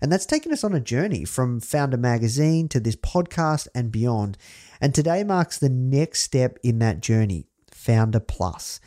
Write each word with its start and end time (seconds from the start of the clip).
and 0.00 0.12
that's 0.12 0.26
taken 0.26 0.52
us 0.52 0.64
on 0.64 0.74
a 0.74 0.80
journey 0.80 1.24
from 1.24 1.60
Foundr 1.60 1.98
Magazine 1.98 2.68
to 2.68 2.80
this 2.80 2.96
podcast 2.96 3.68
and 3.74 3.90
beyond. 3.90 4.36
And 4.80 4.94
today 4.94 5.24
marks 5.24 5.58
the 5.58 5.68
next 5.68 6.22
step 6.22 6.58
in 6.62 6.78
that 6.80 7.00
journey 7.00 7.46
Foundr 7.72 8.26
Plus. 8.26 8.80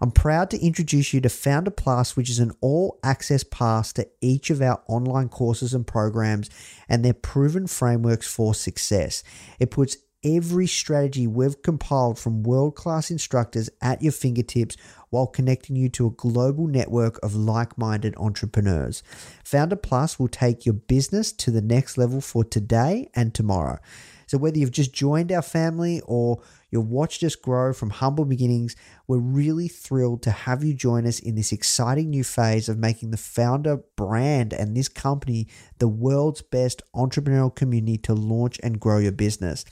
I'm 0.00 0.10
proud 0.10 0.50
to 0.50 0.60
introduce 0.60 1.14
you 1.14 1.20
to 1.22 1.28
Foundr 1.28 1.74
Plus, 1.74 2.16
which 2.16 2.28
is 2.28 2.38
an 2.38 2.52
all 2.60 2.98
access 3.02 3.44
pass 3.44 3.92
to 3.94 4.06
each 4.20 4.50
of 4.50 4.60
our 4.60 4.82
online 4.86 5.28
courses 5.28 5.72
and 5.72 5.86
programs 5.86 6.50
and 6.88 7.04
their 7.04 7.14
proven 7.14 7.66
frameworks 7.66 8.26
for 8.26 8.54
success. 8.54 9.22
It 9.58 9.70
puts 9.70 9.96
every 10.24 10.66
strategy 10.66 11.26
we've 11.26 11.62
compiled 11.62 12.18
from 12.18 12.42
world 12.42 12.74
class 12.74 13.10
instructors 13.10 13.68
at 13.80 14.02
your 14.02 14.12
fingertips 14.12 14.76
while 15.10 15.26
connecting 15.26 15.76
you 15.76 15.88
to 15.88 16.06
a 16.06 16.10
global 16.10 16.66
network 16.66 17.22
of 17.22 17.34
like 17.34 17.78
minded 17.78 18.14
entrepreneurs. 18.16 19.02
Foundr 19.44 19.80
Plus 19.80 20.18
will 20.18 20.28
take 20.28 20.66
your 20.66 20.72
business 20.72 21.32
to 21.32 21.50
the 21.50 21.62
next 21.62 21.96
level 21.96 22.20
for 22.20 22.42
today 22.42 23.08
and 23.14 23.34
tomorrow. 23.34 23.78
So, 24.26 24.38
whether 24.38 24.58
you've 24.58 24.70
just 24.70 24.92
joined 24.92 25.30
our 25.30 25.42
family 25.42 26.00
or 26.06 26.40
you've 26.74 26.88
watched 26.88 27.22
us 27.22 27.36
grow 27.36 27.72
from 27.72 27.90
humble 27.90 28.24
beginnings, 28.24 28.74
we're 29.06 29.18
really 29.18 29.68
thrilled 29.68 30.22
to 30.24 30.30
have 30.30 30.64
you 30.64 30.74
join 30.74 31.06
us 31.06 31.20
in 31.20 31.36
this 31.36 31.52
exciting 31.52 32.10
new 32.10 32.24
phase 32.24 32.68
of 32.68 32.78
making 32.78 33.12
the 33.12 33.16
founder 33.16 33.78
brand 33.96 34.52
and 34.52 34.76
this 34.76 34.88
company 34.88 35.46
the 35.78 35.88
world's 35.88 36.42
best 36.42 36.82
entrepreneurial 36.94 37.54
community 37.54 37.96
to 37.98 38.12
launch 38.12 38.58
and 38.62 38.80
grow 38.80 38.98
your 38.98 39.12
business. 39.12 39.64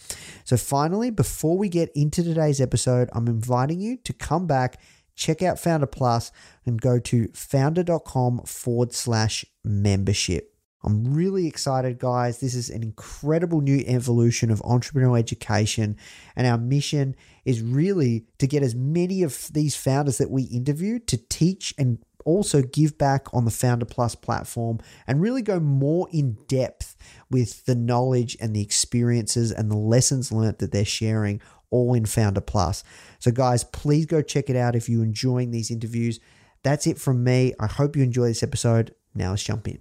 So, 0.44 0.56
finally, 0.56 1.10
before 1.10 1.58
we 1.58 1.68
get 1.68 1.90
into 1.94 2.22
today's 2.22 2.60
episode, 2.60 3.10
I'm 3.12 3.26
inviting 3.26 3.80
you 3.80 3.96
to 4.04 4.12
come 4.12 4.46
back 4.46 4.80
check 5.14 5.42
out 5.42 5.58
Founder 5.58 5.86
Plus 5.86 6.32
and 6.64 6.80
go 6.80 6.98
to 6.98 7.28
foundr.com 7.28 8.40
forward 8.46 8.92
slash 8.94 9.44
membership. 9.62 10.51
I'm 10.84 11.14
really 11.14 11.46
excited, 11.46 11.98
guys. 11.98 12.40
This 12.40 12.54
is 12.54 12.68
an 12.68 12.82
incredible 12.82 13.60
new 13.60 13.84
evolution 13.86 14.50
of 14.50 14.60
entrepreneurial 14.60 15.18
education. 15.18 15.96
And 16.34 16.46
our 16.46 16.58
mission 16.58 17.14
is 17.44 17.62
really 17.62 18.24
to 18.38 18.46
get 18.46 18.62
as 18.62 18.74
many 18.74 19.22
of 19.22 19.48
these 19.52 19.76
founders 19.76 20.18
that 20.18 20.30
we 20.30 20.42
interview 20.44 20.98
to 21.00 21.16
teach 21.16 21.72
and 21.78 21.98
also 22.24 22.62
give 22.62 22.98
back 22.98 23.32
on 23.32 23.44
the 23.44 23.50
Foundr 23.50 23.88
Plus 23.88 24.14
platform 24.14 24.78
and 25.06 25.20
really 25.20 25.42
go 25.42 25.60
more 25.60 26.08
in 26.12 26.36
depth 26.48 26.96
with 27.30 27.64
the 27.66 27.74
knowledge 27.74 28.36
and 28.40 28.54
the 28.54 28.62
experiences 28.62 29.52
and 29.52 29.70
the 29.70 29.76
lessons 29.76 30.32
learned 30.32 30.58
that 30.58 30.72
they're 30.72 30.84
sharing 30.84 31.40
all 31.70 31.94
in 31.94 32.04
Foundr 32.04 32.44
Plus. 32.44 32.84
So, 33.18 33.30
guys, 33.30 33.64
please 33.64 34.06
go 34.06 34.20
check 34.20 34.50
it 34.50 34.56
out 34.56 34.76
if 34.76 34.88
you're 34.88 35.04
enjoying 35.04 35.50
these 35.50 35.70
interviews. 35.70 36.20
That's 36.62 36.86
it 36.86 36.98
from 36.98 37.24
me. 37.24 37.54
I 37.58 37.66
hope 37.66 37.96
you 37.96 38.02
enjoy 38.02 38.28
this 38.28 38.42
episode. 38.42 38.94
Now 39.14 39.30
let's 39.30 39.42
jump 39.42 39.68
in. 39.68 39.80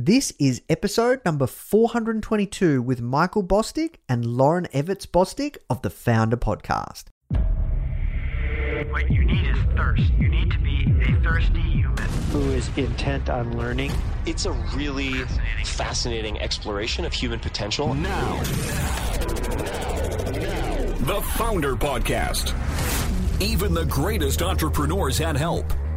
This 0.00 0.32
is 0.38 0.62
episode 0.68 1.22
number 1.24 1.48
422 1.48 2.80
with 2.80 3.00
Michael 3.00 3.42
Bosstick 3.42 3.96
and 4.08 4.24
Lauryn 4.24 4.70
Evarts 4.70 5.08
Bosstick 5.08 5.56
of 5.68 5.82
the 5.82 5.88
Foundr 5.88 6.36
Podcast. 6.36 7.06
What 8.92 9.10
you 9.10 9.24
need 9.24 9.44
is 9.50 9.58
thirst. 9.76 10.12
You 10.16 10.28
need 10.28 10.52
to 10.52 10.58
be 10.60 10.86
a 11.02 11.20
thirsty 11.20 11.60
human. 11.60 11.96
who 12.30 12.48
is 12.52 12.70
intent 12.76 13.28
on 13.28 13.58
learning. 13.58 13.90
It's 14.24 14.46
a 14.46 14.52
really 14.76 15.14
fascinating 15.64 16.38
exploration 16.38 17.04
of 17.04 17.12
human 17.12 17.40
potential. 17.40 17.92
Now. 17.92 18.40
The 21.00 21.20
Foundr 21.34 21.76
Podcast. 21.76 22.54
Even 23.42 23.74
the 23.74 23.86
greatest 23.86 24.42
entrepreneurs 24.42 25.18
had 25.18 25.36
help. 25.36 25.72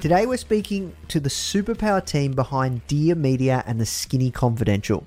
Today 0.00 0.24
we're 0.24 0.38
speaking 0.38 0.96
to 1.08 1.20
the 1.20 1.28
superpower 1.28 2.02
team 2.02 2.32
behind 2.32 2.86
Dear 2.86 3.14
Media 3.14 3.62
and 3.66 3.78
the 3.78 3.84
Skinny 3.84 4.30
Confidential. 4.30 5.06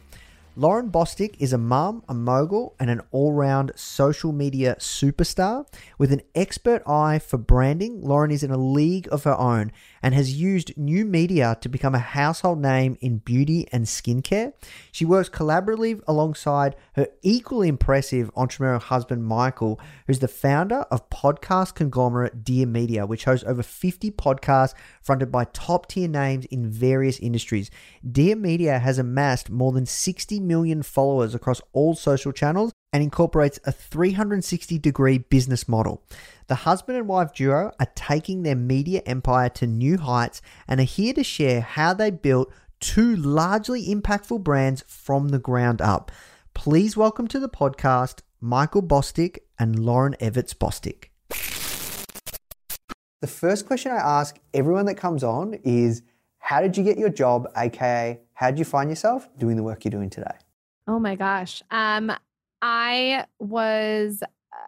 Lauryn 0.56 0.92
Bosstick 0.92 1.34
is 1.40 1.52
a 1.52 1.58
mum, 1.58 2.04
a 2.08 2.14
mogul, 2.14 2.76
and 2.80 2.92
an 2.92 3.02
all 3.10 3.34
round 3.34 3.72
social 3.76 4.32
media 4.32 4.76
superstar. 4.78 5.66
With 5.98 6.14
an 6.14 6.22
expert 6.36 6.84
eye 6.88 7.18
for 7.18 7.40
branding, 7.40 8.04
Lauryn 8.04 8.32
is 8.32 8.44
in 8.44 8.52
a 8.52 8.58
league 8.58 9.08
of 9.12 9.24
her 9.24 9.36
own 9.36 9.72
and 10.04 10.14
has 10.14 10.34
used 10.40 10.78
new 10.78 11.06
media 11.06 11.58
to 11.62 11.70
become 11.70 11.96
a 11.96 12.00
household 12.00 12.60
name 12.60 12.98
in 13.00 13.20
beauty 13.20 13.66
and 13.72 13.86
skincare. 13.86 14.52
She 14.92 15.06
works 15.06 15.30
collaboratively 15.30 16.02
alongside 16.06 16.76
her 16.96 17.08
equally 17.22 17.70
impressive 17.70 18.30
entrepreneurial 18.36 18.82
husband, 18.82 19.24
Michael, 19.24 19.80
who's 20.06 20.20
the 20.20 20.28
founder 20.28 20.82
of 20.92 21.10
podcast 21.10 21.74
conglomerate 21.74 22.44
Dear 22.44 22.68
Media, 22.68 23.06
which 23.06 23.24
hosts 23.24 23.46
over 23.48 23.64
50 23.64 24.12
podcasts 24.12 24.74
fronted 25.02 25.32
by 25.32 25.46
top 25.46 25.88
tier 25.88 26.10
names 26.10 26.46
in 26.46 26.70
various 26.70 27.18
industries. 27.20 27.72
Dear 28.10 28.36
Media 28.36 28.80
has 28.80 29.00
amassed 29.00 29.50
more 29.50 29.72
than 29.72 29.86
60 29.86 30.42
million 30.42 30.84
followers 30.84 31.34
across 31.34 31.62
all 31.72 31.96
social 31.96 32.34
channels 32.34 32.74
and 32.92 33.02
incorporates 33.02 33.60
a 33.66 33.72
360 33.72 34.78
degree 34.78 35.18
business 35.18 35.68
model. 35.68 36.04
The 36.54 36.70
husband 36.70 37.00
and 37.00 37.08
wife 37.08 37.34
duo 37.34 37.72
are 37.80 37.92
taking 37.96 38.44
their 38.44 38.56
media 38.56 39.02
empire 39.08 39.50
to 39.50 39.66
new 39.66 39.98
heights 39.98 40.40
and 40.68 40.80
are 40.80 40.84
here 40.84 41.12
to 41.16 41.24
share 41.24 41.62
how 41.62 41.96
they 41.96 42.12
built 42.12 42.54
two 42.80 43.16
largely 43.16 43.88
impactful 43.88 44.44
brands 44.44 44.84
from 44.88 45.30
the 45.30 45.40
ground 45.40 45.82
up. 45.82 46.12
Please 46.54 46.96
welcome 46.96 47.28
to 47.30 47.40
the 47.40 47.50
podcast 47.50 48.20
Michael 48.40 48.84
Bosstick 48.84 49.40
and 49.58 49.80
Lauryn 49.80 50.16
Evarts 50.20 50.54
Bosstick. 50.54 51.06
The 53.22 53.28
first 53.28 53.66
question 53.66 53.92
I 53.92 53.96
ask 53.96 54.38
everyone 54.54 54.86
that 54.86 54.96
comes 54.96 55.24
on 55.24 55.56
is 55.64 56.04
How 56.38 56.62
did 56.62 56.78
you 56.78 56.84
get 56.84 57.00
your 57.00 57.10
job? 57.10 57.48
AKA, 57.58 58.20
how 58.34 58.52
did 58.52 58.60
you 58.60 58.66
find 58.66 58.92
yourself 58.92 59.28
doing 59.40 59.56
the 59.56 59.64
work 59.64 59.84
you're 59.86 59.90
doing 59.90 60.12
today? 60.12 60.36
Oh 60.88 61.00
my 61.00 61.16
gosh. 61.16 61.64
Um, 61.72 62.12
I 62.62 63.26
was 63.40 64.22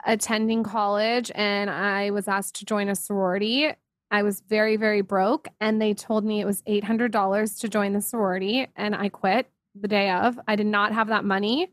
attending 0.05 0.63
college 0.63 1.31
and 1.35 1.69
I 1.69 2.11
was 2.11 2.27
asked 2.27 2.55
to 2.55 2.65
join 2.65 2.89
a 2.89 2.95
sorority. 2.95 3.71
I 4.11 4.23
was 4.23 4.41
very, 4.41 4.77
very 4.77 5.01
broke, 5.01 5.47
and 5.59 5.81
they 5.81 5.93
told 5.93 6.23
me 6.23 6.39
it 6.39 6.45
was 6.45 6.61
$800 6.63 7.59
to 7.59 7.67
join 7.67 7.93
the 7.93 8.01
sorority, 8.01 8.67
and 8.75 8.95
I 8.95 9.09
quit 9.09 9.49
the 9.73 9.87
day 9.87 10.11
of. 10.11 10.39
I 10.47 10.55
did 10.55 10.67
not 10.67 10.93
have 10.93 11.07
that 11.07 11.25
money. 11.25 11.71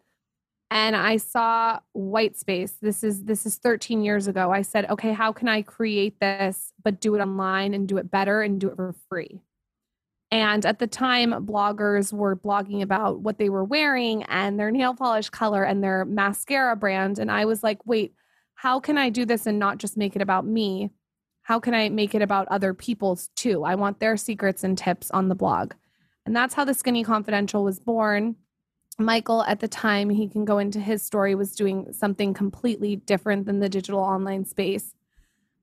And 0.70 0.96
I 0.96 1.18
saw 1.18 1.80
white 1.92 2.38
space. 2.38 2.78
This 2.80 3.04
is 3.04 3.24
this 3.24 3.44
is 3.44 3.56
13 3.56 4.02
years 4.02 4.26
ago. 4.26 4.50
I 4.50 4.62
said, 4.62 4.88
okay, 4.88 5.12
how 5.12 5.30
can 5.30 5.46
I 5.46 5.60
create 5.60 6.18
this 6.18 6.72
but 6.82 6.98
do 6.98 7.14
it 7.14 7.20
online 7.20 7.74
and 7.74 7.86
do 7.86 7.98
it 7.98 8.10
better 8.10 8.40
and 8.40 8.58
do 8.58 8.68
it 8.68 8.76
for 8.76 8.94
free? 9.10 9.42
And 10.32 10.64
at 10.64 10.78
the 10.78 10.86
time, 10.86 11.46
bloggers 11.46 12.10
were 12.10 12.34
blogging 12.34 12.80
about 12.80 13.20
what 13.20 13.36
they 13.36 13.50
were 13.50 13.64
wearing 13.64 14.22
and 14.24 14.58
their 14.58 14.70
nail 14.70 14.94
polish 14.94 15.28
color 15.28 15.62
and 15.62 15.84
their 15.84 16.06
mascara 16.06 16.74
brand. 16.74 17.18
And 17.18 17.30
I 17.30 17.44
was 17.44 17.62
like, 17.62 17.84
wait, 17.84 18.14
how 18.54 18.80
can 18.80 18.96
I 18.96 19.10
do 19.10 19.26
this 19.26 19.46
and 19.46 19.58
not 19.58 19.76
just 19.76 19.98
make 19.98 20.16
it 20.16 20.22
about 20.22 20.46
me? 20.46 20.90
How 21.42 21.60
can 21.60 21.74
I 21.74 21.90
make 21.90 22.14
it 22.14 22.22
about 22.22 22.48
other 22.48 22.72
people's 22.72 23.28
too? 23.36 23.62
I 23.62 23.74
want 23.74 24.00
their 24.00 24.16
secrets 24.16 24.64
and 24.64 24.78
tips 24.78 25.10
on 25.10 25.28
the 25.28 25.34
blog. 25.34 25.74
And 26.24 26.34
that's 26.34 26.54
how 26.54 26.64
the 26.64 26.72
Skinny 26.72 27.04
Confidential 27.04 27.62
was 27.62 27.78
born. 27.78 28.36
Michael, 28.98 29.42
at 29.42 29.60
the 29.60 29.68
time, 29.68 30.08
he 30.08 30.28
can 30.28 30.46
go 30.46 30.58
into 30.58 30.80
his 30.80 31.02
story, 31.02 31.34
was 31.34 31.54
doing 31.54 31.92
something 31.92 32.32
completely 32.32 32.96
different 32.96 33.44
than 33.44 33.60
the 33.60 33.68
digital 33.68 34.00
online 34.00 34.46
space. 34.46 34.94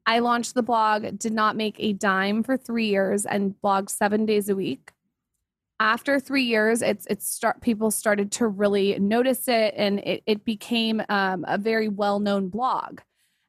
I 0.10 0.20
launched 0.20 0.56
the 0.56 0.64
blog, 0.64 1.20
did 1.20 1.34
not 1.34 1.56
make 1.56 1.76
a 1.78 1.94
dime 1.94 2.42
for 2.42 2.58
three 2.58 2.88
years, 2.88 3.28
and 3.28 3.54
blogged 3.64 3.92
seven 3.92 4.26
days 4.26 4.50
a 4.50 4.56
week. 4.56 4.92
After 5.80 6.20
three 6.20 6.46
years, 6.46 6.82
it's 6.82 7.06
it's 7.12 7.30
start 7.30 7.62
people 7.62 7.92
started 7.92 8.32
to 8.34 8.48
really 8.48 8.98
notice 8.98 9.48
it, 9.48 9.76
and 9.78 10.00
it 10.00 10.24
it 10.26 10.44
became 10.44 11.04
um, 11.10 11.46
a 11.48 11.60
very 11.60 11.90
well 11.90 12.20
known 12.20 12.50
blog. 12.50 13.02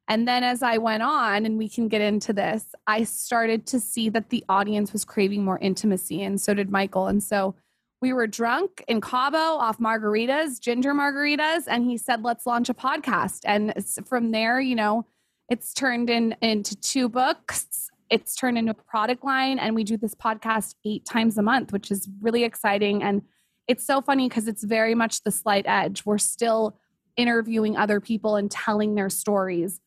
And 0.07 0.29
then 0.29 0.45
as 0.45 0.63
I 0.63 0.77
went 0.77 1.03
on, 1.03 1.47
and 1.47 1.57
we 1.57 1.67
can 1.67 1.89
get 1.89 2.03
into 2.03 2.35
this, 2.35 2.67
I 2.87 3.05
started 3.05 3.67
to 3.69 3.81
see 3.81 4.11
that 4.11 4.29
the 4.29 4.45
audience 4.51 4.93
was 4.93 5.07
craving 5.07 5.43
more 5.43 5.59
intimacy, 5.61 6.23
and 6.23 6.39
so 6.39 6.53
did 6.53 6.69
Michael. 6.69 7.07
And 7.07 7.23
so 7.23 7.55
we 8.03 8.13
were 8.13 8.27
drunk 8.27 8.85
in 8.87 9.01
Cabo 9.01 9.39
off 9.39 9.79
margaritas, 9.79 10.61
ginger 10.61 10.93
margaritas, 10.93 11.63
and 11.67 11.85
he 11.85 11.97
said, 11.97 12.23
"Let's 12.23 12.45
launch 12.45 12.69
a 12.69 12.75
podcast." 12.75 13.41
And 13.47 13.73
from 14.07 14.31
there, 14.33 14.61
you 14.61 14.75
know, 14.75 15.07
it's 15.51 15.75
turned 15.75 16.09
in 16.09 16.37
into 16.41 16.77
two 16.77 17.09
books. 17.09 17.91
It's 18.09 18.35
turned 18.35 18.57
into 18.57 18.71
a 18.71 18.75
product 18.75 19.25
line, 19.25 19.59
and 19.59 19.75
we 19.75 19.85
do 19.85 19.97
this 19.97 20.15
podcast 20.15 20.77
eight 20.87 21.05
times 21.05 21.37
a 21.37 21.43
month, 21.43 21.73
which 21.73 21.91
is 21.91 22.09
really 22.21 22.45
exciting. 22.45 23.03
And 23.03 23.23
it's 23.69 23.85
so 23.85 24.01
funny 24.01 24.29
because 24.29 24.49
it's 24.49 24.65
very 24.65 24.95
much 24.95 25.23
the 25.23 25.31
slight 25.31 25.65
edge. 25.67 26.07
We're 26.07 26.19
still 26.19 26.79
interviewing 27.17 27.77
other 27.77 28.01
people 28.01 28.37
and 28.37 28.51
telling 28.51 28.95
their 28.95 29.11
stories, 29.11 29.81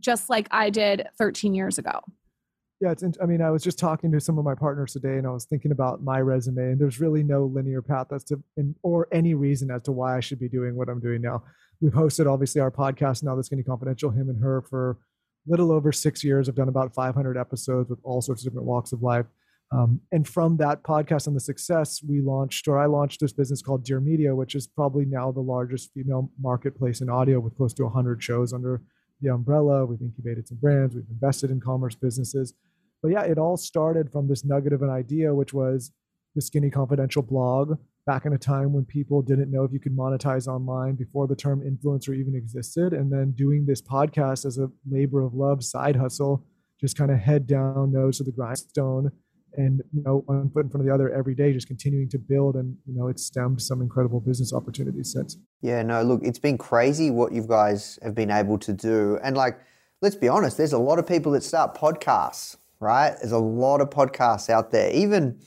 just 0.00 0.28
like 0.28 0.48
I 0.50 0.70
did 0.70 1.06
13 1.16 1.54
years 1.54 1.78
ago. 1.78 2.00
Yeah, 2.80 2.90
it's. 2.90 3.04
I 3.22 3.26
mean, 3.26 3.40
I 3.40 3.50
was 3.50 3.62
just 3.62 3.78
talking 3.78 4.10
to 4.12 4.20
some 4.20 4.36
of 4.36 4.44
my 4.44 4.54
partners 4.56 4.92
today, 4.92 5.16
and 5.16 5.26
I 5.26 5.30
was 5.30 5.44
thinking 5.44 5.70
about 5.70 6.02
my 6.02 6.20
resume, 6.20 6.72
and 6.72 6.80
there's 6.80 7.00
really 7.00 7.22
no 7.22 7.44
linear 7.44 7.82
path 7.82 8.12
as 8.12 8.24
to, 8.24 8.42
or 8.82 9.06
any 9.12 9.34
reason 9.34 9.70
as 9.70 9.82
to 9.82 9.92
why 9.92 10.16
I 10.16 10.20
should 10.20 10.40
be 10.40 10.48
doing 10.48 10.74
what 10.74 10.88
I'm 10.88 11.00
doing 11.00 11.22
now 11.22 11.44
we've 11.84 11.92
hosted 11.92 12.26
obviously 12.26 12.62
our 12.62 12.70
podcast 12.70 13.22
now, 13.22 13.36
The 13.36 13.44
Skinny 13.44 13.62
Confidential, 13.62 14.10
him 14.10 14.30
and 14.30 14.42
her 14.42 14.62
for 14.62 14.92
a 14.92 15.50
little 15.50 15.70
over 15.70 15.92
six 15.92 16.24
years. 16.24 16.48
I've 16.48 16.54
done 16.54 16.70
about 16.70 16.94
500 16.94 17.36
episodes 17.36 17.90
with 17.90 17.98
all 18.02 18.22
sorts 18.22 18.40
of 18.40 18.46
different 18.46 18.66
walks 18.66 18.92
of 18.92 19.02
life. 19.02 19.26
Um, 19.70 20.00
and 20.10 20.26
from 20.26 20.56
that 20.56 20.82
podcast 20.82 21.26
and 21.26 21.36
the 21.36 21.40
success, 21.40 22.00
we 22.02 22.22
launched, 22.22 22.68
or 22.68 22.78
I 22.78 22.86
launched 22.86 23.20
this 23.20 23.34
business 23.34 23.60
called 23.60 23.84
Dear 23.84 24.00
Media, 24.00 24.34
which 24.34 24.54
is 24.54 24.66
probably 24.66 25.04
now 25.04 25.30
the 25.30 25.40
largest 25.40 25.92
female 25.92 26.30
marketplace 26.40 27.02
in 27.02 27.10
audio 27.10 27.38
with 27.38 27.54
close 27.54 27.74
to 27.74 27.82
100 27.84 28.22
shows 28.22 28.54
under 28.54 28.80
the 29.20 29.30
umbrella. 29.30 29.84
We've 29.84 30.00
incubated 30.00 30.48
some 30.48 30.56
brands, 30.56 30.94
we've 30.94 31.04
invested 31.10 31.50
in 31.50 31.60
commerce 31.60 31.94
businesses. 31.94 32.54
But 33.02 33.12
yeah, 33.12 33.24
it 33.24 33.36
all 33.36 33.58
started 33.58 34.10
from 34.10 34.26
this 34.26 34.42
nugget 34.42 34.72
of 34.72 34.80
an 34.80 34.90
idea, 34.90 35.34
which 35.34 35.52
was 35.52 35.92
the 36.34 36.40
Skinny 36.40 36.70
Confidential 36.70 37.20
blog 37.20 37.76
back 38.06 38.26
in 38.26 38.32
a 38.34 38.38
time 38.38 38.72
when 38.72 38.84
people 38.84 39.22
didn't 39.22 39.50
know 39.50 39.64
if 39.64 39.72
you 39.72 39.80
could 39.80 39.96
monetize 39.96 40.46
online 40.46 40.94
before 40.94 41.26
the 41.26 41.36
term 41.36 41.62
influencer 41.62 42.16
even 42.16 42.34
existed. 42.34 42.92
And 42.92 43.10
then 43.10 43.32
doing 43.32 43.64
this 43.66 43.80
podcast 43.80 44.44
as 44.44 44.58
a 44.58 44.70
labor 44.88 45.22
of 45.22 45.34
love 45.34 45.64
side 45.64 45.96
hustle, 45.96 46.44
just 46.80 46.96
kind 46.98 47.10
of 47.10 47.18
head 47.18 47.46
down, 47.46 47.92
nose 47.92 48.18
to 48.18 48.24
the 48.24 48.32
grindstone, 48.32 49.10
and 49.56 49.82
you 49.92 50.02
know, 50.02 50.22
one 50.26 50.50
foot 50.50 50.64
in 50.64 50.70
front 50.70 50.82
of 50.82 50.86
the 50.86 50.92
other 50.92 51.12
every 51.12 51.34
day, 51.34 51.52
just 51.52 51.66
continuing 51.68 52.08
to 52.10 52.18
build. 52.18 52.56
And 52.56 52.76
you 52.86 52.94
know, 52.94 53.08
it's 53.08 53.24
stemmed 53.24 53.62
some 53.62 53.80
incredible 53.80 54.20
business 54.20 54.52
opportunities 54.52 55.12
since. 55.12 55.36
Yeah, 55.62 55.82
no, 55.82 56.02
look, 56.02 56.20
it's 56.22 56.38
been 56.38 56.58
crazy 56.58 57.10
what 57.10 57.32
you 57.32 57.46
guys 57.46 57.98
have 58.02 58.14
been 58.14 58.30
able 58.30 58.58
to 58.58 58.72
do. 58.72 59.18
And 59.22 59.36
like, 59.36 59.58
let's 60.02 60.16
be 60.16 60.28
honest, 60.28 60.56
there's 60.56 60.72
a 60.72 60.78
lot 60.78 60.98
of 60.98 61.06
people 61.06 61.32
that 61.32 61.42
start 61.42 61.76
podcasts, 61.76 62.56
right? 62.80 63.14
There's 63.20 63.32
a 63.32 63.38
lot 63.38 63.80
of 63.80 63.90
podcasts 63.90 64.50
out 64.50 64.72
there. 64.72 64.90
Even 64.90 65.38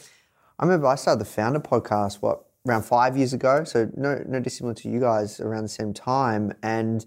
I 0.60 0.66
remember 0.66 0.88
I 0.88 0.96
started 0.96 1.22
the 1.22 1.30
founder 1.30 1.60
podcast, 1.60 2.16
what, 2.22 2.47
around 2.68 2.84
five 2.84 3.18
years 3.18 3.34
ago. 3.34 3.64
So 3.64 3.90
no, 3.96 4.24
no 4.28 4.40
dissimilar 4.40 4.74
to 4.76 4.90
you 4.90 5.00
guys 5.00 5.40
around 5.40 5.64
the 5.64 5.70
same 5.70 5.94
time. 5.94 6.54
And 6.62 7.06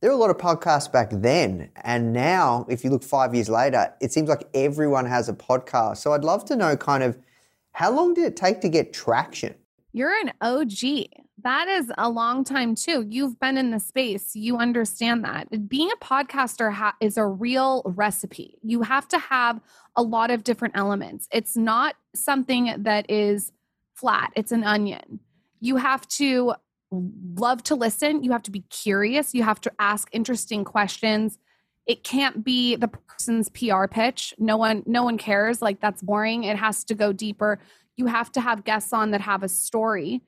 there 0.00 0.10
were 0.10 0.16
a 0.16 0.20
lot 0.20 0.30
of 0.30 0.38
podcasts 0.38 0.90
back 0.90 1.10
then. 1.12 1.70
And 1.82 2.12
now, 2.12 2.66
if 2.68 2.84
you 2.84 2.90
look 2.90 3.02
five 3.02 3.34
years 3.34 3.48
later, 3.48 3.92
it 4.00 4.12
seems 4.12 4.28
like 4.28 4.48
everyone 4.54 5.06
has 5.06 5.28
a 5.28 5.34
podcast. 5.34 5.98
So 5.98 6.12
I'd 6.12 6.24
love 6.24 6.44
to 6.46 6.56
know 6.56 6.76
kind 6.76 7.02
of 7.02 7.18
how 7.72 7.90
long 7.90 8.14
did 8.14 8.24
it 8.24 8.36
take 8.36 8.60
to 8.62 8.68
get 8.68 8.92
traction? 8.92 9.54
You're 9.92 10.18
an 10.20 10.32
OG. 10.40 11.08
That 11.42 11.68
is 11.68 11.90
a 11.98 12.08
long 12.08 12.44
time 12.44 12.74
too. 12.74 13.06
You've 13.08 13.40
been 13.40 13.56
in 13.56 13.70
the 13.70 13.80
space. 13.80 14.36
You 14.36 14.58
understand 14.58 15.24
that. 15.24 15.68
Being 15.68 15.90
a 15.90 16.04
podcaster 16.04 16.72
ha- 16.72 16.96
is 17.00 17.16
a 17.16 17.26
real 17.26 17.82
recipe. 17.84 18.58
You 18.62 18.82
have 18.82 19.08
to 19.08 19.18
have 19.18 19.60
a 19.96 20.02
lot 20.02 20.30
of 20.30 20.44
different 20.44 20.76
elements. 20.76 21.28
It's 21.32 21.56
not 21.56 21.96
something 22.14 22.74
that 22.78 23.10
is 23.10 23.52
flat, 24.00 24.32
it's 24.34 24.52
an 24.52 24.64
onion. 24.64 25.20
You 25.60 25.76
have 25.76 26.08
to 26.08 26.54
love 26.90 27.62
to 27.64 27.74
listen, 27.74 28.24
you 28.24 28.32
have 28.32 28.42
to 28.44 28.50
be 28.50 28.64
curious, 28.70 29.34
you 29.34 29.42
have 29.42 29.60
to 29.60 29.72
ask 29.78 30.08
interesting 30.12 30.64
questions. 30.64 31.38
It 31.86 32.02
can't 32.02 32.44
be 32.44 32.76
the 32.76 32.88
person's 32.88 33.48
PR 33.50 33.86
pitch. 33.86 34.34
No 34.38 34.56
one 34.56 34.82
no 34.86 35.04
one 35.04 35.18
cares, 35.18 35.60
like 35.62 35.80
that's 35.80 36.02
boring. 36.02 36.44
It 36.44 36.56
has 36.56 36.84
to 36.84 36.94
go 36.94 37.12
deeper. 37.12 37.60
You 37.96 38.06
have 38.06 38.32
to 38.32 38.40
have 38.40 38.64
guests 38.64 38.92
on 38.92 39.10
that 39.10 39.20
have 39.20 39.42
a 39.42 39.48
story. 39.48 40.22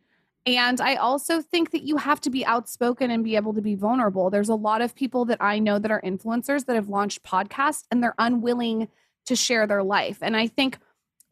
And 0.45 0.81
I 0.81 0.97
also 0.97 1.41
think 1.41 1.71
that 1.71 1.83
you 1.83 1.97
have 1.99 2.21
to 2.23 2.31
be 2.31 2.45
outspoken 2.45 3.11
and 3.13 3.23
be 3.23 3.37
able 3.37 3.55
to 3.55 3.63
be 3.63 3.77
vulnerable. 3.77 4.29
There's 4.29 4.49
a 4.49 4.57
lot 4.57 4.83
of 4.83 4.95
people 4.95 5.25
that 5.27 5.39
I 5.41 5.61
know 5.61 5.79
that 5.79 5.91
are 5.91 6.01
influencers 6.01 6.67
that 6.67 6.75
have 6.75 6.89
launched 6.89 7.23
podcasts 7.23 7.85
and 7.91 8.03
they're 8.03 8.17
unwilling 8.19 8.89
to 9.27 9.37
share 9.37 9.69
their 9.69 9.85
life. 9.85 10.19
And 10.21 10.37
I 10.37 10.49
think 10.49 10.79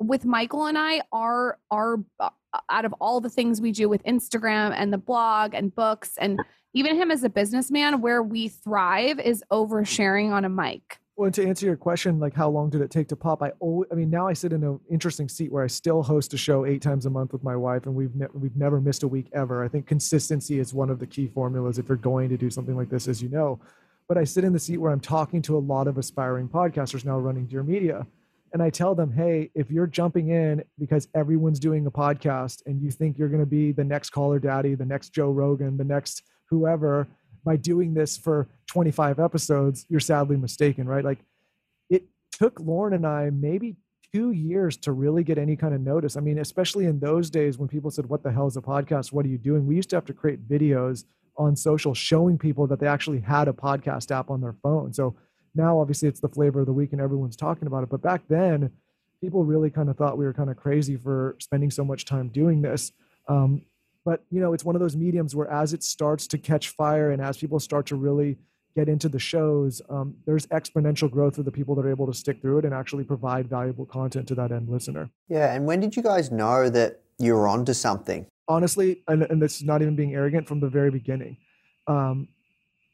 with 0.01 0.25
Michael 0.25 0.67
and 0.67 0.77
I, 0.77 1.03
our 1.13 1.59
our 1.71 1.99
uh, 2.19 2.31
out 2.69 2.85
of 2.85 2.93
all 3.01 3.21
the 3.21 3.31
things 3.31 3.61
we 3.61 3.71
do 3.71 3.89
with 3.89 4.03
Instagram 4.05 4.73
and 4.75 4.93
the 4.93 4.99
blog 4.99 5.55
and 5.55 5.73
books 5.75 6.13
and 6.19 6.41
even 6.73 6.97
him 6.97 7.11
as 7.11 7.23
a 7.23 7.29
businessman, 7.29 8.01
where 8.01 8.23
we 8.23 8.49
thrive 8.49 9.21
is 9.21 9.45
oversharing 9.53 10.33
on 10.33 10.45
a 10.45 10.49
mic. 10.49 10.99
Well, 11.17 11.31
to 11.33 11.47
answer 11.47 11.67
your 11.67 11.77
question, 11.77 12.19
like 12.19 12.33
how 12.33 12.49
long 12.49 12.71
did 12.71 12.81
it 12.81 12.91
take 12.91 13.09
to 13.09 13.17
pop? 13.17 13.43
I 13.43 13.51
always, 13.59 13.89
I 13.93 13.95
mean, 13.95 14.09
now 14.09 14.27
I 14.27 14.33
sit 14.33 14.55
in 14.55 14.65
an 14.65 14.81
interesting 14.91 15.29
seat 15.29 15.53
where 15.53 15.63
I 15.63 15.67
still 15.67 16.03
host 16.03 16.33
a 16.33 16.39
show 16.39 16.65
eight 16.65 16.81
times 16.81 17.05
a 17.05 17.11
month 17.11 17.33
with 17.33 17.45
my 17.45 17.55
wife, 17.57 17.85
and 17.85 17.95
we've 17.95 18.15
ne- 18.15 18.29
we've 18.33 18.57
never 18.57 18.81
missed 18.81 19.03
a 19.03 19.09
week 19.09 19.29
ever. 19.35 19.63
I 19.63 19.69
think 19.69 19.87
consistency 19.87 20.59
is 20.59 20.73
one 20.73 20.89
of 20.89 20.99
the 20.99 21.07
key 21.07 21.29
formulas 21.29 21.79
if 21.79 21.89
you're 21.89 21.99
going 21.99 22.31
to 22.31 22.39
do 22.39 22.49
something 22.49 22.75
like 22.75 22.89
this, 22.89 23.07
as 23.07 23.23
you 23.23 23.29
know. 23.29 23.61
But 24.09 24.17
I 24.17 24.25
sit 24.25 24.45
in 24.45 24.53
the 24.53 24.59
seat 24.59 24.79
where 24.79 24.93
I'm 24.93 25.01
talking 25.01 25.43
to 25.43 25.57
a 25.57 25.61
lot 25.61 25.89
of 25.89 25.99
aspiring 25.99 26.49
podcasters 26.49 27.05
now 27.05 27.19
running 27.19 27.47
Dear 27.47 27.63
Media, 27.63 28.07
and 28.53 28.63
I 28.63 28.71
tell 28.71 28.95
them, 28.95 29.13
hey, 29.13 29.51
if 29.55 29.71
you're 29.71 29.87
jumping 29.87 30.31
in 30.31 30.65
because 30.79 31.09
everyone's 31.15 31.61
doing 31.61 31.87
a 31.87 31.91
podcast 31.91 32.63
and 32.67 32.81
you 32.83 32.91
think 32.91 33.19
you're 33.19 33.29
going 33.29 33.41
to 33.41 33.47
be 33.47 33.73
the 33.73 33.85
next 33.85 34.11
Call 34.11 34.33
Her 34.33 34.39
Daddy, 34.39 34.75
the 34.75 34.85
next 34.85 35.11
Joe 35.11 35.31
Rogan, 35.31 35.77
the 35.77 35.85
next 35.85 36.23
whoever, 36.47 37.07
by 37.45 37.57
doing 37.57 37.95
this 37.95 38.17
for 38.17 38.49
25 38.67 39.19
episodes, 39.21 39.87
you're 39.89 40.01
sadly 40.01 40.37
mistaken, 40.37 40.89
right? 40.89 41.05
Like 41.05 41.21
it 41.89 42.05
took 42.33 42.57
Lauryn 42.57 42.95
and 42.95 43.07
I 43.07 43.31
maybe 43.31 43.77
two 44.13 44.33
years 44.33 44.77
to 44.79 44.93
really 44.93 45.23
get 45.23 45.39
any 45.39 45.57
kind 45.57 45.75
of 45.75 45.81
notice. 45.81 46.17
I 46.17 46.21
mean, 46.21 46.39
especially 46.39 46.87
in 46.87 46.99
those 46.99 47.31
days 47.31 47.59
when 47.59 47.69
people 47.69 47.91
said, 47.91 48.07
What 48.07 48.23
the 48.23 48.33
hell 48.33 48.49
is 48.49 48.57
a 48.57 48.61
podcast? 48.61 49.13
What 49.13 49.25
are 49.25 49.29
you 49.29 49.39
doing? 49.39 49.67
We 49.67 49.77
used 49.77 49.91
to 49.91 49.97
have 49.97 50.07
to 50.07 50.13
create 50.13 50.49
videos 50.49 51.05
on 51.37 51.57
social 51.57 51.95
showing 51.95 52.37
people 52.37 52.67
that 52.67 52.81
they 52.81 52.87
actually 52.87 53.21
had 53.21 53.49
a 53.49 53.53
podcast 53.53 54.11
app 54.11 54.31
on 54.31 54.41
their 54.41 54.57
phone. 54.63 54.93
So 54.93 55.17
now 55.55 55.79
obviously 55.79 56.09
it's 56.09 56.21
the 56.21 56.29
flavor 56.29 56.61
of 56.61 56.67
the 56.67 56.73
week 56.73 56.93
and 56.93 57.01
everyone's 57.01 57.37
talking 57.37 57.67
about 57.67 57.83
it 57.83 57.89
but 57.89 58.03
back 58.03 58.23
then 58.29 58.71
people 59.21 59.45
really 59.45 59.71
kind 59.71 59.89
of 59.89 59.97
thought 59.97 60.19
we 60.19 60.25
were 60.25 60.33
kind 60.33 60.51
of 60.51 60.57
crazy 60.57 60.97
for 60.97 61.37
spending 61.39 61.71
so 61.71 61.85
much 61.85 62.05
time 62.05 62.29
doing 62.29 62.63
this. 62.63 62.93
Um, 63.29 63.63
but 64.05 64.25
you 64.31 64.41
know 64.41 64.55
it's 64.55 64.65
one 64.65 64.75
of 64.75 64.81
those 64.81 64.97
mediums 64.97 65.37
where 65.37 65.49
as 65.51 65.75
it 65.75 65.83
starts 65.83 66.27
to 66.29 66.39
catch 66.39 66.71
fire 66.71 67.11
and 67.11 67.21
as 67.21 67.37
people 67.37 67.61
start 67.61 67.85
to 67.87 67.97
really 67.97 68.39
get 68.75 68.89
into 68.89 69.11
the 69.11 69.19
shows 69.19 69.83
um, 69.91 70.15
there's 70.25 70.47
exponential 70.47 71.11
growth 71.11 71.37
for 71.37 71.43
the 71.43 71.51
people 71.51 71.75
that 71.75 71.85
are 71.85 71.91
able 71.91 72.07
to 72.07 72.15
stick 72.15 72.41
through 72.41 72.59
it 72.59 72.65
and 72.65 72.73
actually 72.73 73.05
provide 73.05 73.47
valuable 73.47 73.85
content 73.85 74.27
to 74.27 74.35
that 74.35 74.53
end 74.53 74.71
listener. 74.71 75.11
Yeah 75.29 75.53
and 75.53 75.67
when 75.67 75.81
did 75.81 75.97
you 75.97 76.03
guys 76.03 76.31
know 76.31 76.71
that 76.71 77.01
you 77.19 77.35
were 77.35 77.47
onto 77.47 77.75
something? 77.75 78.27
Honestly 78.49 79.03
and, 79.07 79.25
and 79.25 79.41
this 79.43 79.57
is 79.57 79.65
not 79.65 79.83
even 79.83 79.97
being 79.97 80.15
arrogant 80.15 80.49
from 80.49 80.61
the 80.61 80.69
very 80.69 80.91
beginning. 80.91 81.37
Um, 81.87 82.29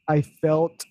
i 0.09 0.21
felt 0.21 0.83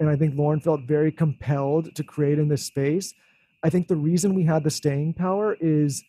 and 0.00 0.08
I 0.08 0.16
think 0.16 0.34
Lauryn 0.34 0.62
felt 0.62 0.82
very 0.82 1.12
compelled 1.12 1.94
to 1.94 2.04
create 2.04 2.38
in 2.38 2.48
this 2.48 2.64
space. 2.64 3.14
I 3.62 3.70
think 3.70 3.88
the 3.88 3.96
reason 3.96 4.34
we 4.34 4.44
had 4.44 4.62
the 4.64 4.70
staying 4.70 5.14
power 5.14 5.56
is 5.60 6.04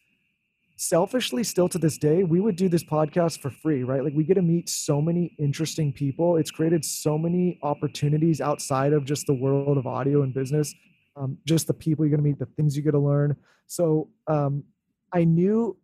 selfishly 0.75 1.43
still 1.43 1.67
to 1.67 1.77
this 1.77 1.98
day 1.98 2.24
we 2.24 2.39
would 2.39 2.55
do 2.55 2.69
this 2.69 2.86
podcast 2.86 3.41
for 3.41 3.50
free 3.50 3.84
right? 3.84 4.01
Like 4.01 4.13
we 4.13 4.24
get 4.24 4.36
to 4.36 4.41
meet 4.41 4.69
so 4.69 5.01
many 5.01 5.36
interesting 5.38 5.91
people. 5.91 6.38
It's 6.38 6.51
created 6.51 6.86
so 6.86 7.17
many 7.17 7.60
opportunities 7.63 8.39
outside 8.39 8.93
of 8.93 9.03
just 9.03 9.27
the 9.27 9.34
world 9.34 9.77
of 9.77 9.86
audio 9.86 10.22
and 10.22 10.34
business 10.34 10.74
um, 11.19 11.38
just 11.46 11.67
the 11.67 11.74
people 11.74 12.05
you're 12.05 12.15
going 12.15 12.24
to 12.24 12.29
meet 12.29 12.39
the 12.39 12.46
things 12.46 12.75
you 12.75 12.81
get 12.81 12.91
to 12.91 13.00
learn. 13.00 13.36
So 13.67 14.10
um, 14.27 14.63
i 15.12 15.24
knew 15.24 15.75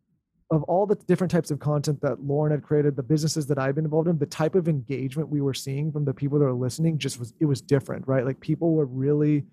of 0.51 0.63
all 0.63 0.85
the 0.85 0.95
different 0.95 1.31
types 1.31 1.49
of 1.49 1.59
content 1.59 2.01
that 2.01 2.19
Lauryn 2.19 2.51
had 2.51 2.61
created, 2.61 2.95
the 2.95 3.03
businesses 3.03 3.47
that 3.47 3.57
I've 3.57 3.75
been 3.75 3.85
involved 3.85 4.07
in, 4.07 4.17
the 4.17 4.25
type 4.25 4.55
of 4.55 4.67
engagement 4.67 5.29
we 5.29 5.41
were 5.41 5.53
seeing 5.53 5.91
from 5.91 6.05
the 6.05 6.13
people 6.13 6.37
that 6.39 6.45
are 6.45 6.53
listening 6.53 6.97
just 6.99 7.19
was 7.19 7.33
it 7.39 7.45
was 7.45 7.61
different, 7.61 8.07
right? 8.07 8.25
Like 8.25 8.39
people 8.39 8.73
were 8.73 8.85
really 8.85 9.45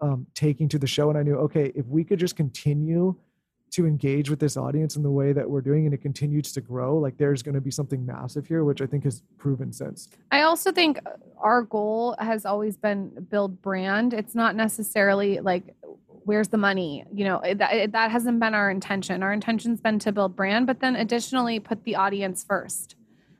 um, 0.00 0.26
taking 0.34 0.68
to 0.70 0.78
the 0.78 0.86
show, 0.86 1.10
and 1.10 1.18
I 1.18 1.22
knew, 1.22 1.36
okay, 1.36 1.72
if 1.74 1.86
we 1.86 2.04
could 2.04 2.18
just 2.18 2.36
continue 2.36 3.16
to 3.72 3.86
engage 3.86 4.30
with 4.30 4.40
this 4.40 4.56
audience 4.56 4.96
in 4.96 5.02
the 5.02 5.10
way 5.10 5.32
that 5.32 5.48
we're 5.48 5.60
doing 5.60 5.84
and 5.84 5.94
it 5.94 6.02
continues 6.02 6.52
to 6.52 6.60
grow 6.60 6.98
like 6.98 7.16
there's 7.18 7.40
going 7.40 7.54
to 7.54 7.60
be 7.60 7.70
something 7.70 8.04
massive 8.04 8.44
here 8.44 8.64
which 8.64 8.82
i 8.82 8.86
think 8.86 9.04
has 9.04 9.22
proven 9.38 9.72
since 9.72 10.08
I 10.32 10.42
also 10.42 10.72
think 10.72 10.98
our 11.38 11.62
goal 11.62 12.14
has 12.18 12.44
always 12.44 12.76
been 12.76 13.26
build 13.30 13.60
brand. 13.62 14.14
It's 14.14 14.34
not 14.34 14.54
necessarily 14.54 15.40
like 15.40 15.74
where's 16.24 16.48
the 16.48 16.58
money. 16.58 17.04
You 17.12 17.24
know, 17.24 17.40
that 17.42 17.92
that 17.92 18.10
hasn't 18.10 18.40
been 18.40 18.54
our 18.54 18.70
intention. 18.70 19.22
Our 19.22 19.32
intention's 19.32 19.80
been 19.80 19.98
to 20.00 20.12
build 20.12 20.36
brand, 20.36 20.66
but 20.66 20.80
then 20.80 20.96
additionally 20.96 21.60
put 21.60 21.84
the 21.84 21.96
audience 21.96 22.44
first. 22.44 22.96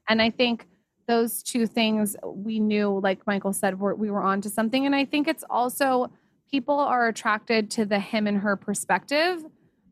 And 0.09 0.21
I 0.21 0.31
think 0.31 0.67
those 1.07 1.43
two 1.43 1.67
things 1.67 2.17
we 2.25 2.61
knew, 2.61 3.01
like 3.03 3.27
Michael 3.27 3.53
said, 3.53 3.79
we're, 3.79 3.95
we 3.95 4.11
were 4.11 4.23
on 4.23 4.41
to 4.43 4.51
something. 4.51 4.87
And 4.87 4.95
I 4.95 5.05
think 5.05 5.27
it's 5.29 5.45
also 5.51 6.11
people 6.51 6.79
are 6.79 7.09
attracted 7.09 7.71
to 7.73 7.85
the 7.85 7.99
him 7.99 8.27
and 8.27 8.39
her 8.39 8.57
perspective. 8.57 9.45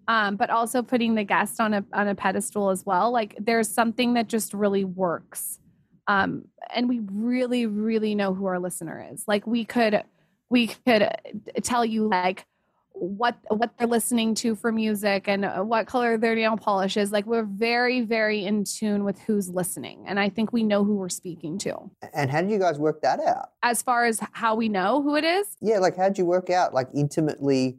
Um, 0.07 0.37
but 0.37 0.49
also 0.49 0.83
putting 0.83 1.17
the 1.17 1.25
guest 1.25 1.61
on 1.61 1.75
a 1.75 1.85
on 1.93 2.09
a 2.09 2.15
pedestal 2.15 2.71
as 2.71 2.87
well. 2.87 3.13
Like 3.13 3.37
there's 3.39 3.69
something 3.69 4.15
that 4.15 4.27
just 4.27 4.55
really 4.55 4.85
works 4.85 5.59
um, 6.09 6.47
and 6.75 6.89
we 6.89 7.01
really 7.13 7.67
really 7.67 8.15
know 8.15 8.35
who 8.35 8.47
our 8.47 8.59
listener 8.59 9.07
is 9.13 9.25
like 9.29 9.47
we 9.47 9.65
could 9.65 10.03
we 10.51 10.69
could 10.69 11.09
tell 11.63 11.85
you 11.85 12.09
like 12.09 12.45
what 13.01 13.37
what 13.49 13.71
they're 13.79 13.87
listening 13.87 14.35
to 14.35 14.55
for 14.55 14.73
music 14.73 15.29
and 15.29 15.45
uh, 15.45 15.61
what 15.63 15.87
color 15.87 16.19
their 16.19 16.35
nail 16.35 16.57
polish 16.57 16.97
is 16.97 17.13
like 17.13 17.25
we're 17.27 17.45
very 17.45 18.01
very 18.01 18.45
in 18.45 18.65
tune 18.65 19.05
with 19.05 19.19
who's 19.21 19.49
listening 19.49 20.05
and 20.07 20.19
i 20.19 20.29
think 20.29 20.53
we 20.53 20.63
know 20.65 20.85
who 20.85 20.97
we're 20.97 21.09
speaking 21.09 21.59
to 21.59 21.75
And 22.13 22.31
how 22.31 22.41
did 22.41 22.51
you 22.51 22.59
guys 22.59 22.79
work 22.79 23.01
that 23.03 23.21
out? 23.21 23.51
as 23.63 23.83
far 23.83 24.05
as 24.07 24.21
how 24.33 24.57
we 24.57 24.69
know 24.69 25.03
who 25.03 25.15
it 25.17 25.25
is 25.25 25.47
Yeah, 25.61 25.79
like 25.79 25.97
how'd 25.97 26.19
you 26.19 26.27
work 26.27 26.51
out 26.51 26.75
like 26.75 26.89
intimately 26.95 27.79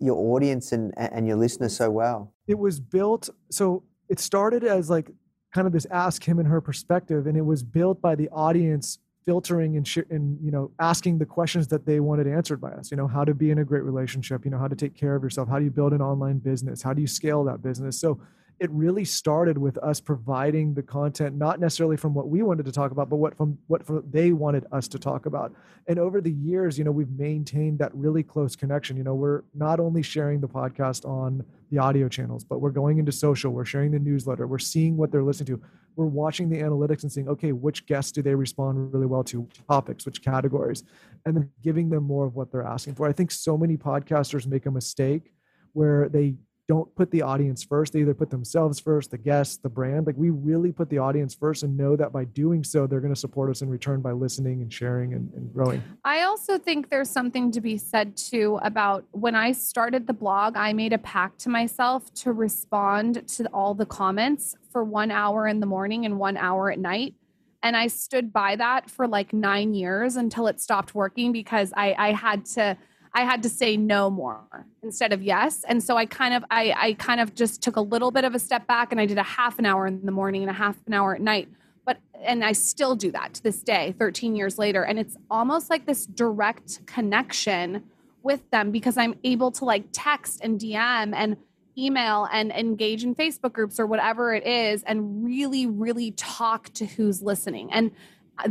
your 0.00 0.16
audience 0.34 0.72
and 0.72 0.92
and 0.96 1.26
your 1.26 1.36
listeners 1.36 1.74
so 1.76 1.90
well? 1.90 2.34
it 2.46 2.58
was 2.58 2.78
built 2.80 3.30
so 3.50 3.82
it 4.08 4.18
started 4.18 4.64
as 4.64 4.90
like 4.90 5.10
kind 5.54 5.66
of 5.66 5.72
this 5.72 5.86
ask 5.90 6.22
him 6.28 6.38
and 6.38 6.46
her 6.48 6.60
perspective 6.60 7.26
and 7.26 7.36
it 7.38 7.46
was 7.46 7.62
built 7.62 8.00
by 8.02 8.14
the 8.14 8.28
audience 8.30 8.98
filtering 9.28 9.76
and, 9.76 9.86
sh- 9.86 10.08
and 10.08 10.38
you 10.42 10.50
know 10.50 10.70
asking 10.80 11.18
the 11.18 11.26
questions 11.26 11.68
that 11.68 11.84
they 11.84 12.00
wanted 12.00 12.26
answered 12.26 12.60
by 12.66 12.70
us 12.70 12.90
you 12.90 12.96
know 12.96 13.06
how 13.06 13.24
to 13.30 13.34
be 13.34 13.50
in 13.50 13.58
a 13.58 13.64
great 13.70 13.82
relationship 13.82 14.42
you 14.46 14.50
know 14.50 14.58
how 14.58 14.68
to 14.74 14.74
take 14.74 14.94
care 14.94 15.14
of 15.14 15.22
yourself 15.22 15.46
how 15.52 15.58
do 15.58 15.64
you 15.64 15.70
build 15.70 15.92
an 15.92 16.00
online 16.00 16.38
business 16.38 16.80
how 16.80 16.94
do 16.94 17.02
you 17.02 17.06
scale 17.06 17.44
that 17.44 17.62
business? 17.62 18.00
So 18.00 18.20
it 18.60 18.70
really 18.70 19.04
started 19.04 19.56
with 19.56 19.78
us 19.78 20.00
providing 20.00 20.74
the 20.74 20.82
content 20.82 21.36
not 21.36 21.60
necessarily 21.60 21.96
from 21.96 22.12
what 22.12 22.28
we 22.28 22.42
wanted 22.42 22.66
to 22.66 22.72
talk 22.72 22.90
about 22.90 23.08
but 23.08 23.16
what 23.16 23.36
from 23.36 23.58
what 23.68 23.84
from 23.86 24.02
they 24.10 24.32
wanted 24.32 24.66
us 24.72 24.88
to 24.88 24.98
talk 24.98 25.26
about. 25.26 25.52
And 25.86 25.98
over 25.98 26.20
the 26.20 26.32
years 26.32 26.78
you 26.78 26.84
know 26.84 26.90
we've 26.90 27.10
maintained 27.10 27.78
that 27.78 27.94
really 27.94 28.22
close 28.22 28.56
connection. 28.56 28.96
You 28.96 29.04
know 29.04 29.14
we're 29.14 29.42
not 29.54 29.80
only 29.80 30.02
sharing 30.02 30.40
the 30.40 30.48
podcast 30.48 31.08
on 31.08 31.44
the 31.70 31.78
audio 31.78 32.08
channels 32.08 32.44
but 32.44 32.60
we're 32.60 32.70
going 32.70 32.98
into 32.98 33.12
social 33.12 33.52
we're 33.52 33.64
sharing 33.64 33.90
the 33.90 33.98
newsletter 33.98 34.46
we're 34.46 34.58
seeing 34.58 34.96
what 34.96 35.12
they're 35.12 35.22
listening 35.22 35.58
to. 35.58 35.62
We're 35.96 36.06
watching 36.06 36.48
the 36.48 36.58
analytics 36.58 37.02
and 37.02 37.12
seeing 37.12 37.28
okay 37.28 37.52
which 37.52 37.86
guests 37.86 38.12
do 38.12 38.22
they 38.22 38.34
respond 38.34 38.92
really 38.92 39.06
well 39.06 39.24
to 39.24 39.48
topics 39.68 40.04
which 40.04 40.22
categories 40.22 40.82
and 41.24 41.36
then 41.36 41.50
giving 41.62 41.90
them 41.90 42.04
more 42.04 42.26
of 42.26 42.34
what 42.34 42.50
they're 42.50 42.66
asking 42.66 42.94
for. 42.94 43.08
I 43.08 43.12
think 43.12 43.30
so 43.30 43.56
many 43.56 43.76
podcasters 43.76 44.46
make 44.46 44.66
a 44.66 44.70
mistake 44.70 45.32
where 45.72 46.08
they 46.08 46.34
don't 46.68 46.94
put 46.94 47.10
the 47.10 47.22
audience 47.22 47.64
first. 47.64 47.94
They 47.94 48.00
either 48.00 48.12
put 48.12 48.28
themselves 48.28 48.78
first, 48.78 49.10
the 49.10 49.16
guests, 49.16 49.56
the 49.56 49.70
brand. 49.70 50.06
Like 50.06 50.16
we 50.18 50.28
really 50.28 50.70
put 50.70 50.90
the 50.90 50.98
audience 50.98 51.34
first 51.34 51.62
and 51.62 51.74
know 51.76 51.96
that 51.96 52.12
by 52.12 52.24
doing 52.26 52.62
so, 52.62 52.86
they're 52.86 53.00
going 53.00 53.12
to 53.12 53.18
support 53.18 53.50
us 53.50 53.62
in 53.62 53.70
return 53.70 54.02
by 54.02 54.12
listening 54.12 54.60
and 54.60 54.70
sharing 54.70 55.14
and, 55.14 55.32
and 55.32 55.52
growing. 55.52 55.82
I 56.04 56.22
also 56.22 56.58
think 56.58 56.90
there's 56.90 57.08
something 57.08 57.50
to 57.52 57.62
be 57.62 57.78
said 57.78 58.18
too 58.18 58.60
about 58.62 59.04
when 59.12 59.34
I 59.34 59.52
started 59.52 60.06
the 60.06 60.12
blog, 60.12 60.56
I 60.56 60.74
made 60.74 60.92
a 60.92 60.98
pact 60.98 61.38
to 61.40 61.48
myself 61.48 62.12
to 62.16 62.32
respond 62.32 63.26
to 63.28 63.46
all 63.46 63.72
the 63.72 63.86
comments 63.86 64.54
for 64.70 64.84
one 64.84 65.10
hour 65.10 65.46
in 65.46 65.60
the 65.60 65.66
morning 65.66 66.04
and 66.04 66.18
one 66.18 66.36
hour 66.36 66.70
at 66.70 66.78
night. 66.78 67.14
And 67.62 67.76
I 67.78 67.86
stood 67.86 68.30
by 68.30 68.56
that 68.56 68.90
for 68.90 69.08
like 69.08 69.32
nine 69.32 69.72
years 69.72 70.16
until 70.16 70.46
it 70.46 70.60
stopped 70.60 70.94
working 70.94 71.32
because 71.32 71.72
I, 71.74 71.94
I 71.98 72.12
had 72.12 72.44
to 72.44 72.76
I 73.12 73.22
had 73.22 73.42
to 73.42 73.48
say 73.48 73.76
no 73.76 74.10
more 74.10 74.66
instead 74.82 75.12
of 75.12 75.22
yes. 75.22 75.64
And 75.68 75.82
so 75.82 75.96
I 75.96 76.06
kind 76.06 76.34
of 76.34 76.44
I, 76.50 76.74
I 76.76 76.92
kind 76.94 77.20
of 77.20 77.34
just 77.34 77.62
took 77.62 77.76
a 77.76 77.80
little 77.80 78.10
bit 78.10 78.24
of 78.24 78.34
a 78.34 78.38
step 78.38 78.66
back 78.66 78.92
and 78.92 79.00
I 79.00 79.06
did 79.06 79.18
a 79.18 79.22
half 79.22 79.58
an 79.58 79.66
hour 79.66 79.86
in 79.86 80.04
the 80.04 80.12
morning 80.12 80.42
and 80.42 80.50
a 80.50 80.54
half 80.54 80.76
an 80.86 80.94
hour 80.94 81.14
at 81.14 81.20
night. 81.20 81.48
But 81.84 81.98
and 82.22 82.44
I 82.44 82.52
still 82.52 82.94
do 82.94 83.10
that 83.12 83.34
to 83.34 83.42
this 83.42 83.62
day 83.62 83.94
13 83.98 84.36
years 84.36 84.58
later. 84.58 84.82
And 84.84 84.98
it's 84.98 85.16
almost 85.30 85.70
like 85.70 85.86
this 85.86 86.06
direct 86.06 86.86
connection 86.86 87.84
with 88.22 88.48
them 88.50 88.70
because 88.70 88.96
I'm 88.96 89.14
able 89.24 89.50
to 89.52 89.64
like 89.64 89.84
text 89.92 90.40
and 90.42 90.60
DM 90.60 91.14
and 91.14 91.36
email 91.76 92.28
and 92.32 92.50
engage 92.50 93.04
in 93.04 93.14
Facebook 93.14 93.52
groups 93.52 93.78
or 93.78 93.86
whatever 93.86 94.34
it 94.34 94.44
is 94.46 94.82
and 94.82 95.24
really 95.24 95.66
really 95.66 96.10
talk 96.12 96.72
to 96.74 96.86
who's 96.86 97.22
listening. 97.22 97.72
And 97.72 97.92
uh, 98.38 98.50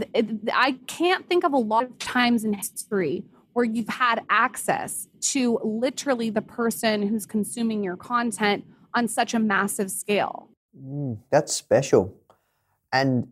I 0.54 0.78
can't 0.88 1.28
think 1.28 1.44
of 1.44 1.54
a 1.54 1.58
lot 1.58 1.84
of 1.84 1.98
times 2.00 2.44
in 2.44 2.54
history 2.54 3.24
where 3.58 3.66
you've 3.66 3.90
had 3.90 4.24
access 4.30 5.08
to 5.20 5.60
literally 5.64 6.30
the 6.30 6.44
person 6.44 7.02
who's 7.02 7.26
consuming 7.26 7.84
your 7.84 7.98
content 7.98 8.64
on 8.94 9.08
such 9.08 9.34
a 9.34 9.40
massive 9.40 9.90
scale. 9.90 10.52
Mm, 10.80 11.18
that's 11.32 11.54
special. 11.54 12.16
And 12.94 13.30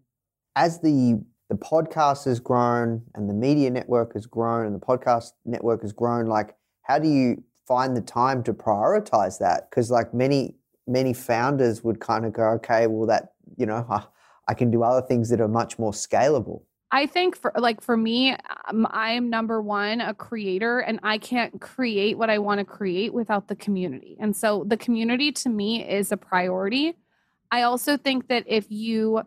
as 0.55 0.79
the 0.79 1.23
the 1.49 1.55
podcast 1.55 2.25
has 2.25 2.39
grown 2.39 3.03
and 3.13 3.29
the 3.29 3.35
media 3.35 3.69
network 3.69 4.13
has 4.13 4.25
grown 4.25 4.65
and 4.65 4.73
the 4.73 4.83
podcast 4.83 5.33
network 5.45 5.83
has 5.83 5.93
grown, 5.93 6.25
like 6.25 6.55
how 6.81 6.97
do 6.97 7.07
you 7.07 7.43
find 7.67 7.95
the 7.95 8.01
time 8.01 8.41
to 8.45 8.51
prioritize 8.51 9.37
that? 9.37 9.69
Because 9.69 9.91
like 9.91 10.11
many 10.11 10.55
many 10.87 11.13
founders 11.13 11.83
would 11.83 11.99
kind 11.99 12.25
of 12.25 12.33
go, 12.33 12.45
okay, 12.53 12.87
well 12.87 13.05
that 13.05 13.33
you 13.57 13.67
know 13.67 13.85
I, 13.87 14.05
I 14.47 14.55
can 14.55 14.71
do 14.71 14.81
other 14.81 15.05
things 15.05 15.29
that 15.29 15.39
are 15.39 15.47
much 15.47 15.77
more 15.77 15.91
scalable. 15.91 16.63
I 16.95 17.07
think 17.07 17.35
for 17.35 17.51
like 17.57 17.81
for 17.81 17.97
me, 17.97 18.37
um, 18.69 18.87
I'm 18.89 19.29
number 19.29 19.61
one 19.61 19.99
a 19.99 20.13
creator, 20.13 20.79
and 20.79 20.97
I 21.03 21.17
can't 21.17 21.59
create 21.59 22.17
what 22.17 22.29
I 22.29 22.37
want 22.37 22.59
to 22.59 22.65
create 22.65 23.13
without 23.13 23.49
the 23.49 23.55
community. 23.57 24.15
And 24.17 24.33
so 24.33 24.63
the 24.65 24.77
community 24.77 25.33
to 25.33 25.49
me 25.49 25.85
is 25.85 26.13
a 26.13 26.17
priority. 26.17 26.95
I 27.51 27.63
also 27.63 27.97
think 27.97 28.29
that 28.29 28.45
if 28.47 28.67
you 28.69 29.23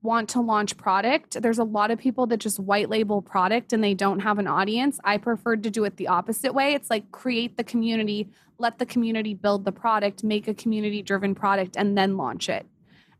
want 0.00 0.30
to 0.30 0.40
launch 0.40 0.78
product, 0.78 1.42
there's 1.42 1.58
a 1.58 1.64
lot 1.64 1.90
of 1.90 1.98
people 1.98 2.26
that 2.28 2.38
just 2.38 2.58
white 2.58 2.88
label 2.88 3.20
product 3.20 3.74
and 3.74 3.84
they 3.84 3.92
don't 3.92 4.20
have 4.20 4.38
an 4.38 4.46
audience. 4.46 4.98
I 5.04 5.18
preferred 5.18 5.62
to 5.64 5.70
do 5.70 5.84
it 5.84 5.98
the 5.98 6.08
opposite 6.08 6.54
way. 6.54 6.72
It's 6.72 6.88
like 6.88 7.12
create 7.12 7.58
the 7.58 7.64
community, 7.64 8.30
let 8.56 8.78
the 8.78 8.86
community 8.86 9.34
build 9.34 9.66
the 9.66 9.72
product, 9.72 10.24
make 10.24 10.48
a 10.48 10.54
community 10.54 11.02
driven 11.02 11.34
product, 11.34 11.76
and 11.76 11.96
then 11.96 12.16
launch 12.16 12.48
it. 12.48 12.66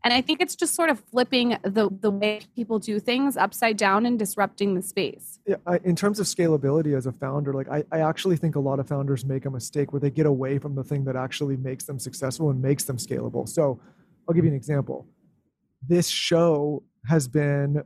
And 0.03 0.13
I 0.13 0.21
think 0.21 0.41
it's 0.41 0.55
just 0.55 0.75
sort 0.75 0.89
of 0.89 0.99
flipping 0.99 1.57
the 1.63 1.89
the 1.89 2.11
way 2.11 2.41
people 2.55 2.77
do 2.77 2.99
things 2.99 3.37
upside 3.37 3.77
down 3.77 4.05
and 4.05 4.19
disrupting 4.19 4.73
the 4.73 4.81
space. 4.81 5.39
Yeah, 5.47 5.55
I, 5.65 5.79
in 5.83 5.95
terms 5.95 6.19
of 6.19 6.25
scalability 6.25 6.95
as 6.95 7.05
a 7.05 7.11
founder, 7.11 7.53
like 7.53 7.69
I, 7.69 7.83
I 7.91 7.99
actually 7.99 8.35
think 8.35 8.55
a 8.55 8.59
lot 8.59 8.79
of 8.79 8.87
founders 8.87 9.23
make 9.23 9.45
a 9.45 9.49
mistake 9.49 9.93
where 9.93 10.01
they 10.01 10.09
get 10.09 10.25
away 10.25 10.59
from 10.59 10.75
the 10.75 10.83
thing 10.83 11.05
that 11.05 11.15
actually 11.15 11.55
makes 11.55 11.85
them 11.85 11.99
successful 11.99 12.49
and 12.49 12.61
makes 12.61 12.83
them 12.83 12.97
scalable. 12.97 13.47
So 13.47 13.79
I'll 14.27 14.35
give 14.35 14.43
you 14.43 14.51
an 14.51 14.57
example. 14.57 15.07
This 15.87 16.07
show 16.07 16.83
has 17.07 17.27
been 17.27 17.83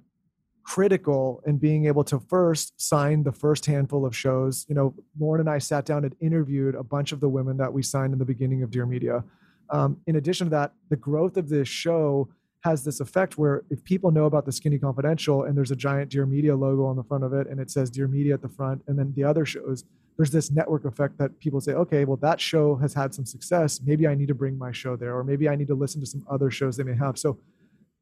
critical 0.63 1.41
in 1.45 1.57
being 1.57 1.85
able 1.85 2.03
to 2.03 2.19
first 2.19 2.73
sign 2.79 3.23
the 3.23 3.31
first 3.31 3.65
handful 3.65 4.05
of 4.05 4.15
shows. 4.15 4.65
You 4.67 4.75
know, 4.75 4.93
Lauryn 5.19 5.39
and 5.39 5.49
I 5.49 5.59
sat 5.59 5.85
down 5.85 6.03
and 6.03 6.13
interviewed 6.19 6.75
a 6.75 6.83
bunch 6.83 7.11
of 7.11 7.19
the 7.19 7.29
women 7.29 7.57
that 7.57 7.71
we 7.71 7.81
signed 7.81 8.11
in 8.11 8.19
the 8.19 8.25
beginning 8.25 8.63
of 8.63 8.71
Dear 8.71 8.85
Media. 8.85 9.23
Um, 9.69 9.97
in 10.07 10.15
addition 10.15 10.47
to 10.47 10.51
that, 10.51 10.73
the 10.89 10.95
growth 10.95 11.37
of 11.37 11.49
this 11.49 11.67
show 11.67 12.29
has 12.63 12.83
this 12.83 12.99
effect 12.99 13.37
where 13.37 13.63
if 13.69 13.83
people 13.83 14.11
know 14.11 14.25
about 14.25 14.45
the 14.45 14.51
Skinny 14.51 14.77
Confidential 14.77 15.43
and 15.43 15.55
there's 15.55 15.71
a 15.71 15.75
giant 15.75 16.09
Dear 16.11 16.25
Media 16.25 16.55
logo 16.55 16.85
on 16.85 16.95
the 16.95 17.03
front 17.03 17.23
of 17.23 17.33
it 17.33 17.47
and 17.47 17.59
it 17.59 17.69
says 17.69 17.89
Dear 17.89 18.07
Media 18.07 18.33
at 18.33 18.41
the 18.41 18.49
front, 18.49 18.81
and 18.87 18.97
then 18.97 19.13
the 19.15 19.23
other 19.23 19.45
shows, 19.45 19.83
there's 20.17 20.31
this 20.31 20.51
network 20.51 20.83
effect 20.85 21.17
that 21.19 21.39
people 21.39 21.61
say, 21.61 21.73
okay, 21.73 22.03
well, 22.03 22.17
that 22.17 22.41
show 22.41 22.75
has 22.75 22.93
had 22.93 23.13
some 23.13 23.25
success. 23.25 23.79
Maybe 23.85 24.07
I 24.07 24.15
need 24.15 24.27
to 24.29 24.35
bring 24.35 24.57
my 24.57 24.71
show 24.71 24.95
there, 24.95 25.15
or 25.15 25.23
maybe 25.23 25.47
I 25.47 25.55
need 25.55 25.67
to 25.67 25.75
listen 25.75 26.01
to 26.01 26.07
some 26.07 26.25
other 26.29 26.49
shows 26.49 26.75
they 26.75 26.83
may 26.83 26.95
have. 26.95 27.17
So 27.19 27.37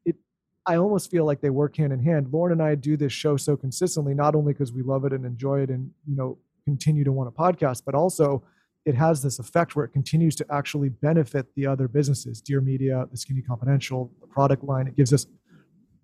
it, 0.04 0.16
I 0.64 0.76
almost 0.76 1.10
feel 1.10 1.26
like 1.26 1.42
they 1.42 1.50
work 1.50 1.76
hand 1.76 1.92
in 1.92 2.02
hand. 2.02 2.28
Lauryn 2.28 2.52
and 2.52 2.62
I 2.62 2.74
do 2.74 2.96
this 2.96 3.12
show 3.12 3.36
so 3.36 3.56
consistently, 3.56 4.14
not 4.14 4.34
only 4.34 4.54
because 4.54 4.72
we 4.72 4.82
love 4.82 5.04
it 5.04 5.12
and 5.12 5.26
enjoy 5.26 5.60
it 5.60 5.70
and, 5.70 5.90
you 6.08 6.16
know, 6.16 6.38
continue 6.64 7.04
to 7.04 7.12
want 7.12 7.28
a 7.28 7.32
podcast, 7.32 7.82
but 7.84 7.94
also 7.94 8.42
it 8.86 8.94
has 8.94 9.20
this 9.20 9.40
effect 9.40 9.74
where 9.74 9.84
it 9.84 9.90
continues 9.90 10.36
to 10.36 10.46
actually 10.48 10.88
benefit 10.88 11.46
the 11.56 11.66
other 11.66 11.88
businesses, 11.88 12.40
Dear 12.40 12.60
Media, 12.60 13.04
the 13.10 13.16
Skinny 13.16 13.42
Confidential, 13.42 14.12
the 14.20 14.28
product 14.28 14.62
line. 14.62 14.86
It 14.86 14.96
gives 14.96 15.12
us 15.12 15.26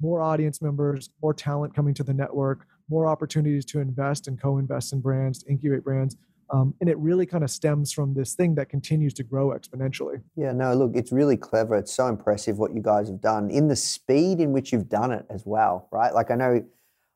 more 0.01 0.21
audience 0.21 0.61
members, 0.61 1.09
more 1.23 1.33
talent 1.33 1.77
coming 1.77 1.95
to 1.95 2.03
the 2.03 2.13
network, 2.13 2.67
more 2.91 3.07
opportunities 3.07 3.65
to 3.67 3.79
invest 3.79 4.27
and 4.27 4.39
co-invest 4.39 4.93
in 4.93 5.01
brands, 5.01 5.45
incubate 5.49 5.85
brands. 5.85 6.17
Um, 6.51 6.75
and 6.81 6.91
it 6.91 6.99
really 6.99 7.25
kind 7.25 7.45
of 7.45 7.51
stems 7.51 7.93
from 7.93 8.15
this 8.15 8.35
thing 8.35 8.57
that 8.57 8.69
continues 8.69 9.15
to 9.15 9.23
grow 9.23 9.51
exponentially. 9.51 10.21
Yeah, 10.37 10.53
no, 10.53 10.75
look, 10.75 10.91
it's 10.97 11.13
really 11.13 11.37
clever. 11.37 11.77
It's 11.77 11.95
so 11.95 12.09
impressive 12.09 12.59
what 12.59 12.75
you 12.75 12.83
guys 12.83 13.09
have 13.09 13.21
done 13.21 13.49
in 13.49 13.69
the 13.69 13.77
speed 13.77 14.41
in 14.41 14.53
which 14.53 14.73
you've 14.73 14.89
done 14.89 15.13
it 15.13 15.25
as 15.31 15.47
well, 15.47 15.89
right? 15.93 16.13
Like 16.13 16.33
I 16.33 16.35
know 16.35 16.63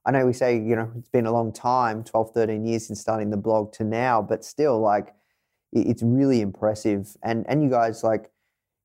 I 0.07 0.13
know 0.13 0.25
we 0.25 0.33
say, 0.33 0.55
you 0.55 0.77
know, 0.77 0.89
it's 0.97 1.09
been 1.09 1.27
a 1.27 1.33
long 1.33 1.53
time, 1.53 2.05
12, 2.05 2.31
13 2.33 2.65
years 2.65 2.87
since 2.87 3.01
starting 3.01 3.31
the 3.31 3.37
blog 3.37 3.73
to 3.73 3.85
now, 3.85 4.23
but 4.23 4.45
still 4.45 4.79
like 4.79 5.13
it's 5.73 6.03
really 6.03 6.41
impressive. 6.41 7.17
And 7.23 7.45
and 7.49 7.63
you 7.63 7.71
guys 7.71 8.03
like, 8.03 8.31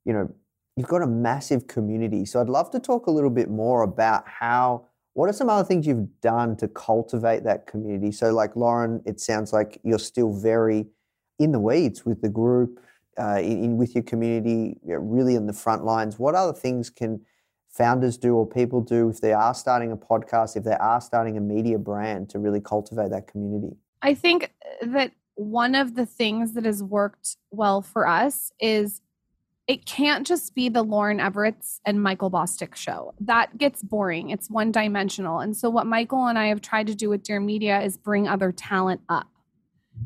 you 0.06 0.14
know, 0.14 0.34
you've 0.76 0.88
got 0.88 1.02
a 1.02 1.08
massive 1.08 1.68
community. 1.68 2.26
So 2.26 2.42
I'd 2.42 2.50
love 2.50 2.72
to 2.72 2.80
talk 2.80 3.08
a 3.08 3.12
little 3.12 3.30
bit 3.30 3.50
more 3.50 3.84
about 3.84 4.28
how 4.28 4.88
what 5.14 5.30
are 5.30 5.34
some 5.34 5.50
other 5.50 5.66
things 5.68 5.86
you've 5.86 6.22
done 6.22 6.56
to 6.58 6.68
cultivate 6.68 7.44
that 7.44 7.68
community? 7.68 8.12
So, 8.12 8.32
like 8.32 8.54
Lauryn, 8.54 9.02
it 9.06 9.20
sounds 9.20 9.52
like 9.52 9.80
you're 9.84 10.00
still 10.00 10.34
very 10.34 10.88
in 11.40 11.52
the 11.52 11.60
weeds 11.60 12.06
with 12.06 12.22
the 12.22 12.30
group, 12.30 12.80
uh, 13.20 13.40
in, 13.40 13.64
in, 13.64 13.78
with 13.78 13.94
your 13.94 14.04
community, 14.04 14.78
really 14.84 15.36
in 15.36 15.48
the 15.48 15.54
front 15.54 15.84
lines. 15.84 16.18
What 16.18 16.36
other 16.36 16.54
things 16.54 16.90
can 16.90 17.22
founders 17.70 18.18
do 18.18 18.36
or 18.36 18.48
people 18.48 18.82
do 18.82 19.10
if 19.10 19.22
they 19.22 19.34
are 19.34 19.54
starting 19.54 19.92
a 19.92 19.98
podcast, 19.98 20.56
if 20.56 20.64
they 20.64 20.76
are 20.76 21.02
starting 21.02 21.38
a 21.38 21.42
media 21.42 21.78
brand 21.78 22.30
to 22.30 22.40
really 22.40 22.62
cultivate 22.62 23.10
that 23.12 23.28
community? 23.28 23.76
I 24.02 24.14
think 24.14 24.54
that 24.82 25.12
one 25.36 25.76
of 25.76 25.96
the 25.96 26.06
things 26.06 26.54
that 26.54 26.66
has 26.66 26.84
worked 26.84 27.38
well 27.52 27.82
for 27.82 28.08
us 28.08 28.52
is 28.60 29.02
it 29.68 29.86
can't 29.86 30.28
just 30.28 30.54
be 30.54 30.70
the 30.70 30.84
Lauryn 30.84 31.22
Evarts 31.22 31.80
and 31.86 32.02
Michael 32.02 32.30
Bosstick 32.30 32.76
show. 32.76 33.14
That 33.22 33.58
gets 33.58 33.82
boring. 33.82 34.30
It's 34.30 34.50
one 34.50 34.72
dimensional. 34.72 35.40
And 35.40 35.56
so, 35.56 35.70
what 35.70 35.86
Michael 35.86 36.26
and 36.28 36.38
I 36.38 36.48
have 36.48 36.62
tried 36.62 36.88
to 36.88 36.96
do 36.96 37.10
with 37.10 37.24
Dear 37.24 37.40
Media 37.40 37.80
is 37.82 37.96
bring 37.96 38.28
other 38.28 38.52
talent 38.52 39.02
up. 39.08 39.28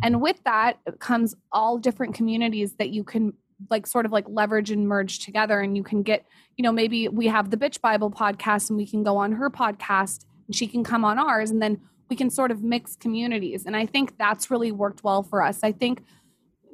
And 0.03 0.22
with 0.22 0.44
that 0.44 0.79
comes 1.00 1.36
all 1.51 1.77
different 1.77 2.15
communities 2.15 2.74
that 2.74 2.89
you 2.89 3.03
can 3.03 3.34
like 3.70 3.88
sort 3.88 4.05
of 4.05 4.12
like 4.12 4.25
leverage 4.27 4.72
and 4.72 4.88
merge 4.88 5.20
together. 5.20 5.60
And 5.62 5.77
you 5.77 5.84
can 5.84 6.03
get, 6.03 6.25
you 6.58 6.63
know, 6.63 6.72
maybe 6.72 7.08
we 7.08 7.27
have 7.27 7.50
the 7.50 7.58
Bitch 7.58 7.79
Bible 7.82 8.12
podcast 8.12 8.70
and 8.70 8.77
we 8.77 8.86
can 8.86 9.03
go 9.03 9.17
on 9.17 9.34
her 9.34 9.50
podcast 9.50 10.25
and 10.48 10.55
she 10.55 10.67
can 10.67 10.84
come 10.84 11.05
on 11.05 11.17
ours. 11.17 11.50
And 11.50 11.62
then 11.62 11.82
we 12.09 12.15
can 12.15 12.29
sort 12.29 12.51
of 12.51 12.63
mix 12.63 12.95
communities. 12.95 13.65
And 13.65 13.75
I 13.75 13.85
think 13.85 14.17
that's 14.17 14.51
really 14.51 14.71
worked 14.71 15.03
well 15.03 15.24
for 15.24 15.41
us. 15.41 15.59
I 15.63 15.71
think 15.71 16.03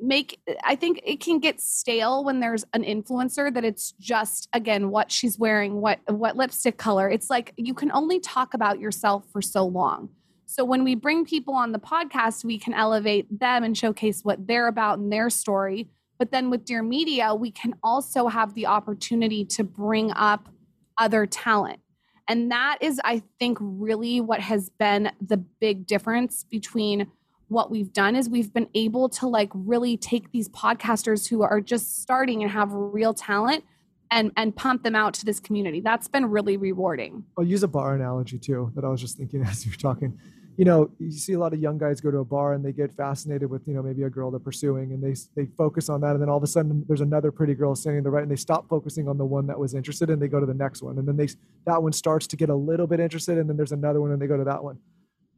make 0.01 0.39
i 0.63 0.75
think 0.75 0.99
it 1.05 1.19
can 1.19 1.39
get 1.39 1.61
stale 1.61 2.23
when 2.23 2.39
there's 2.39 2.65
an 2.73 2.83
influencer 2.83 3.53
that 3.53 3.63
it's 3.63 3.91
just 3.99 4.49
again 4.51 4.89
what 4.89 5.11
she's 5.11 5.37
wearing 5.37 5.79
what 5.79 5.99
what 6.07 6.35
lipstick 6.35 6.77
color 6.77 7.07
it's 7.09 7.29
like 7.29 7.53
you 7.55 7.73
can 7.73 7.91
only 7.91 8.19
talk 8.19 8.53
about 8.53 8.79
yourself 8.79 9.23
for 9.31 9.41
so 9.41 9.63
long 9.63 10.09
so 10.47 10.65
when 10.65 10.83
we 10.83 10.95
bring 10.95 11.23
people 11.23 11.53
on 11.53 11.71
the 11.71 11.79
podcast 11.79 12.43
we 12.43 12.57
can 12.57 12.73
elevate 12.73 13.27
them 13.39 13.63
and 13.63 13.77
showcase 13.77 14.21
what 14.23 14.47
they're 14.47 14.67
about 14.67 14.97
and 14.97 15.13
their 15.13 15.29
story 15.29 15.87
but 16.17 16.31
then 16.31 16.49
with 16.49 16.65
dear 16.65 16.81
media 16.81 17.35
we 17.35 17.51
can 17.51 17.75
also 17.83 18.27
have 18.27 18.55
the 18.55 18.65
opportunity 18.65 19.45
to 19.45 19.63
bring 19.63 20.11
up 20.13 20.49
other 20.97 21.27
talent 21.27 21.79
and 22.27 22.51
that 22.51 22.77
is 22.81 22.99
i 23.03 23.21
think 23.39 23.57
really 23.61 24.21
what 24.21 24.39
has 24.39 24.69
been 24.69 25.11
the 25.21 25.37
big 25.37 25.85
difference 25.85 26.45
between 26.49 27.07
what 27.51 27.69
we've 27.69 27.91
done 27.91 28.15
is 28.15 28.29
we've 28.29 28.53
been 28.53 28.69
able 28.73 29.09
to 29.09 29.27
like 29.27 29.49
really 29.53 29.97
take 29.97 30.31
these 30.31 30.47
podcasters 30.49 31.27
who 31.27 31.41
are 31.41 31.59
just 31.59 32.01
starting 32.01 32.41
and 32.41 32.51
have 32.51 32.71
real 32.71 33.13
talent 33.13 33.63
and 34.11 34.31
and 34.37 34.55
pump 34.55 34.83
them 34.83 34.95
out 34.95 35.13
to 35.15 35.25
this 35.25 35.39
community. 35.39 35.81
That's 35.81 36.07
been 36.07 36.27
really 36.27 36.57
rewarding. 36.57 37.23
I'll 37.37 37.43
use 37.43 37.63
a 37.63 37.67
bar 37.67 37.95
analogy 37.95 38.37
too 38.37 38.71
that 38.75 38.85
I 38.85 38.89
was 38.89 39.01
just 39.01 39.17
thinking 39.17 39.43
as 39.47 39.65
you 39.65 39.71
were 39.71 39.77
talking. 39.77 40.17
You 40.57 40.65
know, 40.65 40.91
you 40.99 41.11
see 41.11 41.33
a 41.33 41.39
lot 41.39 41.53
of 41.53 41.59
young 41.59 41.77
guys 41.77 42.01
go 42.01 42.11
to 42.11 42.19
a 42.19 42.25
bar 42.25 42.53
and 42.53 42.63
they 42.63 42.71
get 42.71 42.95
fascinated 42.95 43.49
with, 43.49 43.67
you 43.67 43.73
know, 43.73 43.81
maybe 43.81 44.03
a 44.03 44.09
girl 44.09 44.29
they're 44.29 44.39
pursuing 44.39 44.91
and 44.91 45.01
they 45.01 45.15
they 45.35 45.49
focus 45.57 45.89
on 45.89 46.01
that 46.01 46.11
and 46.11 46.21
then 46.21 46.29
all 46.29 46.37
of 46.37 46.43
a 46.43 46.47
sudden 46.47 46.83
there's 46.87 47.01
another 47.01 47.31
pretty 47.31 47.53
girl 47.53 47.73
standing 47.73 48.03
to 48.03 48.07
the 48.07 48.11
right 48.11 48.23
and 48.23 48.31
they 48.31 48.35
stop 48.35 48.67
focusing 48.67 49.07
on 49.07 49.17
the 49.17 49.25
one 49.25 49.47
that 49.47 49.57
was 49.57 49.73
interested 49.73 50.09
and 50.09 50.21
they 50.21 50.27
go 50.27 50.39
to 50.39 50.45
the 50.45 50.53
next 50.53 50.81
one 50.81 50.97
and 50.97 51.07
then 51.07 51.15
they 51.15 51.27
that 51.65 51.81
one 51.81 51.93
starts 51.93 52.27
to 52.27 52.35
get 52.35 52.49
a 52.49 52.55
little 52.55 52.85
bit 52.85 52.99
interested 52.99 53.37
and 53.37 53.49
then 53.49 53.55
there's 53.55 53.71
another 53.71 54.01
one 54.01 54.11
and 54.11 54.21
they 54.21 54.27
go 54.27 54.37
to 54.37 54.43
that 54.43 54.63
one 54.63 54.77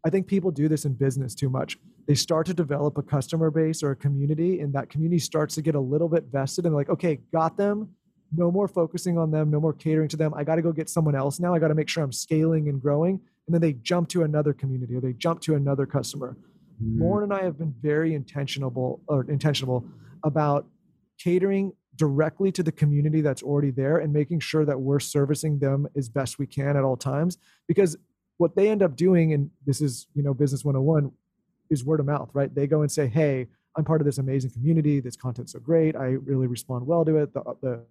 I 0.05 0.09
think 0.09 0.27
people 0.27 0.51
do 0.51 0.67
this 0.67 0.85
in 0.85 0.93
business 0.93 1.33
too 1.33 1.49
much. 1.49 1.77
They 2.07 2.15
start 2.15 2.45
to 2.47 2.53
develop 2.53 2.97
a 2.97 3.01
customer 3.01 3.49
base 3.49 3.81
or 3.81 3.91
a 3.91 3.95
community, 3.95 4.59
and 4.59 4.73
that 4.73 4.89
community 4.89 5.19
starts 5.19 5.55
to 5.55 5.61
get 5.61 5.75
a 5.75 5.79
little 5.79 6.09
bit 6.09 6.25
vested 6.25 6.65
and 6.65 6.75
like, 6.75 6.89
okay, 6.89 7.19
got 7.31 7.55
them. 7.55 7.89
No 8.35 8.51
more 8.51 8.67
focusing 8.67 9.17
on 9.17 9.31
them, 9.31 9.49
no 9.49 9.61
more 9.61 9.73
catering 9.73 10.09
to 10.09 10.17
them. 10.17 10.33
I 10.33 10.43
got 10.43 10.55
to 10.55 10.61
go 10.61 10.71
get 10.71 10.89
someone 10.89 11.15
else 11.15 11.39
now. 11.39 11.53
I 11.53 11.59
got 11.59 11.69
to 11.69 11.75
make 11.75 11.87
sure 11.87 12.03
I'm 12.03 12.11
scaling 12.11 12.67
and 12.67 12.81
growing. 12.81 13.21
And 13.47 13.53
then 13.53 13.61
they 13.61 13.73
jump 13.73 14.09
to 14.09 14.23
another 14.23 14.53
community 14.53 14.95
or 14.95 15.01
they 15.01 15.13
jump 15.13 15.41
to 15.41 15.55
another 15.55 15.85
customer. 15.85 16.37
Mm. 16.81 16.99
Lauryn 16.99 17.23
and 17.23 17.33
I 17.33 17.43
have 17.43 17.57
been 17.57 17.73
very 17.81 18.13
intentional 18.13 19.01
or 19.07 19.25
intentional 19.29 19.85
about 20.23 20.67
catering 21.19 21.73
directly 21.95 22.51
to 22.51 22.63
the 22.63 22.71
community 22.71 23.21
that's 23.21 23.43
already 23.43 23.69
there 23.69 23.97
and 23.97 24.11
making 24.11 24.39
sure 24.39 24.65
that 24.65 24.79
we're 24.79 24.99
servicing 24.99 25.59
them 25.59 25.87
as 25.95 26.09
best 26.09 26.39
we 26.39 26.47
can 26.47 26.75
at 26.75 26.83
all 26.83 26.97
times 26.97 27.37
because 27.67 27.97
what 28.37 28.55
they 28.55 28.69
end 28.69 28.81
up 28.81 28.95
doing, 28.95 29.33
and 29.33 29.51
this 29.65 29.79
is, 29.79 30.07
you 30.15 30.23
know, 30.23 30.33
business 30.33 30.65
101, 30.65 31.11
is 31.69 31.85
word 31.85 31.99
of 31.99 32.05
mouth, 32.05 32.29
right? 32.33 32.53
They 32.53 32.67
go 32.67 32.81
and 32.81 32.91
say, 32.91 33.07
hey, 33.07 33.47
I'm 33.77 33.83
part 33.83 34.01
of 34.01 34.05
this 34.05 34.17
amazing 34.17 34.51
community. 34.51 34.99
This 34.99 35.15
content's 35.15 35.53
so 35.53 35.59
great. 35.59 35.95
I 35.95 36.17
really 36.25 36.47
respond 36.47 36.85
well 36.85 37.05
to 37.05 37.17
it. 37.17 37.33
The, 37.33 37.43
the, 37.61 37.85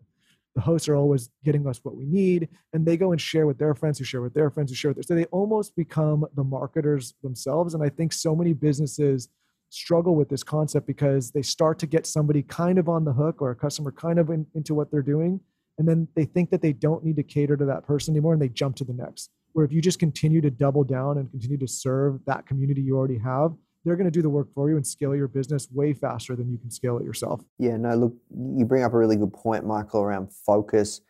the 0.55 0.61
hosts 0.61 0.89
are 0.89 0.97
always 0.97 1.31
getting 1.45 1.67
us 1.67 1.81
what 1.83 1.97
we 1.97 2.05
need. 2.05 2.49
And 2.73 2.85
they 2.85 2.97
go 2.97 3.13
and 3.13 3.21
share 3.21 3.47
with 3.47 3.59
their 3.59 3.75
friends 3.75 3.99
who 3.99 4.05
share 4.05 4.21
with 4.21 4.35
their 4.35 4.51
friends 4.51 4.71
who 4.71 4.75
share 4.75 4.91
with 4.91 4.97
their. 4.97 5.03
So 5.03 5.15
they 5.15 5.25
almost 5.27 5.75
become 5.77 6.27
the 6.35 6.45
marketers 6.45 7.15
themselves. 7.23 7.75
And 7.75 7.83
I 7.83 7.89
think 7.89 8.13
so 8.13 8.37
many 8.37 8.53
businesses 8.53 9.29
struggle 9.71 10.15
with 10.15 10.29
this 10.29 10.43
concept 10.43 10.87
because 10.87 11.31
they 11.31 11.41
start 11.41 11.79
to 11.79 11.87
get 11.87 12.07
somebody 12.07 12.43
kind 12.43 12.79
of 12.79 12.89
on 12.89 13.05
the 13.05 13.13
hook 13.13 13.41
or 13.41 13.51
a 13.51 13.57
customer 13.57 13.91
kind 13.91 14.19
of 14.19 14.29
in, 14.29 14.47
into 14.55 14.75
what 14.75 14.91
they're 14.91 15.01
doing. 15.01 15.41
And 15.79 15.89
then 15.89 16.07
they 16.15 16.27
think 16.27 16.51
that 16.51 16.61
they 16.61 16.75
don't 16.75 17.03
need 17.03 17.17
to 17.17 17.23
cater 17.23 17.57
to 17.57 17.65
that 17.65 17.87
person 17.87 18.13
anymore 18.13 18.35
and 18.35 18.43
they 18.43 18.51
jump 18.51 18.77
to 18.77 18.85
the 18.85 18.93
next 18.93 19.31
where 19.53 19.65
if 19.65 19.73
you 19.73 19.81
just 19.81 19.99
continue 19.99 20.41
to 20.41 20.51
double 20.51 20.85
down 20.85 21.19
and 21.19 21.31
continue 21.31 21.59
to 21.59 21.69
serve 21.69 22.21
that 22.27 22.47
community 22.47 22.81
you 22.81 22.97
already 22.97 23.19
have, 23.19 23.53
they're 23.85 23.97
going 23.97 24.07
to 24.07 24.11
do 24.11 24.23
the 24.23 24.31
work 24.31 24.53
for 24.55 24.69
you 24.71 24.77
and 24.77 24.87
scale 24.87 25.15
your 25.15 25.29
business 25.29 25.69
way 25.73 25.93
faster 25.93 26.37
than 26.37 26.51
you 26.51 26.59
can 26.59 26.71
scale 26.71 26.99
it 26.99 27.05
yourself. 27.05 27.43
Yeah, 27.59 27.77
no, 27.77 27.95
look, 27.97 28.15
you 28.57 28.65
bring 28.65 28.85
up 28.85 28.93
a 28.93 28.99
really 28.99 29.17
good 29.17 29.33
point, 29.33 29.67
Michael, 29.67 30.03
around 30.03 30.33
focus. 30.33 31.01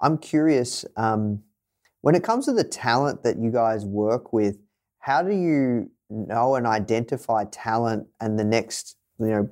I'm 0.00 0.18
curious, 0.18 0.84
um, 0.96 1.42
when 2.00 2.14
it 2.14 2.24
comes 2.24 2.46
to 2.46 2.52
the 2.52 2.64
talent 2.64 3.22
that 3.22 3.38
you 3.38 3.50
guys 3.50 3.84
work 3.84 4.32
with, 4.32 4.58
how 5.00 5.22
do 5.22 5.32
you 5.32 5.90
know 6.08 6.54
and 6.54 6.66
identify 6.66 7.44
talent 7.44 8.06
and 8.20 8.38
the 8.38 8.44
next, 8.44 8.96
you 9.18 9.26
know, 9.26 9.50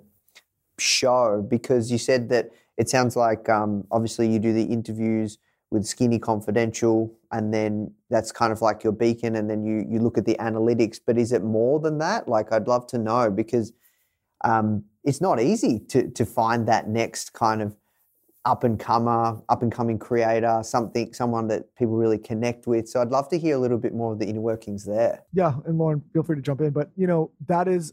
show? 0.79 1.47
Because 1.49 1.93
you 1.93 1.99
said 1.99 2.29
that 2.31 2.51
it 2.77 2.89
sounds 2.89 3.17
like 3.17 3.49
um, 3.49 3.85
obviously 3.91 4.29
you 4.29 4.39
do 4.39 4.53
the 4.53 4.65
interviews 4.65 5.39
with 5.71 5.85
Skinny 5.85 6.19
Confidential, 6.19 7.18
and 7.33 7.53
then 7.53 7.93
that's 8.11 8.33
kind 8.33 8.53
of 8.53 8.63
like 8.63 8.83
your 8.83 8.93
beacon, 8.93 9.37
and 9.37 9.49
then 9.49 9.65
you 9.65 9.85
you 9.89 10.01
look 10.01 10.19
at 10.19 10.25
the 10.25 10.37
analytics. 10.41 10.99
But 11.05 11.19
is 11.19 11.33
it 11.33 11.43
more 11.43 11.81
than 11.81 11.99
that? 11.99 12.29
Like, 12.29 12.53
I'd 12.53 12.69
love 12.69 12.87
to 12.89 12.99
know 12.99 13.31
because 13.31 13.73
um, 14.45 14.85
it's 15.05 15.21
not 15.21 15.41
easy 15.41 15.81
to 15.89 16.11
to 16.11 16.25
find 16.25 16.67
that 16.69 16.89
next 16.89 17.33
kind 17.33 17.63
of 17.63 17.77
up 18.45 18.65
and 18.65 18.79
comer, 18.79 19.41
up 19.49 19.63
and 19.63 19.71
coming 19.71 19.99
creator, 19.99 20.61
something, 20.63 21.13
someone 21.13 21.49
that 21.49 21.75
people 21.77 21.97
really 21.97 22.17
connect 22.19 22.67
with. 22.67 22.89
So 22.89 23.01
I'd 23.03 23.11
love 23.11 23.29
to 23.29 23.39
hear 23.39 23.57
a 23.57 23.59
little 23.59 23.77
bit 23.79 23.95
more 23.95 24.13
of 24.13 24.19
the 24.19 24.27
inner 24.27 24.41
workings 24.41 24.85
there. 24.85 25.23
Yeah, 25.35 25.55
and 25.67 25.79
Lauryn, 25.79 26.03
feel 26.13 26.23
free 26.23 26.37
to 26.37 26.43
jump 26.43 26.61
in. 26.63 26.71
But 26.71 26.91
you 26.97 27.07
know, 27.07 27.31
that 27.47 27.69
is 27.69 27.93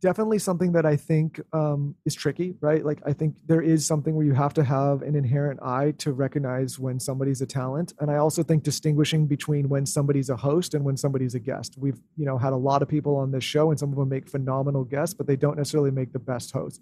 definitely 0.00 0.38
something 0.38 0.72
that 0.72 0.86
I 0.86 0.96
think 0.96 1.40
um, 1.52 1.94
is 2.04 2.14
tricky, 2.14 2.56
right? 2.60 2.84
Like 2.84 3.00
I 3.04 3.12
think 3.12 3.36
there 3.46 3.60
is 3.60 3.86
something 3.86 4.14
where 4.14 4.24
you 4.24 4.32
have 4.32 4.54
to 4.54 4.64
have 4.64 5.02
an 5.02 5.14
inherent 5.14 5.60
eye 5.62 5.92
to 5.98 6.12
recognize 6.12 6.78
when 6.78 6.98
somebody's 6.98 7.40
a 7.42 7.46
talent, 7.46 7.92
and 8.00 8.10
I 8.10 8.16
also 8.16 8.42
think 8.42 8.62
distinguishing 8.62 9.26
between 9.26 9.68
when 9.68 9.86
somebody's 9.86 10.30
a 10.30 10.36
host 10.36 10.74
and 10.74 10.84
when 10.84 10.96
somebody's 10.96 11.34
a 11.34 11.40
guest. 11.40 11.76
We've 11.78 12.00
you 12.16 12.26
know 12.26 12.38
had 12.38 12.52
a 12.52 12.56
lot 12.56 12.82
of 12.82 12.88
people 12.88 13.16
on 13.16 13.30
this 13.30 13.44
show, 13.44 13.70
and 13.70 13.78
some 13.78 13.90
of 13.90 13.96
them 13.96 14.08
make 14.08 14.28
phenomenal 14.28 14.84
guests, 14.84 15.14
but 15.14 15.26
they 15.26 15.36
don't 15.36 15.56
necessarily 15.56 15.90
make 15.90 16.12
the 16.12 16.18
best 16.18 16.52
hosts. 16.52 16.80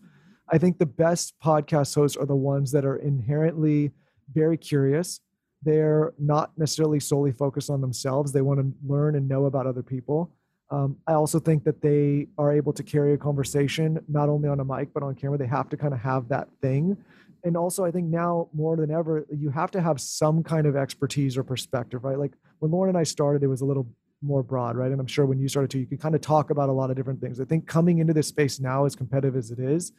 I 0.48 0.58
think 0.58 0.78
the 0.78 0.86
best 0.86 1.34
podcast 1.42 1.94
hosts 1.94 2.16
are 2.16 2.26
the 2.26 2.36
ones 2.36 2.70
that 2.72 2.84
are 2.84 2.96
inherently 2.96 3.90
very 4.32 4.56
curious. 4.56 5.20
They're 5.62 6.12
not 6.18 6.52
necessarily 6.56 7.00
solely 7.00 7.32
focused 7.32 7.70
on 7.70 7.80
themselves. 7.80 8.32
They 8.32 8.42
want 8.42 8.60
to 8.60 8.72
learn 8.86 9.16
and 9.16 9.28
know 9.28 9.46
about 9.46 9.66
other 9.66 9.82
people 9.82 10.35
um, 10.70 10.96
I 11.06 11.12
also 11.12 11.38
think 11.38 11.64
that 11.64 11.80
they 11.80 12.26
are 12.38 12.52
able 12.52 12.72
to 12.72 12.82
carry 12.82 13.14
a 13.14 13.18
conversation 13.18 14.00
not 14.08 14.28
only 14.28 14.48
on 14.48 14.60
a 14.60 14.64
mic 14.64 14.92
but 14.92 15.02
on 15.02 15.14
camera. 15.14 15.38
They 15.38 15.46
have 15.46 15.68
to 15.70 15.76
kind 15.76 15.94
of 15.94 16.00
have 16.00 16.28
that 16.28 16.48
thing. 16.60 16.96
And 17.44 17.56
also, 17.56 17.84
I 17.84 17.92
think 17.92 18.06
now 18.06 18.48
more 18.52 18.76
than 18.76 18.90
ever, 18.90 19.24
you 19.30 19.50
have 19.50 19.70
to 19.72 19.80
have 19.80 20.00
some 20.00 20.42
kind 20.42 20.66
of 20.66 20.74
expertise 20.74 21.36
or 21.36 21.44
perspective, 21.44 22.02
right? 22.02 22.18
Like 22.18 22.32
when 22.58 22.72
Lauryn 22.72 22.88
and 22.88 22.98
I 22.98 23.04
started, 23.04 23.44
it 23.44 23.46
was 23.46 23.60
a 23.60 23.64
little 23.64 23.86
more 24.20 24.42
broad, 24.42 24.76
right? 24.76 24.90
And 24.90 25.00
I'm 25.00 25.06
sure 25.06 25.26
when 25.26 25.38
you 25.38 25.46
started 25.46 25.70
too, 25.70 25.78
you 25.78 25.86
can 25.86 25.98
kind 25.98 26.16
of 26.16 26.20
talk 26.20 26.50
about 26.50 26.68
a 26.68 26.72
lot 26.72 26.90
of 26.90 26.96
different 26.96 27.20
things. 27.20 27.40
I 27.40 27.44
think 27.44 27.68
coming 27.68 27.98
into 27.98 28.12
this 28.12 28.26
space 28.26 28.58
now, 28.58 28.84
as 28.84 28.96
competitive 28.96 29.36
as 29.36 29.52
it 29.52 29.60
is, 29.60 29.92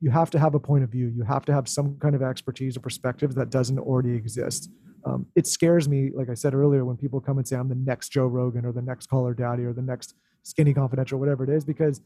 you 0.00 0.10
have 0.10 0.30
to 0.30 0.38
have 0.38 0.54
a 0.54 0.60
point 0.60 0.84
of 0.84 0.90
view. 0.90 1.06
You 1.08 1.22
have 1.24 1.44
to 1.46 1.52
have 1.52 1.68
some 1.68 1.96
kind 1.98 2.14
of 2.14 2.22
expertise 2.22 2.76
or 2.76 2.80
perspective 2.80 3.34
that 3.34 3.50
doesn't 3.50 3.78
already 3.78 4.14
exist 4.14 4.70
um, 5.06 5.26
it 5.34 5.46
scares 5.46 5.88
me, 5.88 6.10
like 6.14 6.30
I 6.30 6.34
said 6.34 6.54
earlier, 6.54 6.84
when 6.84 6.96
people 6.96 7.20
come 7.20 7.38
and 7.38 7.46
say 7.46 7.56
I'm 7.56 7.68
the 7.68 7.74
next 7.74 8.10
Joe 8.10 8.26
Rogan 8.26 8.64
or 8.64 8.72
the 8.72 8.82
next 8.82 9.08
Call 9.08 9.26
Her 9.26 9.34
Daddy 9.34 9.64
or 9.64 9.72
the 9.72 9.82
next 9.82 10.14
Skinny 10.42 10.72
Confidential, 10.72 11.18
whatever 11.18 11.44
it 11.44 11.50
is, 11.50 11.64
because 11.64 12.00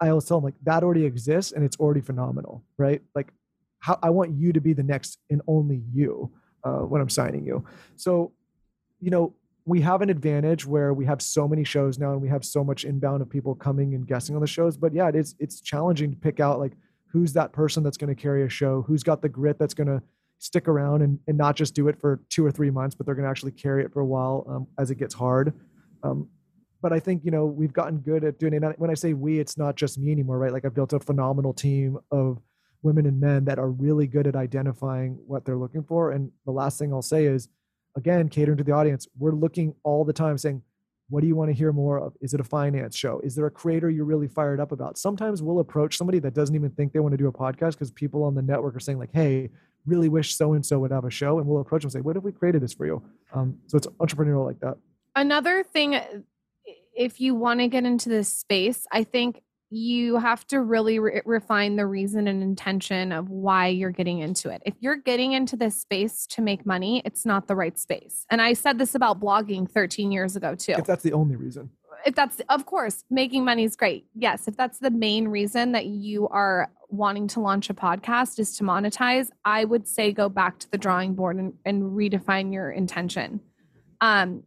I 0.00 0.08
always 0.08 0.24
tell 0.24 0.38
them 0.38 0.44
like 0.44 0.54
that 0.64 0.82
already 0.82 1.04
exists 1.04 1.52
and 1.52 1.64
it's 1.64 1.76
already 1.76 2.00
phenomenal, 2.00 2.64
right? 2.78 3.02
Like, 3.14 3.32
how 3.80 3.98
I 4.02 4.10
want 4.10 4.32
you 4.32 4.52
to 4.52 4.60
be 4.60 4.72
the 4.72 4.82
next 4.82 5.18
and 5.30 5.40
only 5.46 5.82
you 5.92 6.30
uh, 6.64 6.80
when 6.80 7.00
I'm 7.00 7.08
signing 7.08 7.46
you. 7.46 7.64
So, 7.96 8.32
you 9.00 9.10
know, 9.10 9.34
we 9.64 9.80
have 9.82 10.02
an 10.02 10.10
advantage 10.10 10.66
where 10.66 10.92
we 10.92 11.04
have 11.06 11.22
so 11.22 11.46
many 11.46 11.64
shows 11.64 11.98
now 11.98 12.12
and 12.12 12.20
we 12.20 12.28
have 12.28 12.44
so 12.44 12.64
much 12.64 12.84
inbound 12.84 13.22
of 13.22 13.30
people 13.30 13.54
coming 13.54 13.94
and 13.94 14.06
guessing 14.06 14.34
on 14.34 14.40
the 14.40 14.46
shows. 14.46 14.76
But 14.76 14.92
yeah, 14.92 15.08
it 15.08 15.14
is 15.14 15.34
it's 15.38 15.60
challenging 15.60 16.10
to 16.10 16.16
pick 16.16 16.40
out 16.40 16.58
like 16.58 16.72
who's 17.12 17.32
that 17.32 17.52
person 17.52 17.82
that's 17.82 17.96
going 17.96 18.14
to 18.14 18.20
carry 18.20 18.44
a 18.44 18.48
show, 18.48 18.82
who's 18.82 19.02
got 19.02 19.22
the 19.22 19.28
grit 19.28 19.58
that's 19.58 19.74
going 19.74 19.88
to 19.88 20.02
stick 20.38 20.68
around 20.68 21.02
and, 21.02 21.18
and 21.26 21.36
not 21.36 21.54
just 21.54 21.74
do 21.74 21.88
it 21.88 22.00
for 22.00 22.20
two 22.30 22.44
or 22.44 22.50
three 22.50 22.70
months, 22.70 22.94
but 22.94 23.04
they're 23.04 23.14
going 23.14 23.24
to 23.24 23.30
actually 23.30 23.52
carry 23.52 23.84
it 23.84 23.92
for 23.92 24.00
a 24.00 24.06
while 24.06 24.46
um, 24.48 24.66
as 24.78 24.90
it 24.90 24.96
gets 24.96 25.14
hard. 25.14 25.52
Um, 26.02 26.28
but 26.82 26.92
I 26.92 27.00
think 27.00 27.24
you 27.24 27.30
know 27.30 27.44
we've 27.44 27.72
gotten 27.72 27.98
good 27.98 28.24
at 28.24 28.38
doing 28.38 28.54
it. 28.54 28.62
When 28.78 28.90
I 28.90 28.94
say 28.94 29.12
we, 29.12 29.38
it's 29.38 29.58
not 29.58 29.76
just 29.76 29.98
me 29.98 30.12
anymore, 30.12 30.38
right? 30.38 30.52
Like 30.52 30.64
I've 30.64 30.74
built 30.74 30.92
a 30.92 31.00
phenomenal 31.00 31.52
team 31.52 31.98
of 32.10 32.40
women 32.82 33.06
and 33.06 33.20
men 33.20 33.44
that 33.44 33.58
are 33.58 33.70
really 33.70 34.06
good 34.06 34.26
at 34.26 34.36
identifying 34.36 35.18
what 35.26 35.44
they're 35.44 35.58
looking 35.58 35.82
for. 35.82 36.12
And 36.12 36.30
the 36.46 36.52
last 36.52 36.78
thing 36.78 36.92
I'll 36.92 37.02
say 37.02 37.26
is, 37.26 37.48
again, 37.96 38.28
catering 38.28 38.56
to 38.56 38.64
the 38.64 38.72
audience, 38.72 39.06
we're 39.18 39.34
looking 39.34 39.74
all 39.82 40.04
the 40.04 40.12
time 40.14 40.38
saying, 40.38 40.62
what 41.10 41.20
do 41.20 41.26
you 41.26 41.36
want 41.36 41.50
to 41.50 41.54
hear 41.54 41.72
more 41.72 41.98
of? 41.98 42.16
Is 42.20 42.34
it 42.34 42.40
a 42.40 42.44
finance 42.44 42.96
show? 42.96 43.20
Is 43.20 43.34
there 43.34 43.46
a 43.46 43.50
creator 43.50 43.90
you're 43.90 44.04
really 44.04 44.28
fired 44.28 44.60
up 44.60 44.72
about? 44.72 44.96
Sometimes 44.96 45.42
we'll 45.42 45.58
approach 45.58 45.96
somebody 45.96 46.20
that 46.20 46.34
doesn't 46.34 46.54
even 46.54 46.70
think 46.70 46.92
they 46.92 47.00
want 47.00 47.12
to 47.12 47.18
do 47.18 47.26
a 47.26 47.32
podcast 47.32 47.72
because 47.72 47.90
people 47.90 48.22
on 48.22 48.34
the 48.34 48.42
network 48.42 48.76
are 48.76 48.80
saying, 48.80 48.98
like, 48.98 49.10
hey, 49.12 49.50
really 49.86 50.08
wish 50.08 50.36
so 50.36 50.52
and 50.52 50.64
so 50.64 50.78
would 50.78 50.92
have 50.92 51.04
a 51.04 51.10
show. 51.10 51.38
And 51.38 51.48
we'll 51.48 51.60
approach 51.60 51.82
them 51.82 51.88
and 51.88 51.92
say, 51.92 52.00
what 52.00 52.16
if 52.16 52.22
we 52.22 52.32
created 52.32 52.62
this 52.62 52.72
for 52.72 52.86
you? 52.86 53.02
Um, 53.34 53.58
so 53.66 53.76
it's 53.76 53.86
entrepreneurial 53.98 54.46
like 54.46 54.60
that. 54.60 54.76
Another 55.16 55.64
thing, 55.64 56.00
if 56.94 57.20
you 57.20 57.34
want 57.34 57.60
to 57.60 57.68
get 57.68 57.84
into 57.84 58.08
this 58.08 58.32
space, 58.32 58.86
I 58.92 59.02
think 59.02 59.42
you 59.70 60.16
have 60.16 60.44
to 60.48 60.60
really 60.60 60.98
re- 60.98 61.22
refine 61.24 61.76
the 61.76 61.86
reason 61.86 62.26
and 62.26 62.42
intention 62.42 63.12
of 63.12 63.28
why 63.30 63.68
you're 63.68 63.90
getting 63.90 64.18
into 64.18 64.50
it. 64.50 64.60
If 64.66 64.74
you're 64.80 64.96
getting 64.96 65.32
into 65.32 65.56
this 65.56 65.80
space 65.80 66.26
to 66.28 66.42
make 66.42 66.66
money, 66.66 67.02
it's 67.04 67.24
not 67.24 67.46
the 67.46 67.54
right 67.54 67.78
space. 67.78 68.26
And 68.30 68.42
I 68.42 68.52
said 68.52 68.78
this 68.78 68.96
about 68.96 69.20
blogging 69.20 69.70
13 69.70 70.10
years 70.10 70.34
ago 70.34 70.56
too. 70.56 70.74
If 70.76 70.84
that's 70.84 71.04
the 71.04 71.12
only 71.12 71.36
reason. 71.36 71.70
If 72.04 72.14
that's 72.14 72.40
of 72.48 72.66
course, 72.66 73.04
making 73.10 73.44
money 73.44 73.64
is 73.64 73.76
great. 73.76 74.06
Yes, 74.14 74.48
if 74.48 74.56
that's 74.56 74.78
the 74.78 74.90
main 74.90 75.28
reason 75.28 75.72
that 75.72 75.86
you 75.86 76.26
are 76.28 76.70
wanting 76.88 77.28
to 77.28 77.40
launch 77.40 77.70
a 77.70 77.74
podcast 77.74 78.38
is 78.38 78.56
to 78.56 78.64
monetize, 78.64 79.28
I 79.44 79.64
would 79.64 79.86
say 79.86 80.12
go 80.12 80.28
back 80.28 80.58
to 80.60 80.70
the 80.70 80.78
drawing 80.78 81.14
board 81.14 81.36
and, 81.36 81.52
and 81.64 81.82
redefine 81.92 82.52
your 82.52 82.70
intention. 82.70 83.40
Um, 84.00 84.44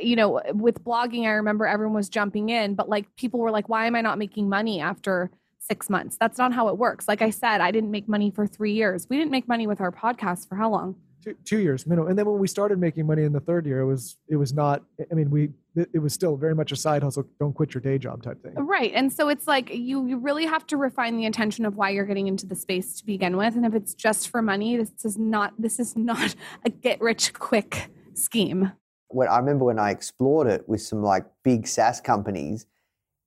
you 0.00 0.16
know, 0.16 0.40
with 0.52 0.82
blogging, 0.84 1.24
I 1.26 1.32
remember 1.32 1.66
everyone 1.66 1.94
was 1.94 2.08
jumping 2.08 2.48
in, 2.48 2.74
but 2.74 2.88
like 2.88 3.14
people 3.16 3.40
were 3.40 3.50
like, 3.50 3.68
why 3.68 3.86
am 3.86 3.94
I 3.94 4.00
not 4.00 4.18
making 4.18 4.48
money 4.48 4.80
after 4.80 5.30
six 5.58 5.88
months? 5.88 6.16
That's 6.18 6.38
not 6.38 6.52
how 6.52 6.68
it 6.68 6.78
works. 6.78 7.08
Like 7.08 7.22
I 7.22 7.30
said, 7.30 7.60
I 7.60 7.70
didn't 7.70 7.90
make 7.90 8.08
money 8.08 8.30
for 8.30 8.46
three 8.46 8.72
years. 8.72 9.06
We 9.08 9.16
didn't 9.16 9.30
make 9.30 9.48
money 9.48 9.66
with 9.66 9.80
our 9.80 9.90
podcast 9.92 10.48
for 10.48 10.56
how 10.56 10.70
long? 10.70 10.96
Two, 11.22 11.34
two 11.44 11.58
years 11.58 11.86
minimum. 11.86 12.10
And 12.10 12.18
then 12.18 12.26
when 12.26 12.38
we 12.38 12.46
started 12.46 12.78
making 12.78 13.06
money 13.06 13.22
in 13.22 13.32
the 13.32 13.40
third 13.40 13.64
year, 13.64 13.80
it 13.80 13.86
was, 13.86 14.18
it 14.28 14.36
was 14.36 14.52
not, 14.52 14.82
I 15.10 15.14
mean, 15.14 15.30
we, 15.30 15.50
it 15.74 15.98
was 15.98 16.12
still 16.12 16.36
very 16.36 16.54
much 16.54 16.70
a 16.70 16.76
side 16.76 17.02
hustle. 17.02 17.26
Don't 17.40 17.54
quit 17.54 17.72
your 17.72 17.80
day 17.80 17.96
job 17.96 18.22
type 18.22 18.42
thing. 18.42 18.54
Right. 18.56 18.92
And 18.94 19.10
so 19.10 19.30
it's 19.30 19.46
like 19.46 19.70
you, 19.72 20.06
you 20.06 20.18
really 20.18 20.44
have 20.44 20.66
to 20.66 20.76
refine 20.76 21.16
the 21.16 21.24
intention 21.24 21.64
of 21.64 21.76
why 21.76 21.90
you're 21.90 22.04
getting 22.04 22.26
into 22.26 22.46
the 22.46 22.54
space 22.54 22.98
to 22.98 23.06
begin 23.06 23.38
with. 23.38 23.56
And 23.56 23.64
if 23.64 23.74
it's 23.74 23.94
just 23.94 24.28
for 24.28 24.42
money, 24.42 24.76
this 24.76 25.04
is 25.04 25.16
not, 25.16 25.54
this 25.58 25.80
is 25.80 25.96
not 25.96 26.34
a 26.64 26.68
get 26.68 27.00
rich 27.00 27.32
quick 27.32 27.90
scheme 28.12 28.72
when 29.08 29.28
I 29.28 29.38
remember 29.38 29.66
when 29.66 29.78
I 29.78 29.90
explored 29.90 30.48
it 30.48 30.68
with 30.68 30.82
some 30.82 31.02
like 31.02 31.24
big 31.42 31.66
SaaS 31.66 32.00
companies, 32.00 32.66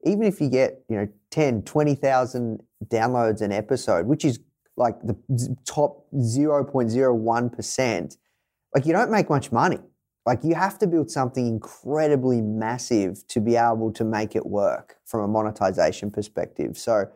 even 0.04 0.24
if 0.24 0.42
you 0.42 0.50
get, 0.50 0.84
you 0.90 0.98
know, 0.98 1.08
10, 1.32 1.64
20,000 1.64 2.62
downloads 2.86 3.42
an 3.42 3.52
episode, 3.52 4.06
which 4.08 4.24
is 4.26 4.40
like 4.76 5.00
the 5.02 5.16
top 5.66 6.06
0.01%, 6.14 8.18
like 8.76 8.86
you 8.86 8.94
don't 8.94 9.12
make 9.12 9.30
much 9.30 9.52
money. 9.52 9.80
Like 10.26 10.44
you 10.44 10.56
have 10.56 10.78
to 10.80 10.88
build 10.88 11.10
something 11.10 11.48
incredibly 11.48 12.42
massive 12.42 13.26
to 13.30 13.40
be 13.40 13.56
able 13.56 13.94
to 13.94 14.04
make 14.04 14.36
it 14.36 14.46
work 14.46 14.98
from 15.06 15.22
a 15.22 15.28
monetization 15.28 16.12
perspective. 16.12 16.78
So 16.78 17.10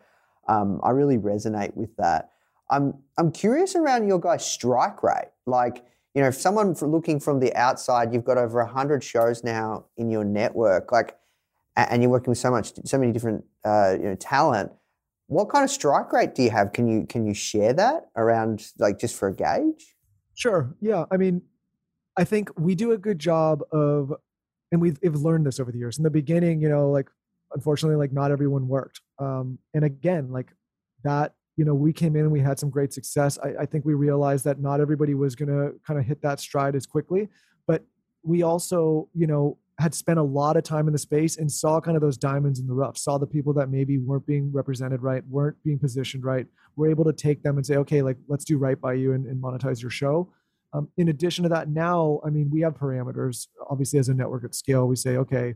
um, 0.48 0.80
I 0.82 0.92
really 0.92 1.18
resonate 1.18 1.76
with 1.76 1.96
that. 1.98 2.30
I'm 2.70 2.94
I'm 3.18 3.32
curious 3.32 3.76
around 3.76 4.08
your 4.08 4.20
guys' 4.20 4.46
strike 4.46 5.04
rate. 5.04 5.28
Like, 5.46 5.84
you 6.14 6.22
know, 6.22 6.28
if 6.28 6.36
someone 6.36 6.74
looking 6.82 7.20
from 7.20 7.40
the 7.40 7.56
outside, 7.56 8.14
you've 8.14 8.26
got 8.26 8.38
over 8.38 8.64
100 8.64 9.04
shows 9.04 9.44
now 9.44 9.86
in 9.98 10.10
your 10.10 10.26
network, 10.26 10.92
like, 10.92 11.18
and 11.78 12.02
you're 12.02 12.12
working 12.12 12.32
with 12.32 12.38
so 12.38 12.52
much, 12.52 12.74
so 12.86 12.98
many 12.98 13.12
different, 13.12 13.46
uh, 13.64 13.96
you 13.98 14.06
know, 14.06 14.16
talent. 14.16 14.72
What 15.28 15.50
kind 15.50 15.64
of 15.64 15.72
strike 15.72 16.12
rate 16.12 16.36
do 16.36 16.44
you 16.44 16.50
have? 16.50 16.74
Can 16.74 16.88
you 16.88 17.06
can 17.08 17.26
you 17.26 17.34
share 17.34 17.72
that 17.74 18.10
around, 18.18 18.68
like, 18.78 19.00
just 19.00 19.16
for 19.16 19.30
a 19.30 19.34
gauge? 19.34 19.96
Sure. 20.36 20.76
Yeah. 20.82 21.06
I 21.12 21.18
mean, 21.18 21.42
I 22.18 22.26
think 22.26 22.50
we 22.60 22.76
do 22.76 22.92
a 22.92 22.98
good 22.98 23.20
job 23.20 23.62
of, 23.72 24.14
and 24.74 24.82
we've, 24.82 24.98
we've 25.02 25.16
learned 25.16 25.46
this 25.46 25.62
over 25.62 25.72
the 25.72 25.78
years. 25.78 25.98
In 25.98 26.04
the 26.04 26.10
beginning, 26.10 26.62
you 26.62 26.68
know, 26.68 26.90
like, 26.92 27.10
unfortunately, 27.54 27.96
like, 27.96 28.12
not 28.12 28.32
everyone 28.32 28.68
worked. 28.68 29.00
Um, 29.20 29.60
and 29.74 29.86
again, 29.86 30.32
like, 30.32 30.54
that 31.04 31.36
you 31.58 31.66
know, 31.66 31.74
we 31.74 31.94
came 31.94 32.16
in 32.16 32.24
and 32.24 32.32
we 32.32 32.40
had 32.40 32.60
some 32.60 32.70
great 32.70 32.94
success. 32.94 33.38
I, 33.44 33.62
I 33.62 33.66
think 33.66 33.86
we 33.86 33.94
realized 33.94 34.46
that 34.46 34.60
not 34.60 34.80
everybody 34.80 35.14
was 35.14 35.36
going 35.36 35.50
to 35.50 35.74
kind 35.86 36.00
of 36.00 36.06
hit 36.06 36.22
that 36.22 36.40
stride 36.40 36.76
as 36.76 36.86
quickly, 36.86 37.30
but 37.68 37.84
we 38.24 38.44
also, 38.44 39.10
you 39.14 39.28
know, 39.28 39.58
had 39.80 39.94
spent 39.96 40.20
a 40.20 40.24
lot 40.24 40.58
of 40.58 40.64
time 40.64 40.88
in 40.88 40.94
the 40.94 41.00
space 41.00 41.38
and 41.38 41.52
saw 41.52 41.82
kind 41.82 41.98
of 41.98 42.02
those 42.02 42.18
diamonds 42.18 42.60
in 42.60 42.68
the 42.68 42.74
rough, 42.74 42.98
saw 42.98 43.18
the 43.18 43.26
people 43.26 43.52
that 43.54 43.70
maybe 43.70 43.98
weren't 43.98 44.26
being 44.26 44.52
represented 44.52 45.02
right, 45.02 45.24
weren't 45.28 45.58
being 45.64 45.80
positioned 45.80 46.24
right. 46.24 46.46
We're 46.76 46.90
able 46.90 47.04
to 47.06 47.14
take 47.14 47.42
them 47.42 47.58
and 47.58 47.66
say, 47.66 47.78
okay, 47.78 48.02
like 48.02 48.18
let's 48.28 48.46
do 48.46 48.58
right 48.58 48.80
by 48.80 48.94
you 48.94 49.14
and, 49.14 49.26
and 49.26 49.42
monetize 49.42 49.82
your 49.82 49.92
show. 49.92 50.32
Um, 50.74 50.88
in 50.98 51.10
addition 51.10 51.44
to 51.44 51.50
that, 51.50 51.70
now, 51.70 52.22
I 52.26 52.30
mean, 52.30 52.50
we 52.50 52.62
have 52.62 52.76
parameters. 52.76 53.48
Obviously, 53.70 54.00
as 54.00 54.08
a 54.08 54.14
network 54.14 54.46
at 54.46 54.56
scale, 54.56 54.88
we 54.88 54.96
say, 54.96 55.18
okay, 55.18 55.56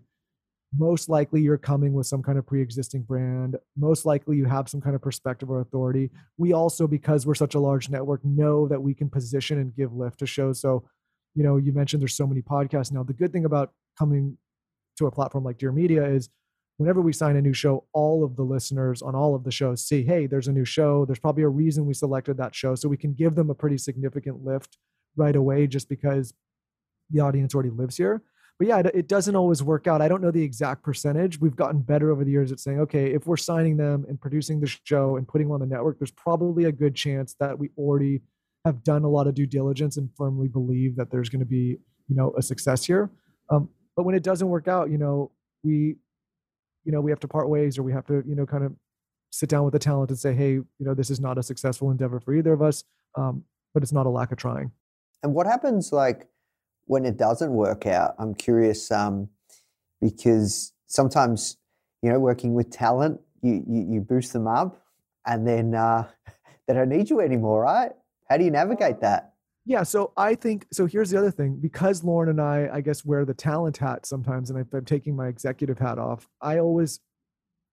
most 0.78 1.10
likely 1.10 1.42
you're 1.42 1.58
coming 1.58 1.94
with 1.94 2.08
some 2.08 2.22
kind 2.22 2.38
of 2.38 2.46
pre-existing 2.46 3.04
brand. 3.04 3.56
Most 3.78 4.06
likely 4.06 4.38
you 4.38 4.46
have 4.46 4.68
some 4.68 4.82
kind 4.82 4.96
of 4.96 5.02
perspective 5.02 5.50
or 5.50 5.62
authority. 5.62 6.12
We 6.38 6.54
also 6.54 6.88
because 6.88 7.26
we're 7.26 7.36
such 7.36 7.56
a 7.56 7.60
large 7.60 7.90
network 7.90 8.24
know 8.24 8.68
that 8.68 8.82
we 8.82 8.94
can 8.94 9.10
position 9.10 9.60
and 9.60 9.76
give 9.76 9.94
lift 9.94 10.20
to 10.20 10.26
shows 10.26 10.60
so 10.60 10.84
you 11.34 11.44
know 11.44 11.58
you 11.58 11.74
mentioned 11.74 12.02
there's 12.02 12.16
so 12.16 12.28
many 12.28 12.42
podcasts. 12.42 12.92
Now 12.92 13.04
the 13.04 13.14
good 13.14 13.32
thing 13.32 13.46
about 13.46 13.74
coming 13.98 14.38
to 14.98 15.08
a 15.08 15.12
platform 15.12 15.44
like 15.44 15.58
dear 15.58 15.72
media 15.72 16.06
is 16.06 16.30
whenever 16.78 17.02
we 17.02 17.14
sign 17.14 17.36
a 17.36 17.42
new 17.42 17.54
show 17.54 17.86
all 17.94 18.24
of 18.24 18.36
the 18.36 18.44
listeners 18.44 19.02
on 19.02 19.16
all 19.16 19.36
of 19.36 19.44
the 19.44 19.52
shows 19.52 19.86
see 19.86 20.04
hey 20.04 20.28
there's 20.28 20.48
a 20.48 20.54
new 20.54 20.66
show. 20.66 21.06
There's 21.06 21.20
probably 21.20 21.44
a 21.44 21.50
reason 21.50 21.86
we 21.86 21.94
selected 21.94 22.38
that 22.38 22.56
show. 22.56 22.76
So 22.76 22.90
we 22.90 22.98
can 22.98 23.14
give 23.14 23.36
them 23.36 23.50
a 23.50 23.56
pretty 23.56 23.78
significant 23.78 24.44
lift 24.44 24.78
right 25.16 25.36
away 25.36 25.68
just 25.68 25.88
because 25.88 26.34
the 27.10 27.22
audience 27.22 27.54
already 27.54 27.70
lives 27.70 27.96
here 27.96 28.24
but 28.58 28.68
yeah, 28.68 28.80
it, 28.94 29.08
doesn't 29.08 29.36
always 29.36 29.62
work 29.62 29.86
out. 29.86 30.02
I 30.02 30.08
don't 30.08 30.22
know 30.22 30.32
the 30.32 30.42
exact 30.42 30.82
percentage. 30.82 31.40
We've 31.40 31.56
gotten 31.56 31.82
better 31.82 32.10
over 32.10 32.24
the 32.24 32.32
years 32.32 32.54
at 32.54 32.60
saying, 32.60 32.80
okay, 32.82 33.14
if 33.14 33.28
we're 33.28 33.36
signing 33.36 33.76
them 33.76 34.06
and 34.08 34.20
producing 34.20 34.62
the 34.62 34.68
show 34.68 35.18
and 35.18 35.28
putting 35.28 35.48
them 35.48 35.54
on 35.54 35.60
the 35.60 35.66
network, 35.66 36.00
there's 36.00 36.12
probably 36.12 36.64
a 36.66 36.72
good 36.72 36.96
chance 36.96 37.36
that 37.42 37.60
we 37.60 37.70
already 37.78 38.22
have 38.64 38.82
done 38.84 39.04
a 39.04 39.10
lot 39.10 39.28
of 39.28 39.36
due 39.36 39.46
diligence 39.46 39.98
and 39.98 40.10
firmly 40.18 40.48
believe 40.48 40.96
that 40.96 41.12
there's 41.12 41.28
going 41.28 41.42
to 41.42 41.46
be, 41.46 41.78
you 42.08 42.16
know, 42.16 42.34
a 42.38 42.42
success 42.42 42.86
here. 42.86 43.12
Um, 43.50 43.70
but 43.96 44.04
when 44.04 44.16
it 44.16 44.24
doesn't 44.24 44.48
work 44.48 44.70
out, 44.70 44.90
you 44.90 44.98
know, 44.98 45.32
we, 45.64 45.98
you 46.86 46.92
know, 46.92 47.02
we 47.02 47.12
have 47.12 47.20
to 47.20 47.28
part 47.28 47.50
ways 47.50 47.78
or 47.78 47.84
we 47.84 47.92
have 47.92 48.06
to, 48.08 48.24
you 48.26 48.36
know, 48.36 48.46
kind 48.46 48.64
of 48.64 48.74
sit 49.32 49.50
down 49.50 49.66
with 49.66 49.74
the 49.74 49.80
talent 49.80 50.10
and 50.12 50.18
say, 50.18 50.34
hey, 50.34 50.54
you 50.54 50.66
know, 50.80 50.94
this 50.94 51.10
is 51.10 51.20
not 51.20 51.38
a 51.38 51.44
successful 51.44 51.92
endeavor 51.92 52.22
for 52.22 52.34
either 52.34 52.54
of 52.54 52.62
us, 52.62 52.86
um, 53.16 53.44
but 53.74 53.84
it's 53.84 53.92
not 53.92 54.06
a 54.06 54.10
lack 54.10 54.32
of 54.32 54.38
trying. 54.38 54.72
And 55.24 55.34
what 55.34 55.46
happens 55.46 55.92
like 55.92 56.28
when 56.86 57.06
it 57.06 57.18
doesn't 57.18 57.52
work 57.52 57.86
out, 57.86 58.16
I'm 58.20 58.34
curious 58.34 58.92
um, 58.92 59.30
because 60.02 60.74
sometimes, 60.88 61.58
you 62.02 62.12
know, 62.12 62.20
working 62.20 62.54
with 62.54 62.70
talent, 62.72 63.22
you, 63.42 63.64
you, 63.68 63.86
you 63.90 64.02
boost 64.02 64.34
them 64.34 64.48
up 64.48 64.82
and 65.26 65.48
then 65.48 65.76
uh, 65.76 66.08
they 66.68 66.74
don't 66.74 66.90
need 66.90 67.10
you 67.10 67.20
anymore, 67.20 67.62
right? 67.64 67.92
How 68.30 68.38
do 68.38 68.44
you 68.44 68.52
navigate 68.52 69.02
that? 69.02 69.34
Yeah, 69.68 69.82
so 69.82 70.14
I 70.16 70.36
think 70.36 70.68
so. 70.72 70.86
Here's 70.86 71.10
the 71.10 71.18
other 71.18 71.32
thing 71.32 71.58
because 71.60 72.04
Lauryn 72.04 72.30
and 72.30 72.40
I, 72.40 72.70
I 72.72 72.82
guess, 72.82 73.04
wear 73.04 73.26
the 73.26 73.34
talent 73.34 73.78
hat 73.78 74.06
sometimes, 74.06 74.52
and 74.52 74.60
I'm 74.60 74.86
taking 74.86 75.16
my 75.16 75.28
executive 75.28 75.80
hat 75.80 75.98
off. 75.98 76.30
I 76.40 76.60
always, 76.60 77.00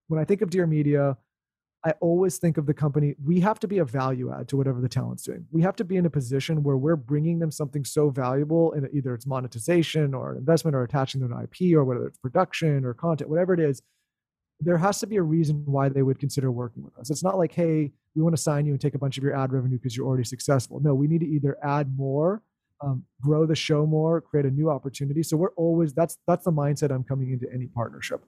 when 0.07 0.19
I 0.19 0.25
think 0.25 0.41
of 0.41 0.49
Dear 0.49 0.65
Media, 0.65 1.17
I 1.85 1.91
always 1.99 2.37
think 2.37 2.57
of 2.57 2.65
the 2.65 2.73
company, 2.73 3.15
we 3.23 3.41
have 3.41 3.59
to 3.59 3.67
be 3.67 3.79
a 3.79 3.85
value 3.85 4.31
add 4.33 4.47
to 4.49 4.57
whatever 4.57 4.79
the 4.79 4.87
talent's 4.87 5.23
doing. 5.23 5.45
We 5.51 5.61
have 5.63 5.75
to 5.77 5.83
be 5.83 5.97
in 5.97 6.05
a 6.05 6.09
position 6.09 6.63
where 6.63 6.77
we're 6.77 6.95
bringing 6.95 7.39
them 7.39 7.51
something 7.51 7.83
so 7.83 8.09
valuable, 8.09 8.71
and 8.71 8.87
either 8.93 9.13
it's 9.13 9.27
monetization 9.27 10.13
or 10.13 10.37
investment 10.37 10.75
or 10.75 10.83
attaching 10.83 11.19
them 11.19 11.31
to 11.31 11.43
IP 11.43 11.75
or 11.75 11.83
whether 11.83 12.07
it's 12.07 12.17
production 12.17 12.85
or 12.85 12.93
content, 12.93 13.29
whatever 13.29 13.53
it 13.53 13.59
is. 13.59 13.81
There 14.61 14.77
has 14.77 14.99
to 14.99 15.07
be 15.07 15.17
a 15.17 15.21
reason 15.21 15.63
why 15.65 15.89
they 15.89 16.03
would 16.03 16.19
consider 16.19 16.51
working 16.51 16.83
with 16.83 16.97
us. 16.97 17.09
It's 17.09 17.23
not 17.23 17.37
like, 17.37 17.51
hey, 17.51 17.91
we 18.15 18.21
want 18.21 18.35
to 18.35 18.41
sign 18.41 18.65
you 18.65 18.71
and 18.71 18.79
take 18.79 18.95
a 18.95 18.99
bunch 18.99 19.17
of 19.17 19.23
your 19.23 19.35
ad 19.35 19.51
revenue 19.51 19.77
because 19.77 19.97
you're 19.97 20.07
already 20.07 20.23
successful. 20.23 20.79
No, 20.79 20.93
we 20.93 21.07
need 21.07 21.19
to 21.19 21.27
either 21.27 21.57
add 21.61 21.97
more, 21.97 22.41
um, 22.81 23.03
grow 23.21 23.45
the 23.45 23.55
show 23.55 23.85
more, 23.85 24.21
create 24.21 24.45
a 24.45 24.51
new 24.51 24.69
opportunity. 24.69 25.21
So 25.21 25.35
we're 25.35 25.53
always 25.57 25.93
that's 25.93 26.17
that's 26.27 26.45
the 26.45 26.51
mindset 26.51 26.91
I'm 26.91 27.03
coming 27.03 27.31
into 27.31 27.51
any 27.53 27.67
partnership. 27.67 28.23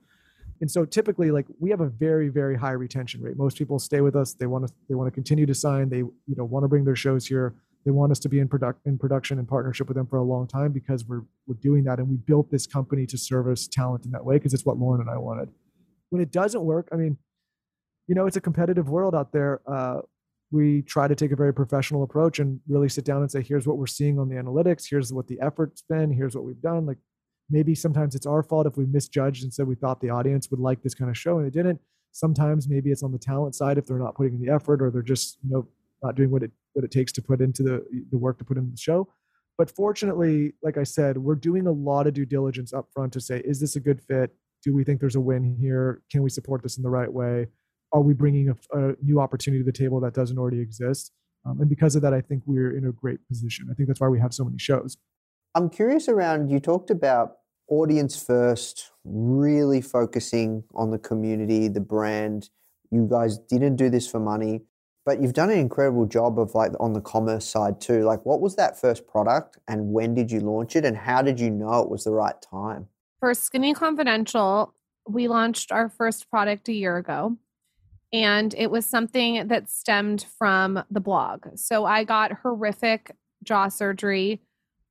And 0.61 0.69
so 0.71 0.85
typically 0.85 1.31
like 1.31 1.45
we 1.59 1.69
have 1.69 1.81
a 1.81 1.87
very 1.87 2.29
very 2.29 2.55
high 2.55 2.71
retention 2.71 3.21
rate. 3.21 3.37
Most 3.37 3.57
people 3.57 3.79
stay 3.79 4.01
with 4.01 4.15
us. 4.15 4.33
They 4.33 4.45
want 4.45 4.67
to 4.67 4.73
they 4.89 4.95
want 4.95 5.07
to 5.07 5.11
continue 5.11 5.45
to 5.45 5.55
sign. 5.55 5.89
They 5.89 5.97
you 5.97 6.35
know 6.37 6.45
want 6.45 6.63
to 6.63 6.67
bring 6.67 6.85
their 6.85 6.95
shows 6.95 7.25
here. 7.25 7.53
They 7.85 7.91
want 7.91 8.11
us 8.11 8.19
to 8.19 8.29
be 8.29 8.39
in 8.39 8.47
product 8.47 8.85
in 8.85 8.97
production 8.97 9.37
and 9.37 9.47
partnership 9.47 9.87
with 9.87 9.95
them 9.95 10.07
for 10.07 10.17
a 10.17 10.23
long 10.23 10.47
time 10.47 10.71
because 10.71 11.05
we're 11.05 11.23
we're 11.47 11.55
doing 11.61 11.83
that 11.83 11.99
and 11.99 12.09
we 12.09 12.17
built 12.17 12.49
this 12.49 12.65
company 12.65 13.05
to 13.07 13.17
service 13.17 13.67
talent 13.67 14.05
in 14.05 14.11
that 14.11 14.25
way 14.25 14.35
because 14.35 14.53
it's 14.53 14.65
what 14.65 14.77
Lauryn 14.77 15.01
and 15.01 15.09
I 15.09 15.17
wanted. 15.17 15.49
When 16.09 16.21
it 16.21 16.31
doesn't 16.31 16.61
work, 16.61 16.87
I 16.91 16.95
mean, 16.95 17.17
you 18.07 18.15
know, 18.15 18.25
it's 18.25 18.37
a 18.37 18.41
competitive 18.41 18.89
world 18.89 19.15
out 19.15 19.31
there. 19.31 19.61
Uh, 19.67 20.01
we 20.51 20.83
try 20.83 21.07
to 21.07 21.15
take 21.15 21.31
a 21.31 21.35
very 21.35 21.53
professional 21.53 22.03
approach 22.03 22.39
and 22.39 22.59
really 22.67 22.87
sit 22.89 23.03
down 23.03 23.21
and 23.21 23.31
say, 23.31 23.41
here's 23.41 23.67
what 23.67 23.77
we're 23.77 23.87
seeing 23.87 24.19
on 24.19 24.29
the 24.29 24.35
analytics. 24.35 24.85
Here's 24.89 25.11
what 25.11 25.27
the 25.27 25.39
effort's 25.41 25.81
been. 25.81 26.11
Here's 26.11 26.35
what 26.35 26.45
we've 26.45 26.61
done. 26.61 26.85
Like 26.85 26.97
maybe 27.49 27.75
sometimes 27.75 28.15
it's 28.15 28.25
our 28.25 28.43
fault 28.43 28.67
if 28.67 28.77
we 28.77 28.85
misjudged 28.85 29.43
and 29.43 29.53
said 29.53 29.67
we 29.67 29.75
thought 29.75 30.01
the 30.01 30.09
audience 30.09 30.49
would 30.51 30.59
like 30.59 30.81
this 30.81 30.95
kind 30.95 31.09
of 31.09 31.17
show 31.17 31.37
and 31.37 31.45
they 31.45 31.51
didn't. 31.51 31.79
Sometimes 32.11 32.67
maybe 32.67 32.91
it's 32.91 33.03
on 33.03 33.11
the 33.11 33.19
talent 33.19 33.55
side 33.55 33.77
if 33.77 33.85
they're 33.85 33.99
not 33.99 34.15
putting 34.15 34.35
in 34.35 34.41
the 34.41 34.51
effort 34.51 34.81
or 34.81 34.89
they're 34.89 35.01
just 35.01 35.37
you 35.43 35.51
know 35.51 35.67
not 36.01 36.15
doing 36.15 36.31
what 36.31 36.43
it 36.43 36.51
what 36.73 36.85
it 36.85 36.91
takes 36.91 37.11
to 37.13 37.21
put 37.21 37.41
into 37.41 37.63
the 37.63 37.85
the 38.11 38.17
work 38.17 38.37
to 38.37 38.45
put 38.45 38.57
into 38.57 38.71
the 38.71 38.77
show. 38.77 39.07
But 39.57 39.71
fortunately, 39.71 40.53
like 40.61 40.77
I 40.77 40.83
said, 40.83 41.17
we're 41.17 41.35
doing 41.35 41.67
a 41.67 41.71
lot 41.71 42.07
of 42.07 42.13
due 42.13 42.25
diligence 42.25 42.73
up 42.73 42.89
front 42.93 43.13
to 43.13 43.21
say, 43.21 43.39
is 43.45 43.59
this 43.59 43.75
a 43.77 43.79
good 43.79 44.01
fit? 44.01 44.35
Do 44.63 44.73
we 44.73 44.83
think 44.83 44.99
there's 44.99 45.15
a 45.15 45.21
win 45.21 45.55
here? 45.59 46.01
Can 46.11 46.23
we 46.23 46.29
support 46.29 46.61
this 46.61 46.75
in 46.77 46.83
the 46.83 46.89
right 46.89 47.11
way? 47.11 47.47
Are 47.93 48.01
we 48.01 48.13
bringing 48.13 48.49
a, 48.49 48.77
a 48.77 48.95
new 49.01 49.21
opportunity 49.21 49.63
to 49.63 49.65
the 49.65 49.77
table 49.77 50.01
that 50.01 50.13
doesn't 50.13 50.37
already 50.37 50.59
exist? 50.59 51.13
Um, 51.45 51.61
and 51.61 51.69
because 51.69 51.95
of 51.95 52.01
that, 52.01 52.13
I 52.13 52.21
think 52.21 52.43
we're 52.45 52.75
in 52.75 52.87
a 52.87 52.91
great 52.91 53.25
position. 53.27 53.67
I 53.71 53.75
think 53.75 53.87
that's 53.87 54.01
why 54.01 54.07
we 54.07 54.19
have 54.19 54.33
so 54.33 54.43
many 54.43 54.57
shows. 54.57 54.97
I'm 55.55 55.69
curious 55.69 56.09
around, 56.09 56.49
you 56.49 56.59
talked 56.59 56.89
about 56.89 57.37
audience 57.69 58.21
first, 58.21 58.91
really 59.05 59.79
focusing 59.79 60.65
on 60.75 60.91
the 60.91 60.99
community, 60.99 61.69
the 61.69 61.79
brand. 61.79 62.49
You 62.91 63.07
guys 63.09 63.37
didn't 63.37 63.77
do 63.77 63.89
this 63.89 64.05
for 64.05 64.19
money, 64.19 64.63
but 65.05 65.21
you've 65.21 65.31
done 65.31 65.49
an 65.49 65.57
incredible 65.57 66.07
job 66.07 66.39
of 66.39 66.53
like 66.55 66.73
on 66.81 66.91
the 66.91 66.99
commerce 66.99 67.45
side 67.45 67.79
too. 67.79 68.03
Like, 68.03 68.25
what 68.25 68.41
was 68.41 68.57
that 68.57 68.77
first 68.77 69.07
product 69.07 69.57
and 69.69 69.93
when 69.93 70.13
did 70.13 70.29
you 70.29 70.41
launch 70.41 70.75
it 70.75 70.83
and 70.83 70.97
how 70.97 71.21
did 71.21 71.39
you 71.39 71.49
know 71.49 71.79
it 71.79 71.89
was 71.89 72.03
the 72.03 72.11
right 72.11 72.35
time? 72.41 72.87
For 73.21 73.33
Skinny 73.33 73.73
Confidential, 73.73 74.73
we 75.07 75.29
launched 75.29 75.71
our 75.71 75.87
first 75.87 76.29
product 76.29 76.67
a 76.67 76.73
year 76.73 76.97
ago. 76.97 77.37
And 78.11 78.53
it 78.57 78.69
was 78.69 78.85
something 78.85 79.47
that 79.47 79.69
stemmed 79.69 80.25
from 80.37 80.83
the 80.91 80.99
blog. 80.99 81.47
So 81.55 81.85
I 81.85 82.03
got 82.03 82.33
horrific 82.43 83.15
jaw 83.41 83.69
surgery 83.69 84.41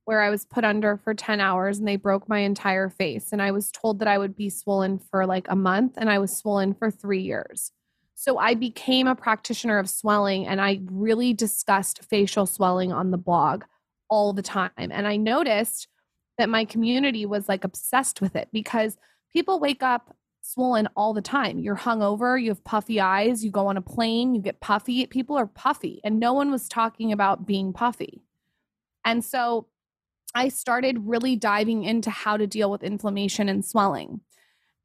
where 0.05 0.21
I 0.21 0.29
was 0.29 0.45
put 0.45 0.63
under 0.63 0.97
for 0.97 1.13
10 1.13 1.39
hours 1.39 1.79
and 1.79 1.87
they 1.87 1.95
broke 1.95 2.29
my 2.29 2.39
entire 2.39 2.89
face. 2.89 3.31
And 3.31 3.41
I 3.41 3.51
was 3.51 3.71
told 3.71 3.99
that 3.99 4.07
I 4.07 4.17
would 4.17 4.35
be 4.35 4.49
swollen 4.49 4.99
for 4.99 5.25
like 5.25 5.47
a 5.49 5.55
month 5.55 5.93
and 5.97 6.09
I 6.09 6.19
was 6.19 6.35
swollen 6.35 6.73
for 6.73 6.89
three 6.89 7.21
years. 7.21 7.71
So 8.13 8.37
I 8.37 8.53
became 8.53 9.07
a 9.07 9.15
practitioner 9.15 9.77
of 9.77 9.89
swelling 9.89 10.47
and 10.47 10.61
I 10.61 10.79
really 10.89 11.33
discussed 11.33 12.03
facial 12.05 12.45
swelling 12.45 12.93
on 12.93 13.11
the 13.11 13.17
blog 13.17 13.63
all 14.09 14.31
the 14.31 14.41
time. 14.41 14.71
And 14.77 15.07
I 15.07 15.17
noticed 15.17 15.87
that 16.37 16.49
my 16.49 16.65
community 16.65 17.25
was 17.25 17.49
like 17.49 17.63
obsessed 17.63 18.21
with 18.21 18.35
it 18.35 18.49
because 18.53 18.97
people 19.33 19.59
wake 19.59 19.83
up 19.83 20.15
swollen 20.41 20.87
all 20.95 21.13
the 21.13 21.21
time. 21.21 21.59
You're 21.59 21.75
hungover, 21.75 22.41
you 22.41 22.49
have 22.49 22.63
puffy 22.63 22.99
eyes, 22.99 23.43
you 23.43 23.49
go 23.49 23.67
on 23.67 23.77
a 23.77 23.81
plane, 23.81 24.35
you 24.35 24.41
get 24.41 24.59
puffy. 24.59 25.05
People 25.07 25.35
are 25.37 25.47
puffy, 25.47 25.99
and 26.03 26.19
no 26.19 26.33
one 26.33 26.51
was 26.51 26.69
talking 26.69 27.11
about 27.11 27.47
being 27.47 27.73
puffy. 27.73 28.21
And 29.03 29.25
so 29.25 29.67
I 30.35 30.49
started 30.49 30.99
really 30.99 31.37
diving 31.37 31.85
into 31.85 32.09
how 32.11 32.35
to 32.35 32.45
deal 32.45 32.69
with 32.69 32.83
inflammation 32.83 33.47
and 33.47 33.63
swelling. 33.65 34.19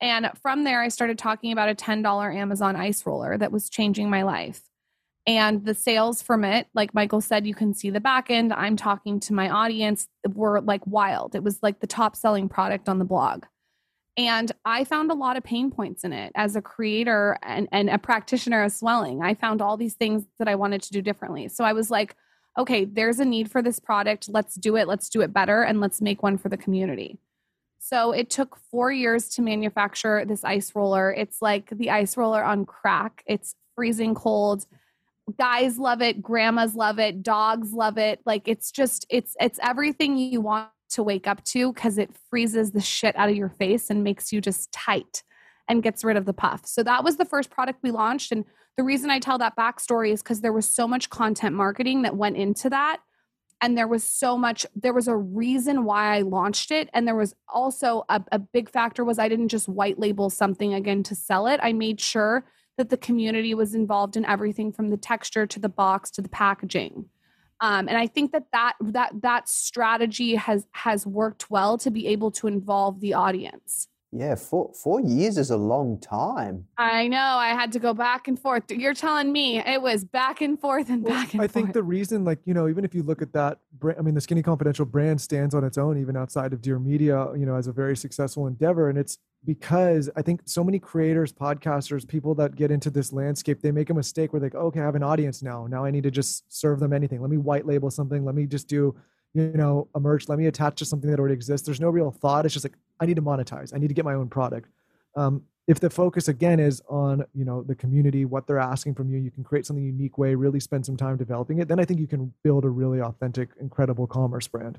And 0.00 0.30
from 0.40 0.64
there, 0.64 0.80
I 0.80 0.88
started 0.88 1.18
talking 1.18 1.52
about 1.52 1.68
a 1.68 1.74
$10 1.74 2.34
Amazon 2.34 2.76
ice 2.76 3.04
roller 3.04 3.36
that 3.36 3.52
was 3.52 3.68
changing 3.68 4.08
my 4.08 4.22
life. 4.22 4.62
And 5.26 5.66
the 5.66 5.74
sales 5.74 6.22
from 6.22 6.44
it, 6.44 6.68
like 6.72 6.94
Michael 6.94 7.20
said, 7.20 7.46
you 7.46 7.54
can 7.54 7.74
see 7.74 7.90
the 7.90 8.00
back 8.00 8.30
end. 8.30 8.52
I'm 8.52 8.76
talking 8.76 9.20
to 9.20 9.34
my 9.34 9.50
audience, 9.50 10.06
were 10.34 10.60
like 10.62 10.86
wild. 10.86 11.34
It 11.34 11.42
was 11.42 11.58
like 11.62 11.80
the 11.80 11.86
top 11.86 12.16
selling 12.16 12.48
product 12.48 12.88
on 12.88 12.98
the 12.98 13.04
blog. 13.04 13.44
And 14.16 14.50
I 14.64 14.84
found 14.84 15.10
a 15.10 15.14
lot 15.14 15.36
of 15.36 15.44
pain 15.44 15.70
points 15.70 16.04
in 16.04 16.12
it 16.12 16.32
as 16.34 16.56
a 16.56 16.62
creator 16.62 17.38
and, 17.42 17.68
and 17.70 17.90
a 17.90 17.98
practitioner 17.98 18.62
of 18.62 18.72
swelling. 18.72 19.22
I 19.22 19.34
found 19.34 19.60
all 19.60 19.76
these 19.76 19.94
things 19.94 20.24
that 20.38 20.48
I 20.48 20.54
wanted 20.54 20.82
to 20.82 20.92
do 20.92 21.02
differently. 21.02 21.48
So 21.48 21.64
I 21.64 21.72
was 21.72 21.90
like, 21.90 22.16
okay, 22.58 22.84
there's 22.84 23.20
a 23.20 23.24
need 23.24 23.50
for 23.50 23.62
this 23.62 23.78
product. 23.78 24.28
Let's 24.28 24.54
do 24.54 24.76
it. 24.76 24.88
Let's 24.88 25.08
do 25.08 25.20
it 25.20 25.32
better. 25.32 25.62
And 25.62 25.80
let's 25.80 26.00
make 26.00 26.22
one 26.22 26.38
for 26.38 26.48
the 26.48 26.56
community. 26.56 27.18
So 27.78 28.12
it 28.12 28.28
took 28.28 28.58
four 28.70 28.92
years 28.92 29.28
to 29.30 29.42
manufacture 29.42 30.24
this 30.24 30.44
ice 30.44 30.74
roller. 30.74 31.12
It's 31.12 31.40
like 31.40 31.70
the 31.70 31.90
ice 31.90 32.16
roller 32.16 32.44
on 32.44 32.66
crack. 32.66 33.22
It's 33.26 33.54
freezing 33.74 34.14
cold. 34.14 34.66
Guys 35.38 35.78
love 35.78 36.02
it, 36.02 36.20
grandmas 36.20 36.74
love 36.74 36.98
it, 36.98 37.22
dogs 37.22 37.72
love 37.72 37.96
it. 37.98 38.20
Like 38.26 38.48
it's 38.48 38.70
just 38.70 39.06
it's 39.08 39.36
it's 39.40 39.58
everything 39.62 40.18
you 40.18 40.40
want 40.40 40.68
to 40.90 41.02
wake 41.02 41.26
up 41.26 41.42
to 41.44 41.72
because 41.72 41.98
it 41.98 42.10
freezes 42.28 42.72
the 42.72 42.80
shit 42.80 43.16
out 43.16 43.30
of 43.30 43.36
your 43.36 43.48
face 43.48 43.90
and 43.90 44.04
makes 44.04 44.32
you 44.32 44.40
just 44.40 44.70
tight 44.72 45.22
and 45.68 45.82
gets 45.82 46.04
rid 46.04 46.16
of 46.16 46.26
the 46.26 46.32
puff. 46.32 46.66
So 46.66 46.82
that 46.82 47.04
was 47.04 47.16
the 47.16 47.24
first 47.24 47.48
product 47.48 47.78
we 47.82 47.92
launched. 47.92 48.32
And 48.32 48.44
the 48.76 48.84
reason 48.84 49.10
I 49.10 49.18
tell 49.18 49.38
that 49.38 49.56
backstory 49.56 50.12
is 50.12 50.22
because 50.22 50.40
there 50.40 50.52
was 50.52 50.70
so 50.70 50.88
much 50.88 51.10
content 51.10 51.54
marketing 51.54 52.02
that 52.02 52.16
went 52.16 52.36
into 52.36 52.70
that. 52.70 52.98
And 53.62 53.76
there 53.76 53.88
was 53.88 54.04
so 54.04 54.38
much 54.38 54.64
there 54.74 54.94
was 54.94 55.06
a 55.06 55.16
reason 55.16 55.84
why 55.84 56.16
i 56.16 56.22
launched 56.22 56.70
it. 56.70 56.88
And 56.94 57.06
there 57.06 57.16
was 57.16 57.34
also 57.46 58.04
a, 58.08 58.22
a, 58.32 58.38
big 58.38 58.70
factor 58.70 59.04
was 59.04 59.18
i 59.18 59.28
didn't 59.28 59.48
just 59.48 59.68
white 59.68 59.98
label 59.98 60.30
something 60.30 60.72
again 60.72 61.02
to 61.04 61.14
sell 61.14 61.46
it. 61.46 61.60
I 61.62 61.74
made 61.74 62.00
sure 62.00 62.46
that 62.78 62.88
the 62.88 62.96
community 62.96 63.52
was 63.52 63.74
involved 63.74 64.16
in 64.16 64.24
everything 64.24 64.72
from 64.72 64.88
the 64.88 64.96
texture 64.96 65.46
to 65.46 65.60
the 65.60 65.68
box 65.68 66.10
to 66.12 66.22
the 66.22 66.30
packaging. 66.30 67.10
Um, 67.60 67.86
and 67.86 67.98
i 67.98 68.06
think 68.06 68.32
that 68.32 68.44
that 68.54 68.76
that 68.80 69.12
that 69.20 69.46
strategy 69.46 70.36
has 70.36 70.66
has 70.72 71.06
worked 71.06 71.50
well 71.50 71.76
to 71.78 71.90
be 71.90 72.06
able 72.06 72.30
to 72.30 72.46
involve 72.46 73.00
the 73.00 73.12
audience 73.12 73.88
yeah, 74.12 74.34
four 74.34 74.72
four 74.74 75.00
years 75.00 75.38
is 75.38 75.50
a 75.50 75.56
long 75.56 76.00
time. 76.00 76.66
I 76.76 77.06
know. 77.06 77.18
I 77.18 77.50
had 77.50 77.70
to 77.72 77.78
go 77.78 77.94
back 77.94 78.26
and 78.26 78.38
forth. 78.38 78.64
You're 78.68 78.94
telling 78.94 79.30
me 79.32 79.58
it 79.58 79.80
was 79.80 80.04
back 80.04 80.40
and 80.40 80.58
forth 80.60 80.90
and 80.90 81.04
well, 81.04 81.14
back 81.14 81.32
and 81.32 81.40
forth. 81.40 81.44
I 81.44 81.52
forth. 81.52 81.52
think 81.52 81.74
the 81.74 81.82
reason, 81.84 82.24
like 82.24 82.40
you 82.44 82.52
know, 82.52 82.68
even 82.68 82.84
if 82.84 82.92
you 82.92 83.04
look 83.04 83.22
at 83.22 83.32
that, 83.34 83.58
brand, 83.78 84.00
I 84.00 84.02
mean, 84.02 84.14
the 84.14 84.20
Skinny 84.20 84.42
Confidential 84.42 84.84
brand 84.84 85.20
stands 85.20 85.54
on 85.54 85.62
its 85.62 85.78
own, 85.78 85.96
even 85.96 86.16
outside 86.16 86.52
of 86.52 86.60
Dear 86.60 86.80
Media, 86.80 87.28
you 87.36 87.46
know, 87.46 87.54
as 87.54 87.68
a 87.68 87.72
very 87.72 87.96
successful 87.96 88.48
endeavor, 88.48 88.88
and 88.88 88.98
it's 88.98 89.18
because 89.44 90.10
I 90.16 90.22
think 90.22 90.42
so 90.44 90.64
many 90.64 90.78
creators, 90.78 91.32
podcasters, 91.32 92.06
people 92.06 92.34
that 92.34 92.56
get 92.56 92.70
into 92.70 92.90
this 92.90 93.12
landscape, 93.12 93.62
they 93.62 93.70
make 93.70 93.90
a 93.90 93.94
mistake 93.94 94.32
where 94.32 94.40
they 94.40 94.50
go, 94.50 94.58
okay, 94.58 94.80
I 94.80 94.84
have 94.84 94.96
an 94.96 95.02
audience 95.02 95.42
now. 95.42 95.66
Now 95.66 95.84
I 95.84 95.90
need 95.90 96.02
to 96.02 96.10
just 96.10 96.52
serve 96.52 96.80
them 96.80 96.92
anything. 96.92 97.20
Let 97.20 97.30
me 97.30 97.38
white 97.38 97.66
label 97.66 97.90
something. 97.90 98.24
Let 98.24 98.34
me 98.34 98.46
just 98.46 98.68
do 98.68 98.94
you 99.34 99.52
know, 99.54 99.88
a 99.94 100.00
merch, 100.00 100.28
let 100.28 100.38
me 100.38 100.46
attach 100.46 100.76
to 100.76 100.84
something 100.84 101.10
that 101.10 101.18
already 101.18 101.34
exists. 101.34 101.66
There's 101.66 101.80
no 101.80 101.90
real 101.90 102.10
thought. 102.10 102.44
It's 102.44 102.54
just 102.54 102.64
like, 102.64 102.76
I 102.98 103.06
need 103.06 103.16
to 103.16 103.22
monetize. 103.22 103.74
I 103.74 103.78
need 103.78 103.88
to 103.88 103.94
get 103.94 104.04
my 104.04 104.14
own 104.14 104.28
product. 104.28 104.68
Um, 105.16 105.42
if 105.66 105.78
the 105.78 105.90
focus 105.90 106.26
again 106.26 106.58
is 106.58 106.82
on, 106.88 107.24
you 107.32 107.44
know, 107.44 107.62
the 107.62 107.76
community, 107.76 108.24
what 108.24 108.46
they're 108.46 108.58
asking 108.58 108.94
from 108.94 109.08
you, 109.08 109.18
you 109.18 109.30
can 109.30 109.44
create 109.44 109.66
something 109.66 109.84
unique 109.84 110.18
way, 110.18 110.34
really 110.34 110.58
spend 110.58 110.84
some 110.84 110.96
time 110.96 111.16
developing 111.16 111.60
it. 111.60 111.68
Then 111.68 111.78
I 111.78 111.84
think 111.84 112.00
you 112.00 112.08
can 112.08 112.32
build 112.42 112.64
a 112.64 112.68
really 112.68 113.00
authentic, 113.00 113.50
incredible 113.60 114.06
commerce 114.06 114.48
brand. 114.48 114.78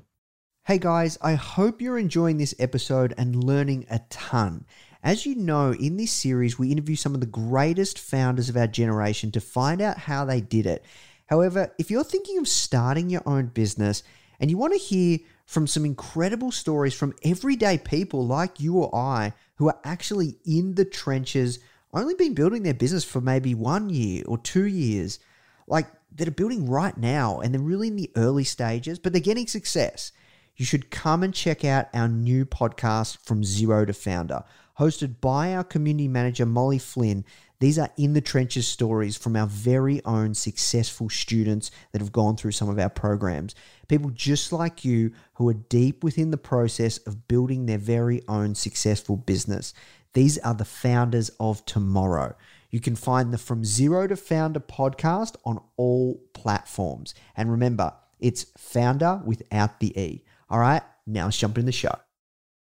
Hey 0.64 0.78
guys, 0.78 1.18
I 1.22 1.34
hope 1.34 1.80
you're 1.80 1.98
enjoying 1.98 2.36
this 2.36 2.54
episode 2.58 3.14
and 3.16 3.42
learning 3.42 3.86
a 3.90 4.00
ton. 4.10 4.66
As 5.02 5.26
you 5.26 5.34
know, 5.34 5.72
in 5.72 5.96
this 5.96 6.12
series, 6.12 6.58
we 6.58 6.70
interview 6.70 6.94
some 6.94 7.14
of 7.14 7.20
the 7.20 7.26
greatest 7.26 7.98
founders 7.98 8.48
of 8.48 8.56
our 8.56 8.68
generation 8.68 9.32
to 9.32 9.40
find 9.40 9.80
out 9.80 9.98
how 9.98 10.24
they 10.24 10.40
did 10.40 10.66
it. 10.66 10.84
However, 11.26 11.74
if 11.78 11.90
you're 11.90 12.04
thinking 12.04 12.38
of 12.38 12.46
starting 12.46 13.10
your 13.10 13.22
own 13.26 13.46
business, 13.46 14.02
and 14.42 14.50
you 14.50 14.58
want 14.58 14.72
to 14.72 14.78
hear 14.78 15.20
from 15.46 15.68
some 15.68 15.84
incredible 15.84 16.50
stories 16.50 16.94
from 16.94 17.14
everyday 17.22 17.78
people 17.78 18.26
like 18.26 18.58
you 18.58 18.76
or 18.78 18.94
I 18.94 19.34
who 19.54 19.68
are 19.68 19.78
actually 19.84 20.36
in 20.44 20.74
the 20.74 20.84
trenches, 20.84 21.60
only 21.94 22.14
been 22.14 22.34
building 22.34 22.64
their 22.64 22.74
business 22.74 23.04
for 23.04 23.20
maybe 23.20 23.54
one 23.54 23.88
year 23.88 24.24
or 24.26 24.36
two 24.38 24.66
years, 24.66 25.20
like 25.68 25.86
that 26.16 26.26
are 26.26 26.32
building 26.32 26.68
right 26.68 26.96
now 26.96 27.38
and 27.38 27.54
they're 27.54 27.60
really 27.60 27.86
in 27.86 27.96
the 27.96 28.10
early 28.16 28.42
stages, 28.42 28.98
but 28.98 29.12
they're 29.12 29.22
getting 29.22 29.46
success. 29.46 30.10
You 30.56 30.64
should 30.64 30.90
come 30.90 31.22
and 31.22 31.32
check 31.32 31.64
out 31.64 31.86
our 31.94 32.08
new 32.08 32.44
podcast, 32.44 33.18
From 33.24 33.44
Zero 33.44 33.84
to 33.84 33.92
Founder, 33.92 34.42
hosted 34.78 35.20
by 35.20 35.54
our 35.54 35.64
community 35.64 36.08
manager, 36.08 36.46
Molly 36.46 36.78
Flynn. 36.78 37.24
These 37.60 37.78
are 37.78 37.90
in 37.96 38.12
the 38.12 38.20
trenches 38.20 38.66
stories 38.66 39.16
from 39.16 39.36
our 39.36 39.46
very 39.46 40.04
own 40.04 40.34
successful 40.34 41.08
students 41.08 41.70
that 41.92 42.00
have 42.00 42.10
gone 42.10 42.36
through 42.36 42.50
some 42.50 42.68
of 42.68 42.78
our 42.78 42.90
programs. 42.90 43.54
People 43.92 44.10
just 44.12 44.54
like 44.54 44.86
you 44.86 45.12
who 45.34 45.46
are 45.50 45.52
deep 45.52 46.02
within 46.02 46.30
the 46.30 46.38
process 46.38 46.96
of 47.06 47.28
building 47.28 47.66
their 47.66 47.76
very 47.76 48.22
own 48.26 48.54
successful 48.54 49.18
business. 49.18 49.74
These 50.14 50.38
are 50.38 50.54
the 50.54 50.64
founders 50.64 51.30
of 51.38 51.62
tomorrow. 51.66 52.34
You 52.70 52.80
can 52.80 52.96
find 52.96 53.34
the 53.34 53.36
From 53.36 53.66
Zero 53.66 54.06
to 54.06 54.16
Founder 54.16 54.60
podcast 54.60 55.36
on 55.44 55.60
all 55.76 56.22
platforms. 56.32 57.12
And 57.36 57.50
remember, 57.50 57.92
it's 58.18 58.46
founder 58.56 59.20
without 59.26 59.78
the 59.78 59.94
E. 60.00 60.24
All 60.48 60.60
right, 60.60 60.80
now 61.06 61.26
let's 61.26 61.36
jump 61.36 61.58
in 61.58 61.66
the 61.66 61.70
show. 61.70 61.94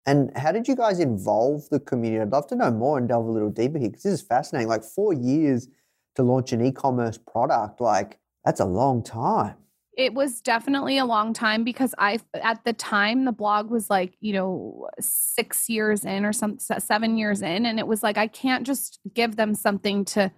And 0.05 0.31
how 0.37 0.53
did 0.53 0.65
you 0.65 0.77
guys 0.77 1.01
involve 1.01 1.67
the 1.67 1.81
community? 1.81 2.21
I'd 2.21 2.31
love 2.31 2.47
to 2.47 2.55
know 2.55 2.71
more 2.71 2.97
and 2.97 3.05
delve 3.05 3.27
a 3.27 3.31
little 3.31 3.51
deeper 3.51 3.79
here 3.79 3.89
because 3.89 4.03
this 4.03 4.13
is 4.13 4.21
fascinating. 4.21 4.69
Like 4.69 4.85
four 4.85 5.11
years 5.11 5.67
to 6.15 6.23
launch 6.23 6.53
an 6.53 6.65
e-commerce 6.65 7.17
product, 7.17 7.81
like 7.81 8.17
that's 8.45 8.61
a 8.61 8.65
long 8.65 9.03
time. 9.03 9.55
It 9.97 10.13
was 10.13 10.41
definitely 10.41 10.99
a 10.99 11.05
long 11.05 11.33
time 11.33 11.63
because 11.63 11.93
I, 11.97 12.19
at 12.35 12.63
the 12.63 12.71
time, 12.73 13.25
the 13.25 13.31
blog 13.31 13.71
was 13.71 13.89
like, 13.89 14.15
you 14.21 14.31
know, 14.31 14.87
six 14.99 15.67
years 15.67 16.05
in 16.05 16.23
or 16.23 16.31
some 16.31 16.59
seven 16.59 17.17
years 17.17 17.41
in. 17.41 17.65
And 17.65 17.79
it 17.79 17.87
was 17.87 18.03
like, 18.03 18.17
I 18.17 18.27
can't 18.27 18.65
just 18.65 18.99
give 19.13 19.35
them 19.35 19.55
something 19.55 20.05
to, 20.05 20.31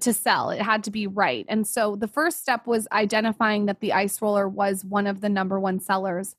to 0.00 0.12
sell. 0.12 0.50
It 0.50 0.62
had 0.62 0.84
to 0.84 0.92
be 0.92 1.08
right. 1.08 1.44
And 1.48 1.66
so 1.66 1.96
the 1.96 2.06
first 2.06 2.40
step 2.40 2.66
was 2.66 2.86
identifying 2.92 3.66
that 3.66 3.80
the 3.80 3.92
ice 3.92 4.22
roller 4.22 4.48
was 4.48 4.84
one 4.84 5.08
of 5.08 5.20
the 5.20 5.28
number 5.28 5.58
one 5.58 5.80
sellers 5.80 6.36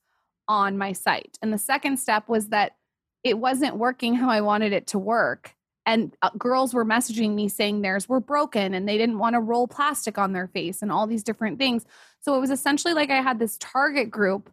on 0.48 0.78
my 0.78 0.94
site. 0.94 1.38
And 1.42 1.52
the 1.52 1.58
second 1.58 1.98
step 1.98 2.30
was 2.30 2.48
that 2.48 2.78
it 3.24 3.38
wasn't 3.38 3.78
working 3.78 4.16
how 4.16 4.30
I 4.30 4.42
wanted 4.42 4.74
it 4.74 4.88
to 4.88 5.00
work. 5.00 5.56
And 5.86 6.16
uh, 6.22 6.30
girls 6.38 6.74
were 6.74 6.86
messaging 6.86 7.36
me 7.36 7.50
saying 7.50 7.82
theirs 7.82 8.08
were 8.08 8.22
broken 8.22 8.74
and 8.74 8.88
they 8.88 8.98
didn't 8.98 9.20
want 9.20 9.34
to 9.34 9.42
roll 9.42 9.68
plastic 9.68 10.18
on 10.18 10.32
their 10.32 10.48
face 10.48 10.82
and 10.82 10.92
all 10.92 11.08
these 11.08 11.24
different 11.24 11.60
things. 11.60 11.86
So 12.24 12.36
it 12.36 12.40
was 12.40 12.50
essentially 12.50 12.94
like 12.94 13.12
I 13.12 13.22
had 13.22 13.38
this 13.38 13.58
target 13.60 14.10
group 14.10 14.52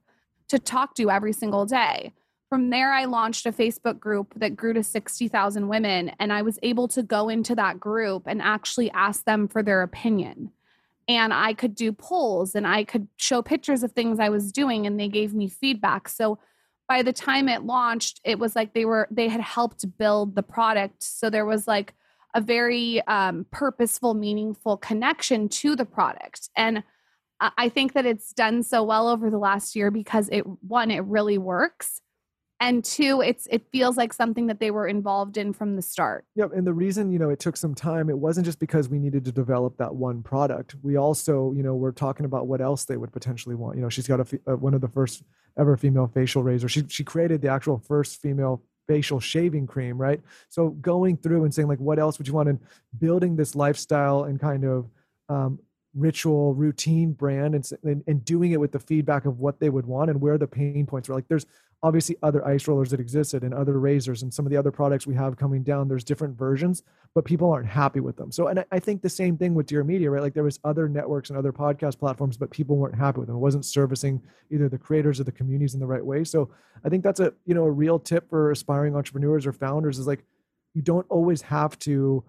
to 0.49 0.59
talk 0.59 0.95
to 0.97 1.11
every 1.11 1.33
single 1.33 1.65
day. 1.65 2.13
From 2.49 2.71
there, 2.71 2.93
I 2.93 3.05
launched 3.05 3.47
a 3.47 3.53
Facebook 3.53 3.99
group 3.99 4.35
that 4.37 4.57
grew 4.57 4.73
to 4.73 4.83
60,000 4.83 5.69
women, 5.69 6.11
and 6.19 6.33
I 6.33 6.43
was 6.43 6.59
able 6.63 6.89
to 6.89 7.03
go 7.03 7.29
into 7.29 7.55
that 7.55 7.79
group 7.79 8.25
and 8.27 8.43
actually 8.43 8.91
ask 8.91 9.25
them 9.25 9.47
for 9.47 9.63
their 9.63 9.83
opinion 9.83 10.51
and 11.11 11.35
I 11.35 11.55
could 11.55 11.75
do 11.75 11.91
polls 11.91 12.55
and 12.55 12.65
I 12.67 12.85
could 12.85 13.09
show 13.17 13.43
pictures 13.43 13.83
of 13.83 13.91
things 13.91 14.21
I 14.21 14.29
was 14.29 14.53
doing 14.53 14.87
and 14.87 14.99
they 14.99 15.09
gave 15.09 15.35
me 15.35 15.49
feedback. 15.49 16.09
So 16.09 16.39
by 16.89 17.03
the 17.03 17.13
time 17.13 17.49
it 17.49 17.65
launched, 17.65 18.21
it 18.23 18.39
was 18.39 18.55
like 18.55 18.75
they 18.75 18.85
were 18.85 19.09
they 19.11 19.27
had 19.27 19.41
helped 19.41 19.85
build 19.99 20.37
the 20.37 20.45
product. 20.45 21.03
So 21.03 21.29
there 21.29 21.45
was 21.45 21.67
like 21.67 21.95
a 22.35 22.41
very 22.41 23.05
um, 23.09 23.45
purposeful, 23.51 24.15
meaningful 24.15 24.77
connection 24.77 25.49
to 25.49 25.75
the 25.75 25.85
product. 25.85 26.49
And 26.57 26.85
I 27.41 27.69
think 27.71 27.95
that 27.95 28.05
it's 28.05 28.33
done 28.33 28.63
so 28.63 28.83
well 28.83 29.09
over 29.09 29.31
the 29.31 29.39
last 29.39 29.75
year 29.75 29.91
because 29.91 30.29
it 30.31 30.43
one, 30.63 30.91
it 30.91 31.05
really 31.05 31.39
works 31.39 32.01
and 32.61 32.85
two 32.85 33.23
it's 33.23 33.49
it 33.51 33.67
feels 33.73 33.97
like 33.97 34.13
something 34.13 34.47
that 34.47 34.61
they 34.61 34.71
were 34.71 34.87
involved 34.87 35.37
in 35.37 35.53
from 35.53 35.77
the 35.77 35.83
start. 35.83 36.27
Yep 36.37 36.53
and 36.55 36.67
the 36.67 36.73
reason 36.73 37.11
you 37.11 37.19
know 37.19 37.31
it 37.31 37.41
took 37.41 37.57
some 37.57 37.75
time 37.75 38.11
it 38.11 38.19
wasn't 38.19 38.45
just 38.45 38.61
because 38.61 38.89
we 38.89 38.99
needed 38.99 39.25
to 39.25 39.33
develop 39.33 39.77
that 39.79 39.95
one 39.95 40.23
product. 40.23 40.77
We 40.83 40.97
also 40.97 41.53
you 41.57 41.63
know 41.63 41.75
we're 41.75 41.93
talking 41.93 42.27
about 42.27 42.47
what 42.47 42.61
else 42.61 42.85
they 42.85 42.97
would 42.97 43.13
potentially 43.13 43.55
want. 43.55 43.77
You 43.77 43.83
know 43.83 43.89
she's 43.89 44.07
got 44.07 44.21
a, 44.21 44.41
a 44.47 44.57
one 44.57 44.75
of 44.75 44.83
the 44.83 44.89
first 44.89 45.23
ever 45.59 45.77
female 45.77 46.07
facial 46.07 46.43
razor 46.43 46.69
she 46.69 46.85
she 46.89 47.03
created 47.03 47.43
the 47.43 47.49
actual 47.49 47.79
first 47.79 48.21
female 48.21 48.63
facial 48.87 49.21
shaving 49.21 49.67
cream 49.67 49.97
right? 49.97 50.21
So 50.51 50.71
going 50.71 51.17
through 51.17 51.45
and 51.45 51.55
saying 51.55 51.69
like 51.69 51.81
what 51.81 51.99
else 51.99 52.19
would 52.19 52.29
you 52.29 52.35
want? 52.35 52.51
And 52.51 52.61
building 52.99 53.37
this 53.37 53.55
lifestyle 53.57 54.25
and 54.25 54.39
kind 54.39 54.65
of 54.65 54.91
um, 55.31 55.61
ritual 55.95 56.55
routine 56.55 57.13
brand 57.13 57.55
and, 57.55 57.69
and, 57.83 58.05
and 58.07 58.25
doing 58.25 58.53
it 58.53 58.61
with 58.61 58.73
the 58.73 58.79
feedback 58.79 59.25
of 59.25 59.41
what 59.41 59.59
they 59.59 59.69
would 59.69 59.87
want 59.87 60.11
and 60.11 60.21
where 60.21 60.39
the 60.39 60.47
pain 60.47 60.87
points 60.87 61.09
were. 61.09 61.17
Like 61.17 61.29
there's 61.29 61.47
obviously 61.83 62.17
other 62.23 62.47
ice 62.47 62.69
rollers 62.69 62.91
that 62.91 63.01
existed 63.01 63.43
and 63.43 63.55
other 63.55 63.81
razors 63.81 64.23
and 64.23 64.33
some 64.33 64.47
of 64.47 64.51
the 64.51 64.57
other 64.57 64.71
products 64.71 65.07
we 65.07 65.15
have 65.15 65.37
coming 65.37 65.63
down. 65.63 65.89
There's 65.89 66.05
different 66.05 66.39
versions 66.39 66.83
but 67.13 67.25
people 67.25 67.51
aren't 67.51 67.67
happy 67.67 67.99
with 67.99 68.17
them. 68.17 68.31
So 68.31 68.47
and 68.47 68.65
i 68.71 68.79
think 68.79 69.03
the 69.03 69.09
same 69.09 69.37
thing 69.37 69.55
with 69.55 69.67
dear 69.67 69.83
media 69.83 70.11
right? 70.11 70.23
Like 70.23 70.35
there 70.35 70.45
was 70.45 70.61
other 70.65 70.89
networks 70.89 71.31
and 71.31 71.39
other 71.39 71.53
podcast 71.53 71.99
platforms 71.99 72.37
but 72.37 72.51
people 72.51 72.77
weren't 72.77 72.95
happy 72.95 73.19
with 73.19 73.27
them. 73.27 73.37
It 73.37 73.41
wasn't 73.41 73.65
servicing 73.65 74.23
either 74.51 74.69
the 74.69 74.79
creators 74.79 75.19
or 75.19 75.25
the 75.25 75.33
communities 75.33 75.75
in 75.75 75.81
the 75.81 75.87
right 75.87 76.05
way. 76.05 76.25
So 76.25 76.51
i 76.85 76.89
think 76.89 77.03
that's 77.03 77.21
a 77.21 77.33
you 77.47 77.55
know 77.55 77.65
a 77.65 77.71
real 77.71 77.99
tip 77.99 78.29
for 78.31 78.53
aspiring 78.53 78.95
entrepreneurs 78.95 79.47
or 79.47 79.53
founders 79.53 79.99
is 79.99 80.07
like 80.07 80.25
you 80.75 80.83
don't 80.83 81.07
always 81.09 81.43
have 81.43 81.79
to 81.81 82.23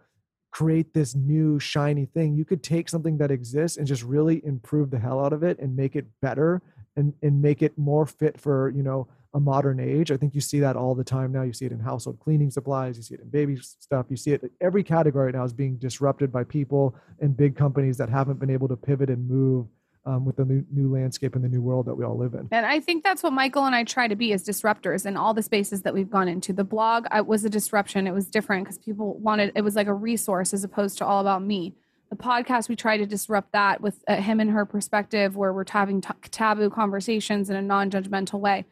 create 0.52 0.94
this 0.94 1.16
new 1.16 1.60
shiny 1.60 2.06
thing 2.06 2.36
you 2.36 2.46
could 2.46 2.62
take 2.62 2.90
something 2.90 3.18
that 3.18 3.32
exists 3.32 3.78
and 3.78 3.88
just 3.88 4.04
really 4.04 4.46
improve 4.46 4.92
the 4.92 5.00
hell 5.00 5.24
out 5.24 5.34
of 5.34 5.44
it 5.44 5.58
and 5.60 5.76
make 5.76 5.96
it 5.96 6.06
better 6.22 6.62
and 6.96 7.14
and 7.22 7.42
make 7.42 7.62
it 7.62 7.78
more 7.78 8.06
fit 8.06 8.40
for 8.40 8.70
you 8.70 8.84
know 8.84 9.08
a 9.34 9.40
modern 9.40 9.80
age. 9.80 10.12
I 10.12 10.18
think 10.18 10.36
you 10.36 10.42
see 10.42 10.60
that 10.60 10.76
all 10.76 10.94
the 10.94 11.06
time 11.06 11.32
now. 11.32 11.44
You 11.44 11.54
see 11.54 11.66
it 11.66 11.72
in 11.72 11.80
household 11.80 12.20
cleaning 12.20 12.52
supplies, 12.52 12.98
you 12.98 13.04
see 13.04 13.14
it 13.16 13.22
in 13.22 13.30
baby 13.30 13.58
stuff, 13.62 14.08
you 14.10 14.18
see 14.18 14.32
it 14.34 14.52
every 14.60 14.84
category 14.84 15.32
now 15.32 15.44
is 15.44 15.54
being 15.54 15.78
disrupted 15.78 16.32
by 16.32 16.44
people 16.44 16.96
and 17.20 17.36
big 17.36 17.56
companies 17.56 17.98
that 17.98 18.10
haven't 18.10 18.40
been 18.40 18.50
able 18.50 18.68
to 18.68 18.76
pivot 18.76 19.10
and 19.10 19.28
move 19.28 19.68
um, 20.06 20.26
with 20.26 20.38
the 20.38 20.46
new, 20.46 20.66
new 20.72 20.92
landscape 20.92 21.36
and 21.36 21.44
the 21.44 21.50
new 21.50 21.62
world 21.62 21.86
that 21.86 21.96
we 21.96 22.04
all 22.04 22.18
live 22.18 22.34
in. 22.34 22.48
And 22.52 22.66
I 22.66 22.80
think 22.80 23.04
that's 23.04 23.22
what 23.24 23.34
Michael 23.34 23.66
and 23.66 23.76
I 23.76 23.84
try 23.84 24.08
to 24.08 24.16
be 24.16 24.34
as 24.34 24.44
disruptors 24.44 25.06
in 25.06 25.16
all 25.16 25.34
the 25.34 25.44
spaces 25.44 25.84
that 25.84 25.94
we've 25.94 26.10
gone 26.10 26.28
into. 26.28 26.54
The 26.54 26.64
blog 26.64 27.06
I, 27.12 27.22
was 27.22 27.46
a 27.46 27.50
disruption. 27.50 28.08
It 28.08 28.14
was 28.14 28.28
different 28.28 28.66
because 28.66 28.78
people 28.78 29.18
wanted, 29.20 29.52
it 29.56 29.62
was 29.62 29.76
like 29.76 29.88
a 29.88 29.94
resource 29.94 30.54
as 30.54 30.64
opposed 30.64 30.98
to 31.00 31.06
all 31.06 31.22
about 31.22 31.44
me. 31.44 31.76
The 32.10 32.16
podcast, 32.18 32.68
we 32.68 32.76
try 32.76 32.98
to 32.98 33.06
disrupt 33.06 33.54
that 33.54 33.80
with 33.80 34.04
uh, 34.08 34.18
him 34.18 34.40
and 34.40 34.52
her 34.52 34.66
perspective, 34.66 35.38
where 35.38 35.54
we're 35.54 35.64
having 35.70 36.02
t- 36.02 36.10
taboo 36.30 36.70
conversations 36.70 37.50
in 37.50 37.56
a 37.56 37.62
non 37.62 37.90
judgmental 37.90 38.40
way. 38.40 38.66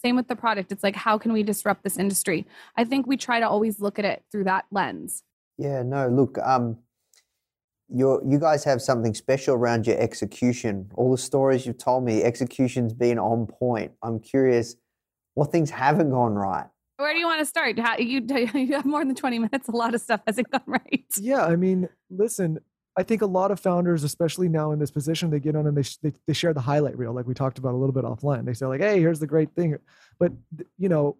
Same 0.00 0.14
with 0.14 0.28
the 0.28 0.36
product. 0.36 0.70
It's 0.70 0.84
like, 0.84 0.94
how 0.94 1.18
can 1.18 1.32
we 1.32 1.42
disrupt 1.42 1.82
this 1.82 1.98
industry? 1.98 2.46
I 2.76 2.84
think 2.84 3.06
we 3.06 3.16
try 3.16 3.40
to 3.40 3.48
always 3.48 3.80
look 3.80 3.98
at 3.98 4.04
it 4.04 4.22
through 4.30 4.44
that 4.44 4.66
lens. 4.70 5.24
Yeah, 5.56 5.82
no, 5.82 6.08
look, 6.08 6.38
um, 6.38 6.78
you 7.88 8.20
you 8.26 8.38
guys 8.38 8.64
have 8.64 8.80
something 8.80 9.14
special 9.14 9.54
around 9.54 9.86
your 9.86 9.98
execution. 9.98 10.90
All 10.94 11.10
the 11.10 11.18
stories 11.18 11.66
you've 11.66 11.78
told 11.78 12.04
me, 12.04 12.22
execution's 12.22 12.92
been 12.92 13.18
on 13.18 13.46
point. 13.46 13.92
I'm 14.02 14.20
curious, 14.20 14.76
what 15.34 15.52
things 15.52 15.70
haven't 15.70 16.10
gone 16.10 16.34
right? 16.34 16.66
Where 16.96 17.12
do 17.12 17.18
you 17.18 17.26
want 17.26 17.40
to 17.40 17.46
start? 17.46 17.78
How, 17.78 17.98
you, 17.98 18.24
you 18.54 18.74
have 18.74 18.84
more 18.84 19.04
than 19.04 19.14
20 19.14 19.38
minutes. 19.40 19.68
A 19.68 19.72
lot 19.72 19.94
of 19.94 20.00
stuff 20.00 20.20
hasn't 20.26 20.50
gone 20.50 20.62
right. 20.66 21.04
Yeah, 21.18 21.44
I 21.44 21.56
mean, 21.56 21.88
listen, 22.08 22.60
I 22.96 23.02
think 23.02 23.22
a 23.22 23.26
lot 23.26 23.50
of 23.50 23.58
founders, 23.58 24.04
especially 24.04 24.48
now 24.48 24.70
in 24.70 24.78
this 24.78 24.92
position, 24.92 25.30
they 25.30 25.40
get 25.40 25.56
on 25.56 25.66
and 25.66 25.76
they, 25.76 25.82
they, 26.02 26.16
they 26.26 26.32
share 26.32 26.54
the 26.54 26.60
highlight 26.60 26.96
reel, 26.96 27.12
like 27.12 27.26
we 27.26 27.34
talked 27.34 27.58
about 27.58 27.74
a 27.74 27.76
little 27.76 27.92
bit 27.92 28.04
offline. 28.04 28.44
They 28.44 28.54
say 28.54 28.66
like, 28.66 28.80
"Hey, 28.80 29.00
here's 29.00 29.18
the 29.18 29.26
great 29.26 29.52
thing," 29.56 29.76
but 30.20 30.32
you 30.78 30.88
know, 30.88 31.16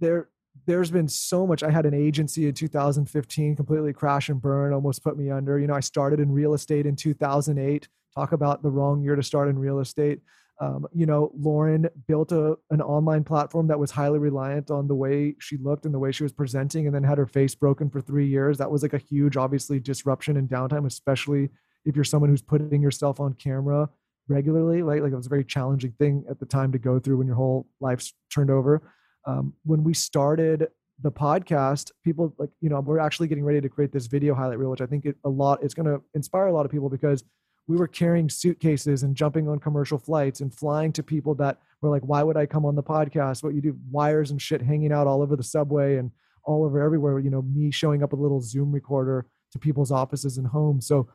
there 0.00 0.28
there's 0.66 0.90
been 0.90 1.08
so 1.08 1.46
much. 1.46 1.62
I 1.62 1.70
had 1.70 1.86
an 1.86 1.94
agency 1.94 2.46
in 2.46 2.54
2015, 2.54 3.56
completely 3.56 3.92
crash 3.92 4.28
and 4.28 4.40
burn, 4.40 4.72
almost 4.72 5.02
put 5.02 5.18
me 5.18 5.30
under. 5.30 5.58
You 5.58 5.66
know, 5.66 5.74
I 5.74 5.80
started 5.80 6.20
in 6.20 6.30
real 6.30 6.54
estate 6.54 6.86
in 6.86 6.96
2008. 6.96 7.88
Talk 8.14 8.32
about 8.32 8.62
the 8.62 8.70
wrong 8.70 9.02
year 9.02 9.16
to 9.16 9.22
start 9.22 9.48
in 9.48 9.58
real 9.58 9.80
estate. 9.80 10.20
Um, 10.60 10.86
you 10.92 11.04
know, 11.04 11.32
Lauryn 11.38 11.88
built 12.06 12.30
a, 12.30 12.56
an 12.70 12.80
online 12.80 13.24
platform 13.24 13.66
that 13.66 13.78
was 13.78 13.90
highly 13.90 14.20
reliant 14.20 14.70
on 14.70 14.86
the 14.86 14.94
way 14.94 15.34
she 15.40 15.56
looked 15.56 15.84
and 15.84 15.92
the 15.92 15.98
way 15.98 16.12
she 16.12 16.22
was 16.22 16.32
presenting, 16.32 16.86
and 16.86 16.94
then 16.94 17.02
had 17.02 17.18
her 17.18 17.26
face 17.26 17.54
broken 17.54 17.90
for 17.90 18.00
three 18.00 18.28
years. 18.28 18.58
That 18.58 18.70
was 18.70 18.82
like 18.82 18.94
a 18.94 18.98
huge, 18.98 19.36
obviously, 19.36 19.80
disruption 19.80 20.36
and 20.36 20.48
downtime, 20.48 20.86
especially 20.86 21.50
if 21.84 21.96
you're 21.96 22.04
someone 22.04 22.30
who's 22.30 22.42
putting 22.42 22.80
yourself 22.80 23.18
on 23.18 23.34
camera 23.34 23.90
regularly. 24.28 24.82
Like, 24.82 25.02
like 25.02 25.12
it 25.12 25.16
was 25.16 25.26
a 25.26 25.30
very 25.30 25.44
challenging 25.44 25.92
thing 25.98 26.24
at 26.30 26.38
the 26.38 26.46
time 26.46 26.70
to 26.72 26.78
go 26.78 27.00
through 27.00 27.18
when 27.18 27.26
your 27.26 27.36
whole 27.36 27.66
life's 27.80 28.14
turned 28.32 28.50
over. 28.50 28.80
Um, 29.26 29.54
when 29.64 29.82
we 29.82 29.94
started 29.94 30.68
the 31.02 31.10
podcast, 31.10 31.90
people 32.04 32.34
like, 32.38 32.50
you 32.60 32.68
know, 32.68 32.80
we're 32.80 32.98
actually 32.98 33.28
getting 33.28 33.44
ready 33.44 33.60
to 33.60 33.68
create 33.68 33.92
this 33.92 34.06
video 34.06 34.34
highlight 34.34 34.58
reel, 34.58 34.70
which 34.70 34.80
I 34.80 34.86
think 34.86 35.06
it, 35.06 35.16
a 35.24 35.28
lot, 35.28 35.62
it's 35.62 35.74
going 35.74 35.86
to 35.86 36.00
inspire 36.14 36.46
a 36.46 36.52
lot 36.52 36.64
of 36.64 36.72
people 36.72 36.88
because 36.88 37.24
we 37.66 37.76
were 37.76 37.88
carrying 37.88 38.28
suitcases 38.28 39.02
and 39.02 39.16
jumping 39.16 39.48
on 39.48 39.58
commercial 39.58 39.98
flights 39.98 40.40
and 40.40 40.54
flying 40.54 40.92
to 40.92 41.02
people 41.02 41.34
that 41.36 41.58
were 41.80 41.90
like, 41.90 42.02
why 42.02 42.22
would 42.22 42.36
I 42.36 42.46
come 42.46 42.66
on 42.66 42.74
the 42.74 42.82
podcast? 42.82 43.42
What 43.42 43.54
you 43.54 43.62
do, 43.62 43.76
wires 43.90 44.30
and 44.30 44.40
shit 44.40 44.60
hanging 44.60 44.92
out 44.92 45.06
all 45.06 45.22
over 45.22 45.36
the 45.36 45.42
subway 45.42 45.96
and 45.96 46.10
all 46.44 46.64
over 46.64 46.82
everywhere. 46.82 47.18
You 47.18 47.30
know, 47.30 47.42
me 47.42 47.70
showing 47.70 48.02
up 48.02 48.12
a 48.12 48.16
little 48.16 48.40
Zoom 48.40 48.70
recorder 48.70 49.26
to 49.52 49.58
people's 49.58 49.90
offices 49.90 50.36
and 50.36 50.46
homes. 50.46 50.86
So, 50.86 51.08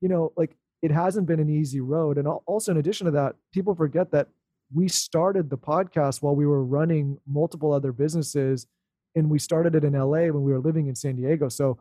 you 0.00 0.08
know, 0.08 0.32
like 0.36 0.56
it 0.82 0.92
hasn't 0.92 1.26
been 1.26 1.40
an 1.40 1.50
easy 1.50 1.80
road. 1.80 2.18
And 2.18 2.28
also, 2.28 2.70
in 2.70 2.78
addition 2.78 3.06
to 3.06 3.10
that, 3.12 3.34
people 3.52 3.74
forget 3.74 4.12
that 4.12 4.28
we 4.72 4.88
started 4.88 5.48
the 5.48 5.58
podcast 5.58 6.22
while 6.22 6.36
we 6.36 6.46
were 6.46 6.64
running 6.64 7.18
multiple 7.26 7.72
other 7.72 7.92
businesses 7.92 8.66
and 9.14 9.30
we 9.30 9.38
started 9.38 9.74
it 9.74 9.84
in 9.84 9.94
LA 9.94 10.26
when 10.26 10.42
we 10.42 10.52
were 10.52 10.60
living 10.60 10.88
in 10.88 10.94
San 10.94 11.16
Diego. 11.16 11.48
So 11.48 11.78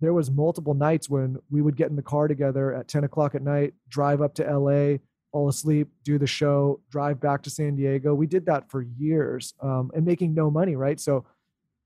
there 0.00 0.12
was 0.12 0.30
multiple 0.30 0.74
nights 0.74 1.10
when 1.10 1.38
we 1.50 1.60
would 1.60 1.76
get 1.76 1.90
in 1.90 1.96
the 1.96 2.02
car 2.02 2.28
together 2.28 2.74
at 2.74 2.88
10 2.88 3.04
o'clock 3.04 3.34
at 3.34 3.42
night 3.42 3.74
drive 3.88 4.22
up 4.22 4.34
to 4.34 4.58
la 4.58 4.96
fall 5.32 5.48
asleep 5.48 5.88
do 6.04 6.18
the 6.18 6.26
show 6.26 6.80
drive 6.90 7.20
back 7.20 7.42
to 7.42 7.50
san 7.50 7.74
diego. 7.76 8.14
We 8.14 8.26
did 8.26 8.46
that 8.46 8.70
for 8.70 8.82
years 8.82 9.54
um, 9.60 9.90
and 9.94 10.04
making 10.06 10.34
no 10.34 10.50
money 10.50 10.76
right? 10.76 11.00
So 11.00 11.26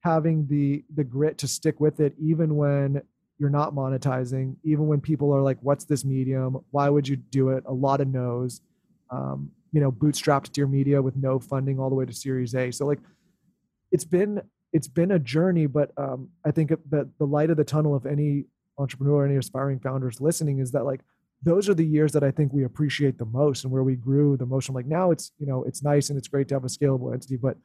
having 0.03 0.47
the 0.47 0.85
the 0.95 1.05
grit 1.05 1.39
to 1.39 1.49
stick 1.49 1.81
with 1.81 2.01
it 2.01 2.15
even 2.21 2.57
when 2.57 3.01
you're 3.39 3.51
not 3.51 3.75
monetizing 3.75 4.57
even 4.63 4.87
when 4.87 5.01
people 5.01 5.33
are 5.35 5.43
like 5.43 5.59
what's 5.63 5.85
this 5.85 6.05
medium? 6.05 6.59
Why 6.71 6.91
would 6.91 7.09
you 7.09 7.17
do 7.17 7.49
it? 7.49 7.65
A 7.67 7.73
lot 7.73 8.01
of 8.01 8.09
no's. 8.09 8.61
Um, 9.11 9.51
you 9.73 9.81
know 9.81 9.91
bootstrapped 9.91 10.53
Dear 10.53 10.67
Media 10.67 11.01
with 11.01 11.17
no 11.17 11.39
funding 11.39 11.79
all 11.79 11.89
the 11.89 11.95
way 11.95 12.05
to 12.05 12.13
series 12.13 12.55
a 12.55 12.71
so 12.71 12.87
like 12.87 13.01
it's 13.91 14.05
been 14.05 14.41
it's 14.73 14.89
been 14.89 15.13
a 15.13 15.19
journey, 15.19 15.67
but 15.67 15.91
um, 15.99 16.31
I 16.47 16.51
think 16.51 16.71
that 16.91 17.19
the 17.19 17.27
light 17.27 17.51
of 17.51 17.57
the 17.57 17.65
tunnel 17.65 17.95
of 17.95 18.07
any 18.07 18.47
entrepreneur, 18.79 19.27
any 19.27 19.37
aspiring 19.37 19.79
founders 19.79 20.21
listening 20.21 20.59
is 20.61 20.73
that 20.73 20.85
like 20.85 21.01
those 21.43 21.69
are 21.69 21.75
the 21.75 21.85
years 21.85 22.13
that 22.13 22.23
I 22.23 22.31
think 22.31 22.53
we 22.53 22.65
appreciate 22.65 23.19
the 23.19 23.27
most 23.27 23.65
and 23.65 23.73
where 23.73 23.83
we 23.83 23.97
grew 23.97 24.37
the 24.37 24.47
most. 24.47 24.69
I'm 24.69 24.75
like 24.75 24.87
now 24.87 25.11
it's 25.11 25.33
you 25.39 25.47
know 25.47 25.63
it's 25.65 25.83
nice 25.83 26.09
and 26.09 26.19
it's 26.19 26.29
great 26.29 26.49
to 26.49 26.55
have 26.55 26.65
a 26.65 26.69
scalable 26.69 27.13
entity, 27.13 27.37
but 27.37 27.57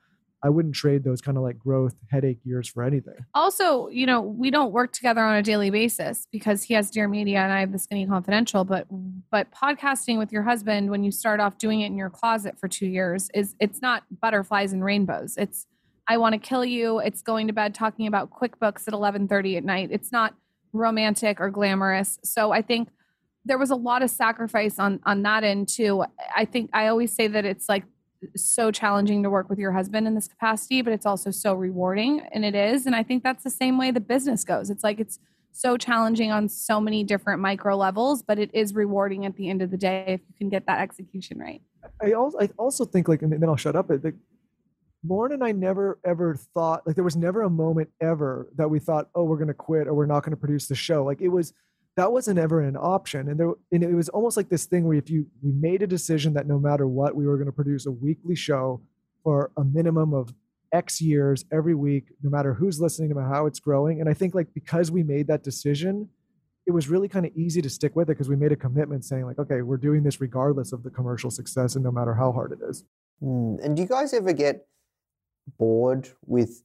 I 0.48 0.50
wouldn't 0.50 0.76
trade 0.76 1.04
those 1.04 1.20
kind 1.20 1.38
of 1.38 1.44
like 1.44 1.60
growth 1.60 1.94
headache 2.10 2.40
years 2.46 2.70
for 2.70 2.82
anything. 2.82 3.16
Also, 3.34 3.90
you 3.90 4.06
know, 4.06 4.22
we 4.22 4.50
don't 4.50 4.72
work 4.72 4.94
together 4.94 5.20
on 5.20 5.36
a 5.36 5.44
daily 5.44 5.70
basis 5.70 6.26
because 6.32 6.64
he 6.64 6.74
has 6.74 6.90
Dear 6.90 7.10
Media 7.10 7.40
and 7.40 7.52
I 7.52 7.60
have 7.60 7.74
the 7.74 7.78
Skinny 7.78 8.08
Confidential. 8.08 8.64
But 8.64 8.88
but 9.30 9.52
podcasting 9.52 10.18
with 10.18 10.32
your 10.32 10.44
husband 10.44 10.90
when 10.90 11.04
you 11.04 11.12
start 11.12 11.42
off 11.42 11.58
doing 11.58 11.82
it 11.82 11.88
in 11.88 11.98
your 11.98 12.10
closet 12.10 12.58
for 12.58 12.70
two 12.70 12.86
years 12.88 13.30
is 13.34 13.56
it's 13.60 13.82
not 13.82 14.04
butterflies 14.22 14.72
and 14.72 14.86
rainbows. 14.86 15.36
It's 15.36 15.68
I 16.08 16.18
want 16.18 16.32
to 16.32 16.40
kill 16.40 16.64
you. 16.64 17.00
It's 17.00 17.22
going 17.22 17.48
to 17.48 17.54
bed 17.54 17.76
talking 17.76 18.08
about 18.08 18.30
QuickBooks 18.30 18.88
at 18.88 18.94
eleven 18.94 19.28
thirty 19.28 19.58
at 19.58 19.66
night. 19.66 19.90
It's 19.92 20.14
not 20.14 20.34
romantic 20.72 21.42
or 21.42 21.50
glamorous. 21.50 22.20
So 22.24 22.54
I 22.54 22.62
think 22.62 22.88
there 23.44 23.58
was 23.58 23.70
a 23.70 23.76
lot 23.76 24.02
of 24.02 24.10
sacrifice 24.10 24.80
on 24.80 25.02
on 25.06 25.24
that 25.24 25.44
end 25.44 25.68
too. 25.68 26.06
I 26.34 26.46
think 26.46 26.70
I 26.72 26.88
always 26.88 27.14
say 27.14 27.28
that 27.28 27.44
it's 27.44 27.68
like 27.68 27.84
so 28.36 28.72
challenging 28.72 29.24
to 29.24 29.30
work 29.30 29.50
with 29.50 29.60
your 29.60 29.72
husband 29.72 30.08
in 30.08 30.16
this 30.16 30.28
capacity, 30.28 30.82
but 30.82 30.94
it's 30.94 31.06
also 31.06 31.32
so 31.32 31.54
rewarding, 31.54 32.22
and 32.32 32.46
it 32.46 32.56
is. 32.56 32.86
And 32.86 32.96
I 32.96 33.04
think 33.04 33.24
that's 33.24 33.44
the 33.44 33.50
same 33.50 33.78
way 33.78 33.92
the 33.92 34.00
business 34.00 34.44
goes. 34.44 34.70
It's 34.70 34.84
like 34.84 35.00
it's 35.00 35.20
so 35.52 35.78
challenging 35.78 36.32
on 36.32 36.50
so 36.50 36.80
many 36.80 37.04
different 37.04 37.42
micro 37.42 37.76
levels, 37.76 38.22
but 38.22 38.38
it 38.38 38.52
is 38.54 38.74
rewarding 38.74 39.26
at 39.26 39.36
the 39.36 39.50
end 39.50 39.62
of 39.62 39.72
the 39.72 39.78
day 39.78 40.06
if 40.08 40.22
you 40.28 40.34
can 40.38 40.50
get 40.50 40.66
that 40.68 40.80
execution 40.80 41.40
right. 41.40 41.62
I 42.02 42.14
also 42.14 42.40
I 42.40 42.50
also 42.58 42.86
think 42.86 43.08
like, 43.08 43.22
and 43.22 43.32
then 43.32 43.50
I'll 43.50 43.56
shut 43.56 43.76
up. 43.76 43.90
Like, 43.90 44.16
Lauryn 45.08 45.34
and 45.34 45.44
I 45.44 45.52
never 45.52 46.00
ever 46.04 46.36
thought 46.54 46.86
like 46.86 46.96
there 46.96 47.04
was 47.04 47.16
never 47.16 47.44
a 47.44 47.50
moment 47.50 47.90
ever 48.02 48.50
that 48.56 48.70
we 48.70 48.80
thought, 48.80 49.10
oh, 49.16 49.24
we're 49.24 49.38
going 49.38 49.48
to 49.48 49.54
quit 49.54 49.88
or 49.88 49.94
we're 49.94 50.06
not 50.06 50.24
going 50.24 50.32
to 50.32 50.38
produce 50.38 50.68
the 50.68 50.76
show. 50.76 51.04
Like 51.04 51.22
it 51.22 51.30
was 51.30 51.54
that 51.98 52.12
wasn't 52.12 52.38
ever 52.38 52.62
an 52.62 52.78
option. 52.78 53.28
And 53.28 53.40
there 53.40 53.52
and 53.72 53.84
it 53.84 53.94
was 53.94 54.08
almost 54.10 54.38
like 54.38 54.50
this 54.50 54.66
thing 54.66 54.86
where 54.86 54.98
if 54.98 55.10
you 55.10 55.26
we 55.42 55.52
made 55.52 55.82
a 55.82 55.88
decision 55.88 56.34
that 56.36 56.48
no 56.48 56.60
matter 56.60 56.88
what 56.88 57.16
we 57.16 57.26
were 57.26 57.36
going 57.38 57.48
to 57.48 57.52
produce 57.52 57.86
a 57.86 57.92
weekly 57.92 58.36
show 58.36 58.82
for 59.24 59.52
a 59.58 59.64
minimum 59.64 60.14
of 60.14 60.34
x 60.72 61.02
years 61.02 61.46
every 61.52 61.74
week 61.74 62.10
no 62.22 62.30
matter 62.30 62.54
who's 62.54 62.80
listening 62.80 63.10
no 63.10 63.22
how 63.22 63.46
it's 63.46 63.60
growing. 63.60 64.00
And 64.00 64.10
i 64.10 64.14
think 64.14 64.36
like 64.36 64.54
because 64.54 64.92
we 64.92 65.02
made 65.04 65.28
that 65.28 65.44
decision 65.44 66.08
it 66.68 66.72
was 66.72 66.90
really 66.90 67.08
kind 67.08 67.26
of 67.26 67.32
easy 67.36 67.62
to 67.62 67.70
stick 67.70 67.96
with 67.96 68.10
it 68.10 68.14
because 68.14 68.28
we 68.28 68.36
made 68.36 68.52
a 68.52 68.56
commitment 68.56 69.04
saying 69.04 69.26
like 69.26 69.40
okay 69.40 69.62
we're 69.62 69.78
doing 69.78 70.04
this 70.04 70.22
regardless 70.22 70.72
of 70.74 70.84
the 70.84 70.92
commercial 70.92 71.32
success 71.32 71.76
and 71.76 71.84
no 71.84 71.92
matter 71.92 72.14
how 72.14 72.32
hard 72.32 72.52
it 72.52 72.60
is. 72.70 72.84
Mm. 73.24 73.64
And 73.64 73.76
do 73.76 73.82
you 73.82 73.88
guys 73.88 74.14
ever 74.14 74.34
get 74.34 74.68
bored 75.58 76.10
with 76.26 76.64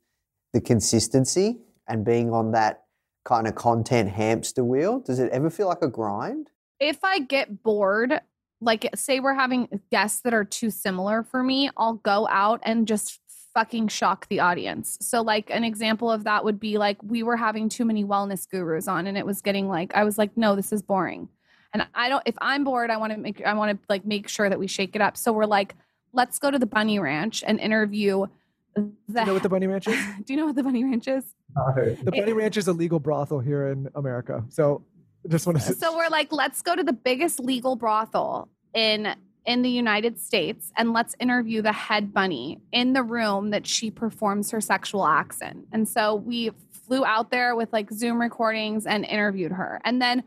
the 0.52 0.60
consistency 0.60 1.60
and 1.88 2.04
being 2.04 2.32
on 2.32 2.52
that 2.52 2.82
kind 3.24 3.46
of 3.46 3.54
content 3.54 4.10
hamster 4.10 4.64
wheel? 4.64 5.00
Does 5.00 5.18
it 5.18 5.30
ever 5.32 5.50
feel 5.50 5.68
like 5.68 5.82
a 5.82 5.88
grind? 5.88 6.50
If 6.80 7.04
I 7.04 7.20
get 7.20 7.62
bored, 7.62 8.20
like 8.60 8.88
say 8.94 9.20
we're 9.20 9.34
having 9.34 9.80
guests 9.90 10.20
that 10.22 10.34
are 10.34 10.44
too 10.44 10.70
similar 10.70 11.22
for 11.22 11.42
me, 11.42 11.70
I'll 11.76 11.94
go 11.94 12.26
out 12.28 12.60
and 12.62 12.86
just 12.86 13.20
fucking 13.54 13.88
shock 13.88 14.26
the 14.28 14.40
audience. 14.40 14.98
So 15.00 15.20
like 15.20 15.50
an 15.50 15.64
example 15.64 16.10
of 16.10 16.24
that 16.24 16.44
would 16.44 16.58
be 16.58 16.78
like 16.78 17.02
we 17.02 17.22
were 17.22 17.36
having 17.36 17.68
too 17.68 17.84
many 17.84 18.04
wellness 18.04 18.48
gurus 18.48 18.88
on 18.88 19.06
and 19.06 19.18
it 19.18 19.26
was 19.26 19.42
getting 19.42 19.68
like 19.68 19.94
I 19.94 20.04
was 20.04 20.18
like 20.18 20.36
no, 20.36 20.56
this 20.56 20.72
is 20.72 20.82
boring. 20.82 21.28
And 21.74 21.86
I 21.94 22.08
don't 22.08 22.22
if 22.26 22.34
I'm 22.40 22.64
bored, 22.64 22.90
I 22.90 22.96
want 22.96 23.12
to 23.12 23.18
make 23.18 23.42
I 23.44 23.52
want 23.54 23.78
to 23.78 23.86
like 23.88 24.04
make 24.04 24.28
sure 24.28 24.48
that 24.48 24.58
we 24.58 24.66
shake 24.66 24.96
it 24.96 25.02
up. 25.02 25.16
So 25.16 25.32
we're 25.32 25.46
like 25.46 25.74
let's 26.12 26.38
go 26.38 26.50
to 26.50 26.58
the 26.58 26.66
bunny 26.66 26.98
ranch 26.98 27.42
and 27.46 27.58
interview 27.60 28.26
Do 28.76 28.92
you 29.14 29.26
know 29.26 29.34
what 29.34 29.42
the 29.42 29.48
bunny 29.48 29.66
ranch 29.66 29.86
is? 29.86 29.98
Do 30.24 30.32
you 30.32 30.38
know 30.38 30.46
what 30.46 30.56
the 30.56 30.62
bunny 30.62 30.84
ranch 30.84 31.08
is? 31.08 31.24
the 32.02 32.10
bunny 32.10 32.32
ranch 32.32 32.56
is 32.56 32.68
a 32.68 32.72
legal 32.72 32.98
brothel 32.98 33.40
here 33.40 33.68
in 33.68 33.88
america. 33.94 34.44
So 34.48 34.84
just 35.28 35.46
want 35.46 35.60
to 35.60 35.74
so 35.74 35.96
we're 35.96 36.08
like 36.08 36.32
let's 36.32 36.62
go 36.62 36.74
to 36.74 36.82
the 36.82 36.92
biggest 36.92 37.38
legal 37.38 37.76
brothel 37.76 38.48
in 38.74 39.14
in 39.44 39.62
the 39.62 39.70
united 39.70 40.18
states 40.18 40.72
and 40.76 40.92
let's 40.92 41.14
interview 41.20 41.62
the 41.62 41.72
head 41.72 42.12
bunny 42.12 42.60
in 42.72 42.92
the 42.92 43.02
room 43.02 43.50
that 43.50 43.66
she 43.66 43.90
performs 43.90 44.50
her 44.50 44.60
sexual 44.60 45.06
acts 45.06 45.42
in. 45.42 45.64
And 45.72 45.88
so 45.88 46.14
we 46.14 46.50
flew 46.70 47.04
out 47.04 47.30
there 47.30 47.54
with 47.54 47.72
like 47.72 47.90
zoom 47.92 48.20
recordings 48.20 48.86
and 48.86 49.04
interviewed 49.04 49.52
her. 49.52 49.80
And 49.84 50.00
then 50.00 50.24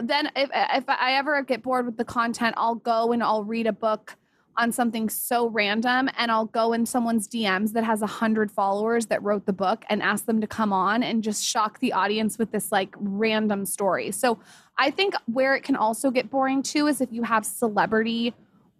then 0.00 0.30
if, 0.36 0.48
if 0.54 0.84
i 0.88 1.14
ever 1.14 1.42
get 1.42 1.62
bored 1.62 1.84
with 1.84 1.96
the 1.96 2.04
content 2.04 2.54
i'll 2.56 2.76
go 2.76 3.12
and 3.12 3.22
i'll 3.22 3.44
read 3.44 3.66
a 3.66 3.72
book 3.72 4.16
on 4.58 4.72
something 4.72 5.08
so 5.08 5.48
random 5.48 6.10
and 6.18 6.30
I'll 6.30 6.46
go 6.46 6.72
in 6.72 6.84
someone's 6.84 7.28
DMs 7.28 7.72
that 7.72 7.84
has 7.84 8.02
a 8.02 8.06
hundred 8.06 8.50
followers 8.50 9.06
that 9.06 9.22
wrote 9.22 9.46
the 9.46 9.52
book 9.52 9.84
and 9.88 10.02
ask 10.02 10.26
them 10.26 10.40
to 10.40 10.46
come 10.46 10.72
on 10.72 11.02
and 11.02 11.22
just 11.22 11.44
shock 11.44 11.78
the 11.78 11.92
audience 11.92 12.38
with 12.38 12.50
this 12.50 12.72
like 12.72 12.94
random 12.98 13.64
story. 13.64 14.10
So 14.10 14.40
I 14.76 14.90
think 14.90 15.14
where 15.26 15.54
it 15.54 15.62
can 15.62 15.76
also 15.76 16.10
get 16.10 16.28
boring 16.28 16.62
too 16.62 16.88
is 16.88 17.00
if 17.00 17.12
you 17.12 17.22
have 17.22 17.46
celebrity 17.46 18.34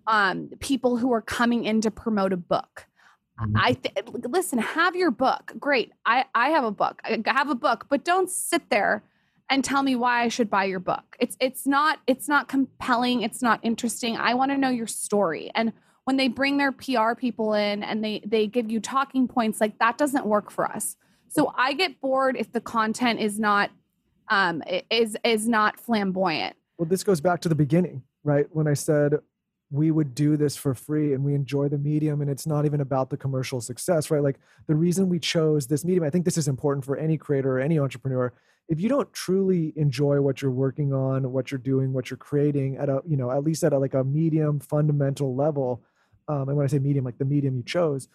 um, 0.09 0.51
people 0.59 0.97
who 0.97 1.13
are 1.13 1.23
coming 1.23 1.65
in 1.65 1.81
to 1.83 1.91
promote 1.91 2.33
a 2.33 2.37
book. 2.37 2.87
I 3.55 3.75
th- 3.75 4.09
listen, 4.25 4.59
have 4.59 4.97
your 4.97 5.13
book. 5.13 5.53
Great. 5.61 5.93
I, 6.05 6.25
I 6.35 6.49
have 6.49 6.65
a 6.65 6.73
book. 6.73 7.01
I 7.05 7.23
have 7.27 7.51
a 7.51 7.55
book, 7.55 7.87
but 7.89 8.05
don't 8.05 8.29
sit 8.29 8.69
there 8.69 9.05
and 9.51 9.65
tell 9.65 9.83
me 9.83 9.97
why 9.97 10.23
I 10.23 10.29
should 10.29 10.51
buy 10.51 10.65
your 10.65 10.81
book. 10.81 11.17
It's 11.19 11.37
it's 11.41 11.67
not 11.67 12.01
it's 12.07 12.29
not 12.29 12.49
compelling, 12.49 13.23
it's 13.23 13.43
not 13.43 13.61
interesting. 13.63 14.17
I 14.17 14.35
want 14.35 14.51
to 14.51 14.59
know 14.59 14.69
your 14.69 14.87
story. 14.87 15.51
And 15.55 15.73
when 16.05 16.17
they 16.17 16.29
bring 16.29 16.57
their 16.57 16.73
PR 16.73 17.15
people 17.17 17.55
in 17.55 17.83
and 17.83 18.05
they 18.05 18.23
they 18.27 18.47
give 18.47 18.71
you 18.71 18.81
talking 18.81 19.29
points 19.29 19.61
like 19.61 19.79
that 19.79 19.99
doesn't 19.99 20.27
work 20.27 20.51
for 20.51 20.71
us. 20.71 20.97
So 21.29 21.53
I 21.57 21.75
get 21.75 22.01
bored 22.01 22.37
if 22.39 22.53
the 22.53 22.61
content 22.61 23.21
is 23.21 23.39
not 23.39 23.71
um 24.29 24.63
is 24.91 25.17
is 25.25 25.49
not 25.49 25.81
flamboyant. 25.81 26.57
Well, 26.77 26.89
this 26.89 27.03
goes 27.03 27.21
back 27.21 27.41
to 27.41 27.49
the 27.49 27.55
beginning, 27.55 28.03
right? 28.25 28.47
When 28.51 28.69
I 28.69 28.75
said 28.75 29.15
we 29.71 29.91
would 29.91 30.15
do 30.15 30.37
this 30.37 30.57
for 30.57 30.75
free 30.75 31.13
and 31.13 31.23
we 31.23 31.35
enjoy 31.35 31.69
the 31.69 31.77
medium 31.77 32.23
and 32.23 32.31
it's 32.31 32.47
not 32.47 32.65
even 32.65 32.81
about 32.81 33.11
the 33.11 33.17
commercial 33.17 33.61
success, 33.61 34.11
right? 34.11 34.23
Like 34.23 34.39
the 34.67 34.75
reason 34.75 35.09
we 35.09 35.19
chose 35.19 35.67
this 35.67 35.85
medium, 35.85 36.05
I 36.05 36.11
think 36.11 36.25
this 36.25 36.39
is 36.39 36.49
important 36.49 36.85
for 36.87 36.97
any 36.97 37.19
creator 37.19 37.59
or 37.59 37.61
any 37.61 37.79
entrepreneur. 37.79 38.33
If 38.69 38.81
you 38.81 38.89
don't 38.89 39.11
truly 39.13 39.73
enjoy 39.77 40.21
what 40.21 40.43
you're 40.43 40.51
working 40.51 40.93
on, 40.93 41.33
what 41.33 41.51
you're 41.51 41.59
doing, 41.59 41.93
what 41.93 42.11
you're 42.11 42.19
creating 42.19 42.77
at 42.77 42.89
a, 42.89 43.01
you 43.07 43.17
know, 43.17 43.31
at 43.31 43.43
least 43.43 43.65
at 43.65 43.73
a, 43.73 43.79
like 43.79 43.95
a 43.95 44.05
medium 44.05 44.61
fundamental 44.61 45.35
level, 45.35 45.83
um, 46.29 46.49
and 46.49 46.57
when 46.57 46.65
I 46.65 46.69
say 46.69 46.79
medium, 46.79 47.05
like 47.05 47.19
the 47.19 47.25
medium 47.25 47.57
you 47.57 47.63
chose, 47.63 48.09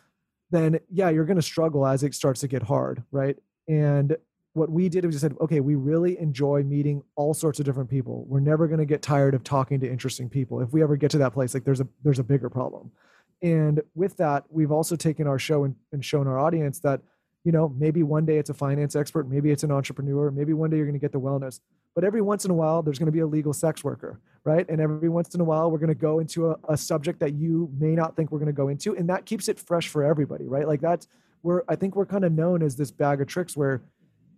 then 0.51 0.79
yeah, 0.91 1.09
you're 1.09 1.25
going 1.25 1.37
to 1.37 1.41
struggle 1.41 1.85
as 1.87 2.03
it 2.03 2.13
starts 2.13 2.41
to 2.41 2.47
get 2.47 2.61
hard, 2.61 3.03
right? 3.11 3.37
And 3.67 4.15
what 4.53 4.69
we 4.69 4.87
did 4.87 5.03
was 5.03 5.15
we 5.15 5.19
said, 5.19 5.35
okay, 5.41 5.59
we 5.59 5.73
really 5.73 6.19
enjoy 6.19 6.61
meeting 6.61 7.01
all 7.15 7.33
sorts 7.33 7.59
of 7.59 7.65
different 7.65 7.89
people. 7.89 8.23
We're 8.27 8.39
never 8.39 8.67
going 8.67 8.79
to 8.79 8.85
get 8.85 9.01
tired 9.01 9.33
of 9.33 9.43
talking 9.43 9.79
to 9.79 9.89
interesting 9.89 10.29
people. 10.29 10.61
If 10.61 10.71
we 10.71 10.83
ever 10.83 10.95
get 10.95 11.09
to 11.11 11.17
that 11.17 11.33
place, 11.33 11.55
like 11.55 11.63
there's 11.63 11.81
a 11.81 11.87
there's 12.03 12.19
a 12.19 12.23
bigger 12.23 12.51
problem. 12.51 12.91
And 13.41 13.81
with 13.95 14.17
that, 14.17 14.45
we've 14.49 14.71
also 14.71 14.95
taken 14.95 15.25
our 15.25 15.39
show 15.39 15.63
and, 15.63 15.75
and 15.91 16.05
shown 16.05 16.27
our 16.27 16.37
audience 16.37 16.79
that, 16.81 17.01
you 17.43 17.51
know, 17.51 17.73
maybe 17.77 18.03
one 18.03 18.25
day 18.25 18.37
it's 18.37 18.49
a 18.49 18.53
finance 18.53 18.95
expert, 18.95 19.29
maybe 19.29 19.51
it's 19.51 19.63
an 19.63 19.71
entrepreneur, 19.71 20.31
maybe 20.31 20.53
one 20.53 20.69
day 20.69 20.77
you're 20.77 20.85
going 20.85 20.99
to 20.99 20.99
get 20.99 21.11
the 21.11 21.19
wellness. 21.19 21.59
But 21.95 22.03
every 22.03 22.21
once 22.21 22.45
in 22.45 22.51
a 22.51 22.53
while, 22.53 22.81
there's 22.81 22.97
going 22.97 23.07
to 23.07 23.11
be 23.11 23.19
a 23.19 23.27
legal 23.27 23.53
sex 23.53 23.83
worker, 23.83 24.19
right? 24.45 24.67
And 24.69 24.81
every 24.81 25.09
once 25.09 25.35
in 25.35 25.41
a 25.41 25.43
while, 25.43 25.69
we're 25.69 25.77
going 25.77 25.89
to 25.89 25.95
go 25.95 26.19
into 26.19 26.51
a, 26.51 26.57
a 26.69 26.77
subject 26.77 27.19
that 27.19 27.33
you 27.33 27.69
may 27.77 27.95
not 27.95 28.15
think 28.15 28.31
we're 28.31 28.39
going 28.39 28.47
to 28.47 28.53
go 28.53 28.69
into, 28.69 28.95
and 28.95 29.09
that 29.09 29.25
keeps 29.25 29.47
it 29.47 29.59
fresh 29.59 29.89
for 29.89 30.03
everybody, 30.03 30.47
right? 30.47 30.67
Like 30.67 30.81
that's 30.81 31.07
we're 31.43 31.63
I 31.67 31.75
think 31.75 31.95
we're 31.95 32.05
kind 32.05 32.23
of 32.23 32.31
known 32.31 32.63
as 32.63 32.75
this 32.75 32.89
bag 32.89 33.21
of 33.21 33.27
tricks 33.27 33.55
where 33.55 33.83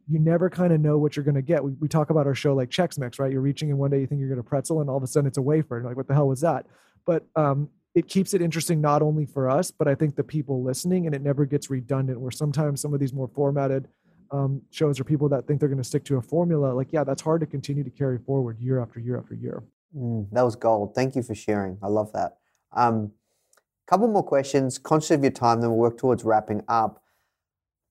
you 0.08 0.20
never 0.20 0.50
kind 0.50 0.74
of 0.74 0.82
know 0.82 0.98
what 0.98 1.16
you're 1.16 1.26
going 1.26 1.36
to 1.36 1.42
get. 1.42 1.64
We, 1.64 1.72
we 1.80 1.88
talk 1.88 2.10
about 2.10 2.28
our 2.28 2.36
show 2.36 2.54
like 2.54 2.70
Chex 2.70 2.98
Mix, 3.00 3.18
right? 3.20 3.32
You're 3.32 3.42
reaching 3.42 3.70
and 3.70 3.80
one 3.80 3.90
day 3.90 4.00
you 4.00 4.08
think 4.08 4.20
you're 4.20 4.30
going 4.30 4.42
to 4.42 4.48
pretzel 4.48 4.82
and 4.82 4.90
all 4.90 4.98
of 4.98 5.04
a 5.04 5.08
sudden 5.08 5.28
it's 5.28 5.38
a 5.38 5.42
wafer. 5.42 5.78
And 5.78 5.86
like, 5.86 5.98
what 5.98 6.08
the 6.08 6.14
hell 6.14 6.28
was 6.28 6.42
that? 6.42 6.68
But 7.06 7.26
um, 7.36 7.70
it 7.96 8.10
keeps 8.10 8.34
it 8.34 8.42
interesting 8.42 8.82
not 8.82 9.02
only 9.02 9.26
for 9.26 9.50
us, 9.50 9.72
but 9.72 9.88
I 9.88 9.96
think 9.96 10.16
the 10.16 10.24
people 10.24 10.62
listening 10.62 11.06
and 11.06 11.16
it 11.16 11.22
never 11.22 11.46
gets 11.46 11.70
redundant 11.70 12.20
where 12.20 12.32
sometimes 12.32 12.82
some 12.82 12.94
of 12.94 13.00
these 13.00 13.14
more 13.14 13.30
formatted 13.30 13.88
um, 14.32 14.62
shows 14.70 15.00
are 15.00 15.06
people 15.06 15.30
that 15.30 15.48
think 15.48 15.62
they're 15.62 15.70
going 15.70 15.82
to 15.82 15.84
stick 15.84 16.04
to 16.06 16.18
a 16.18 16.22
formula. 16.22 16.74
Like, 16.74 16.92
yeah, 16.92 17.06
that's 17.06 17.22
hard 17.22 17.40
to 17.40 17.48
continue 17.48 17.86
to 17.86 17.90
carry 17.90 18.18
forward 18.18 18.60
year 18.60 18.82
after 18.82 19.00
year 19.00 19.18
after 19.18 19.34
year. 19.34 19.64
Mm, 19.96 20.30
that 20.32 20.42
was 20.42 20.58
gold. 20.58 20.94
Thank 20.94 21.16
you 21.16 21.24
for 21.24 21.34
sharing. 21.34 21.78
I 21.82 21.88
love 21.88 22.12
that. 22.12 22.38
Um, 22.74 23.12
couple 23.88 24.08
more 24.10 24.24
questions. 24.24 24.78
Conscious 24.78 25.12
of 25.12 25.24
your 25.24 25.32
time, 25.32 25.62
then 25.62 25.70
we'll 25.70 25.80
work 25.80 25.98
towards 25.98 26.26
wrapping 26.26 26.64
up. 26.68 27.02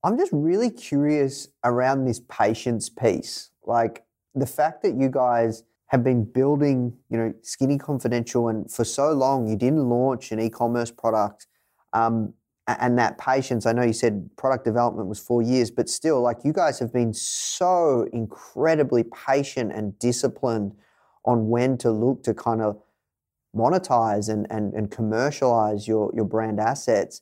I'm 0.03 0.19
just 0.19 0.33
really 0.35 0.71
curious 0.71 1.49
around 1.65 2.05
this 2.05 2.21
patience 2.29 2.91
piece. 2.91 3.51
Like 3.65 4.05
the 4.35 4.47
fact 4.47 4.83
that 4.83 4.97
you 4.97 5.09
guys 5.09 5.63
have 5.95 6.03
been 6.03 6.25
building, 6.25 6.93
you 7.09 7.17
know, 7.17 7.33
Skinny 7.43 7.79
Confidential, 7.79 8.49
and 8.49 8.69
for 8.69 8.85
so 8.85 9.13
long 9.13 9.47
you 9.47 9.57
didn't 9.57 9.89
launch 9.89 10.33
an 10.33 10.41
e-commerce 10.41 10.91
product, 10.91 11.47
um, 11.93 12.35
and 12.67 12.99
that 12.99 13.17
patience. 13.17 13.65
I 13.65 13.73
know 13.73 13.85
you 13.85 13.93
said 13.93 14.29
product 14.37 14.65
development 14.65 15.07
was 15.09 15.21
four 15.21 15.41
years, 15.41 15.71
but 15.71 15.89
still, 15.89 16.21
like 16.21 16.39
you 16.43 16.53
guys 16.53 16.81
have 16.81 16.93
been 16.93 17.15
so 17.15 18.09
incredibly 18.13 19.05
patient 19.05 19.71
and 19.73 19.97
disciplined 20.01 20.73
on 21.25 21.49
when 21.49 21.79
to 21.79 21.93
look 21.93 22.25
to 22.25 22.35
kind 22.35 22.61
of 22.61 22.83
monetize 23.55 24.29
and 24.29 24.49
and, 24.51 24.75
and 24.75 24.91
commercialize 24.91 25.87
your 25.87 26.11
your 26.13 26.25
brand 26.25 26.59
assets. 26.59 27.21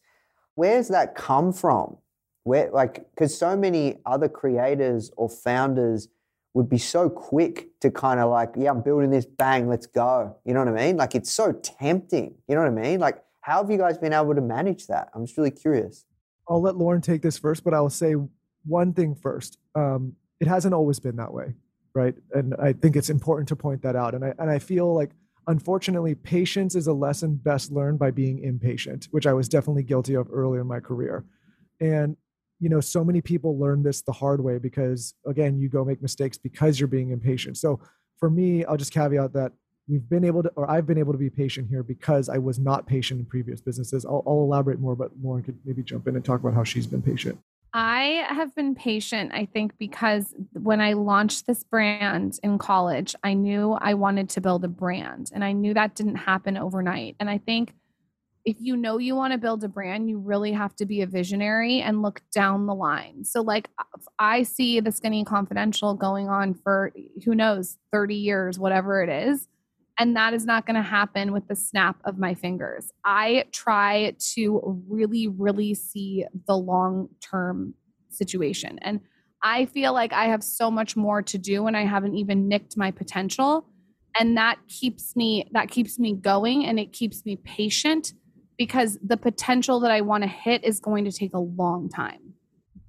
Where's 0.55 0.89
that 0.89 1.15
come 1.15 1.53
from? 1.53 1.99
where 2.45 2.71
like 2.71 3.07
because 3.15 3.37
so 3.37 3.57
many 3.57 3.99
other 4.07 4.29
creators 4.29 5.11
or 5.17 5.29
founders 5.29 6.09
would 6.55 6.69
be 6.69 6.79
so 6.79 7.09
quick 7.09 7.69
to 7.81 7.91
kind 7.91 8.21
of 8.21 8.31
like 8.31 8.51
yeah 8.57 8.71
i'm 8.71 8.83
building 8.83 9.11
this 9.11 9.27
bang 9.27 9.69
let's 9.69 9.87
go 9.87 10.37
you 10.45 10.53
know 10.53 10.61
what 10.61 10.69
i 10.69 10.87
mean 10.87 10.97
like 10.97 11.15
it's 11.15 11.31
so 11.31 11.53
tempting 11.53 12.35
you 12.49 12.55
know 12.55 12.61
what 12.61 12.69
i 12.69 12.83
mean 12.83 13.01
like 13.01 13.23
how 13.41 13.63
have 13.63 13.71
you 13.71 13.79
guys 13.79 13.99
been 13.99 14.13
able 14.13 14.35
to 14.35 14.41
manage 14.41 14.87
that 14.87 15.09
i'm 15.15 15.25
just 15.25 15.37
really 15.37 15.51
curious 15.51 16.05
I'll 16.49 16.61
let 16.61 16.75
Lauryn 16.75 17.03
take 17.03 17.23
this 17.23 17.39
first, 17.39 17.65
but 17.65 17.75
I 17.75 17.81
will 17.81 17.91
say 17.91 18.15
one 18.65 18.93
thing 18.93 19.15
first. 19.15 19.59
Um, 19.75 20.15
it 20.41 20.49
hasn't 20.49 20.75
always 20.75 20.99
been 20.99 21.17
that 21.17 21.33
way, 21.33 21.55
right? 21.95 22.15
And 22.33 22.55
I 22.61 22.73
think 22.73 22.97
it's 22.97 23.11
important 23.11 23.49
to 23.49 23.57
point 23.57 23.83
that 23.83 23.97
out. 23.97 24.15
And 24.15 24.25
I 24.25 24.35
and 24.39 24.51
I 24.51 24.59
feel 24.59 24.93
like 24.95 25.11
unfortunately, 25.47 26.15
patience 26.15 26.75
is 26.75 26.87
a 26.87 26.93
lesson 26.93 27.37
best 27.37 27.73
learned 27.73 27.99
by 27.99 28.11
being 28.11 28.41
impatient, 28.41 29.09
which 29.13 29.27
I 29.27 29.33
was 29.33 29.49
definitely 29.49 29.83
guilty 29.83 30.15
of 30.15 30.29
earlier 30.33 30.61
in 30.61 30.67
my 30.67 30.81
career. 30.81 31.25
And 31.81 32.17
you 32.63 32.69
know, 32.69 32.81
so 32.81 33.05
many 33.05 33.21
people 33.21 33.59
learn 33.59 33.83
this 33.83 34.03
the 34.03 34.13
hard 34.13 34.43
way 34.43 34.57
because 34.57 35.15
again, 35.27 35.59
you 35.59 35.69
go 35.69 35.85
make 35.85 36.01
mistakes 36.01 36.39
because 36.39 36.79
you're 36.79 36.87
being 36.87 37.11
impatient. 37.11 37.57
So 37.57 37.81
for 38.21 38.31
me, 38.31 38.65
I'll 38.65 38.77
just 38.77 38.93
caveat 38.93 39.33
that 39.33 39.51
we've 39.89 40.09
been 40.09 40.25
able 40.25 40.45
to, 40.45 40.49
or 40.55 40.71
I've 40.71 40.87
been 40.87 40.97
able 40.97 41.13
to 41.13 41.19
be 41.19 41.29
patient 41.29 41.69
here 41.69 41.83
because 41.83 42.29
I 42.29 42.39
was 42.39 42.61
not 42.61 42.87
patient 42.87 43.19
in 43.19 43.27
previous 43.27 43.61
businesses. 43.61 44.05
I'll, 44.05 44.23
I'll 44.29 44.45
elaborate 44.45 44.79
more, 44.79 44.95
but 44.95 45.11
Lauryn 45.21 45.45
could 45.45 45.59
maybe 45.65 45.83
jump 45.83 46.07
in 46.07 46.15
and 46.15 46.25
talk 46.25 46.39
about 46.39 46.55
how 46.55 46.63
she's 46.63 46.87
been 46.87 47.03
patient. 47.03 47.37
I 47.75 48.27
have 48.29 48.55
been 48.55 48.77
patient, 48.77 49.33
I 49.35 49.47
think, 49.47 49.77
because 49.77 50.33
when 50.53 50.81
I 50.81 50.93
launched 50.93 51.49
this 51.49 51.65
brand 51.65 52.39
in 52.45 52.59
college, 52.59 53.17
I 53.25 53.35
knew 53.35 53.73
I 53.73 53.95
wanted 53.95 54.29
to 54.31 54.41
build 54.41 54.65
a 54.65 54.69
brand 54.69 55.31
and 55.35 55.43
I 55.43 55.51
knew 55.51 55.75
that 55.75 55.97
didn't 55.97 56.17
happen 56.17 56.57
overnight. 56.57 57.17
And 57.19 57.29
I 57.29 57.39
think 57.39 57.75
if 58.45 58.57
you 58.59 58.77
know 58.77 58.99
you 58.99 59.15
want 59.15 59.33
to 59.33 59.39
build 59.39 59.63
a 59.63 59.69
brand, 59.69 60.11
you 60.11 60.19
really 60.19 60.53
have 60.53 60.75
to 60.77 60.87
be 60.87 61.03
a 61.03 61.07
visionary 61.07 61.81
and 61.81 62.03
look 62.03 62.23
down 62.35 62.67
the 62.67 62.75
line. 62.75 63.25
So, 63.25 63.41
like, 63.41 63.71
I 64.19 64.43
see 64.43 64.81
the 64.81 64.91
Skinny 64.91 65.25
Confidential 65.25 65.95
going 65.95 66.29
on 66.29 66.55
for 66.55 66.93
who 67.25 67.35
knows, 67.35 67.79
30 67.93 68.17
years, 68.17 68.59
whatever 68.59 69.03
it 69.03 69.09
is. 69.09 69.49
And 69.99 70.17
that 70.17 70.35
is 70.35 70.45
not 70.45 70.67
going 70.67 70.77
to 70.77 70.83
happen 70.83 71.33
with 71.33 71.47
the 71.47 71.55
snap 71.55 71.97
of 72.05 72.19
my 72.19 72.35
fingers. 72.35 72.91
I 73.05 73.45
try 73.53 74.17
to 74.35 74.85
really, 74.89 75.29
really 75.29 75.75
see 75.75 76.25
the 76.47 76.57
long 76.57 77.11
term 77.21 77.75
situation. 78.09 78.79
And 78.83 79.01
I 79.43 79.67
feel 79.67 79.93
like 79.93 80.13
I 80.13 80.27
have 80.27 80.43
so 80.43 80.71
much 80.71 80.97
more 80.97 81.23
to 81.23 81.39
do 81.39 81.67
and 81.67 81.77
I 81.77 81.85
haven't 81.85 82.15
even 82.15 82.49
nicked 82.49 82.77
my 82.77 82.91
potential. 82.91 83.67
And 84.19 84.37
that 84.37 84.59
keeps 84.69 85.15
me 85.15 85.49
that 85.53 85.71
keeps 85.71 85.99
me 85.99 86.15
going 86.15 86.67
and 86.67 86.79
it 86.79 86.93
keeps 86.93 87.25
me 87.25 87.37
patient 87.37 88.13
because 88.65 88.97
the 89.03 89.17
potential 89.17 89.81
that 89.81 89.91
I 89.91 90.03
want 90.03 90.23
to 90.23 90.29
hit 90.29 90.63
is 90.63 90.79
going 90.79 91.05
to 91.05 91.11
take 91.11 91.35
a 91.35 91.39
long 91.41 91.89
time. 91.89 92.35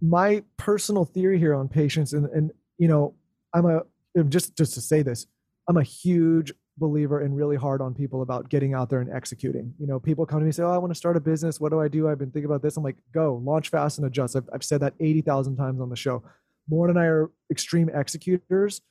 My 0.03 0.43
personal 0.55 1.03
theory 1.03 1.39
here 1.39 1.55
on 1.55 1.67
patience 1.67 2.13
and 2.13 2.27
and 2.27 2.51
you 2.77 2.87
know, 2.87 3.15
I'm 3.55 3.65
a 3.65 3.81
just 4.29 4.55
just 4.55 4.75
to 4.75 4.81
say 4.81 5.01
this, 5.01 5.25
I'm 5.67 5.77
a 5.77 5.83
huge 5.83 6.53
believer 6.77 7.21
and 7.21 7.35
really 7.35 7.55
hard 7.55 7.81
on 7.81 7.95
people 7.95 8.21
about 8.21 8.49
getting 8.49 8.75
out 8.75 8.91
there 8.91 9.01
and 9.01 9.11
executing. 9.11 9.73
You 9.79 9.87
know, 9.87 9.99
people 9.99 10.27
come 10.27 10.41
to 10.41 10.43
me 10.43 10.49
and 10.49 10.55
say, 10.55 10.61
Oh, 10.61 10.69
I 10.69 10.77
want 10.77 10.93
to 10.93 10.97
start 10.97 11.17
a 11.17 11.19
business. 11.19 11.59
What 11.59 11.71
do 11.71 11.81
I 11.81 11.87
do? 11.87 12.07
I've 12.07 12.19
been 12.19 12.29
thinking 12.29 12.51
about 12.51 12.61
this. 12.61 12.77
I'm 12.77 12.83
like, 12.83 12.97
go, 13.11 13.41
launch 13.43 13.69
fast 13.69 13.97
and 13.97 14.05
adjust. 14.05 14.35
I've, 14.35 14.47
I've 14.53 14.63
said 14.63 14.79
that 14.81 14.93
80,000 14.99 15.55
times 15.55 15.81
on 15.81 15.89
the 15.89 15.95
show. 15.95 16.21
Lauryn 16.71 16.91
and 16.91 16.99
I 16.99 17.05
are 17.05 17.31
extreme 17.49 17.89
executors, 17.89 18.81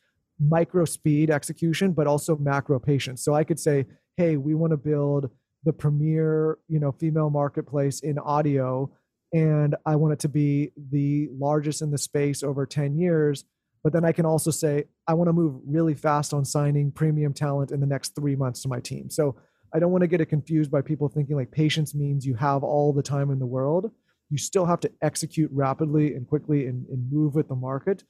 micro 0.40 0.84
speed 0.84 1.30
execution, 1.30 1.92
but 1.92 2.08
also 2.08 2.36
macro 2.36 2.80
patience. 2.80 3.24
So 3.24 3.34
I 3.34 3.44
could 3.44 3.60
say, 3.60 3.86
Hey, 4.16 4.36
we 4.36 4.54
want 4.54 4.72
to 4.72 4.76
build 4.76 5.30
the 5.64 5.72
premier, 5.72 6.58
you 6.68 6.80
know, 6.80 6.92
female 6.92 7.30
marketplace 7.30 8.00
in 8.00 8.18
audio. 8.18 8.90
And 9.32 9.76
I 9.86 9.96
want 9.96 10.14
it 10.14 10.18
to 10.20 10.28
be 10.28 10.72
the 10.76 11.28
largest 11.32 11.82
in 11.82 11.90
the 11.90 11.98
space 11.98 12.42
over 12.42 12.66
10 12.66 12.96
years 12.96 13.44
but 13.82 13.92
then 13.92 14.04
I 14.04 14.12
can 14.12 14.24
also 14.24 14.50
say, 14.50 14.84
I 15.08 15.14
want 15.14 15.28
to 15.28 15.32
move 15.32 15.60
really 15.66 15.94
fast 15.94 16.32
on 16.32 16.44
signing 16.44 16.92
premium 16.92 17.32
talent 17.32 17.72
in 17.72 17.80
the 17.80 17.86
next 17.86 18.14
three 18.14 18.36
months 18.36 18.62
to 18.62 18.68
my 18.68 18.80
team. 18.80 19.10
So 19.10 19.36
I 19.74 19.80
don't 19.80 19.90
want 19.90 20.02
to 20.02 20.08
get 20.08 20.20
it 20.20 20.26
confused 20.26 20.70
by 20.70 20.82
people 20.82 21.08
thinking 21.08 21.34
like 21.34 21.50
patience 21.50 21.94
means 21.94 22.24
you 22.24 22.34
have 22.34 22.62
all 22.62 22.92
the 22.92 23.02
time 23.02 23.30
in 23.30 23.38
the 23.38 23.46
world. 23.46 23.90
You 24.30 24.38
still 24.38 24.66
have 24.66 24.80
to 24.80 24.92
execute 25.02 25.50
rapidly 25.52 26.14
and 26.14 26.26
quickly 26.26 26.66
and, 26.66 26.86
and 26.88 27.10
move 27.10 27.34
with 27.34 27.48
the 27.48 27.56
market. 27.56 28.04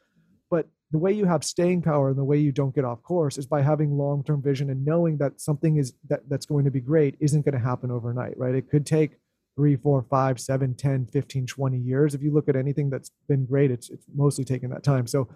But 0.51 0.69
the 0.93 0.99
way 0.99 1.13
you 1.13 1.25
have 1.25 1.43
staying 1.43 1.83
power 1.83 2.11
and 2.11 2.19
the 2.19 2.25
way 2.25 2.39
you 2.39 2.53
don't 2.53 2.75
get 2.75 2.85
off 2.85 3.03
course 3.03 3.39
is 3.39 3.47
by 3.47 3.63
having 3.63 3.97
long-term 3.97 4.43
vision 4.43 4.71
and 4.71 4.85
knowing 4.85 5.17
that 5.17 5.41
something 5.41 5.79
is 5.79 5.95
that, 6.09 6.21
that's 6.29 6.47
going 6.47 6.65
to 6.67 6.71
be 6.71 6.81
great 6.81 7.17
isn't 7.19 7.45
going 7.45 7.55
to 7.55 7.59
happen 7.59 7.91
overnight, 7.91 8.37
right? 8.37 8.55
It 8.55 8.71
could 8.71 8.85
take 8.85 9.13
three, 9.57 9.77
four, 9.77 10.05
five, 10.09 10.39
seven, 10.39 10.75
10, 10.75 11.07
15, 11.07 11.47
20 11.47 11.79
years. 11.79 12.15
If 12.15 12.23
you 12.23 12.33
look 12.33 12.49
at 12.49 12.57
anything 12.57 12.91
that's 12.91 13.11
been 13.27 13.47
great, 13.47 13.71
it's, 13.71 13.91
it's 13.91 14.07
mostly 14.15 14.45
taken 14.45 14.71
that 14.71 14.83
time. 14.83 15.07
So 15.07 15.29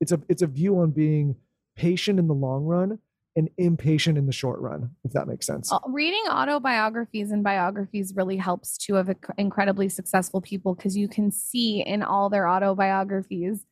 it's 0.00 0.12
a 0.12 0.20
it's 0.28 0.42
a 0.42 0.46
view 0.46 0.78
on 0.80 0.90
being 0.90 1.36
patient 1.76 2.18
in 2.18 2.28
the 2.28 2.34
long 2.34 2.64
run 2.64 2.98
and 3.34 3.50
impatient 3.58 4.16
in 4.16 4.26
the 4.26 4.32
short 4.32 4.58
run 4.60 4.90
if 5.04 5.12
that 5.12 5.26
makes 5.26 5.46
sense 5.46 5.70
uh, 5.72 5.78
reading 5.86 6.22
autobiographies 6.30 7.30
and 7.30 7.44
biographies 7.44 8.14
really 8.16 8.36
helps 8.36 8.78
too 8.78 8.96
of 8.96 9.10
incredibly 9.36 9.88
successful 9.88 10.40
people 10.40 10.74
because 10.74 10.96
you 10.96 11.06
can 11.06 11.30
see 11.30 11.82
in 11.82 12.02
all 12.02 12.30
their 12.30 12.48
autobiographies 12.48 13.64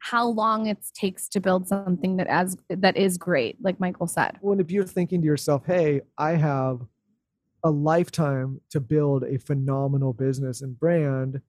how 0.00 0.26
long 0.26 0.66
it 0.66 0.78
takes 0.94 1.28
to 1.28 1.40
build 1.40 1.68
something 1.68 2.16
that 2.16 2.26
as 2.26 2.56
that 2.68 2.96
is 2.96 3.16
great 3.16 3.56
like 3.62 3.78
michael 3.78 4.06
said 4.06 4.38
well 4.40 4.58
if 4.58 4.70
you're 4.70 4.84
thinking 4.84 5.20
to 5.20 5.26
yourself 5.26 5.62
hey 5.66 6.00
i 6.18 6.32
have 6.32 6.80
a 7.62 7.70
lifetime 7.70 8.60
to 8.70 8.80
build 8.80 9.22
a 9.24 9.38
phenomenal 9.38 10.12
business 10.12 10.62
and 10.62 10.78
brand 10.78 11.40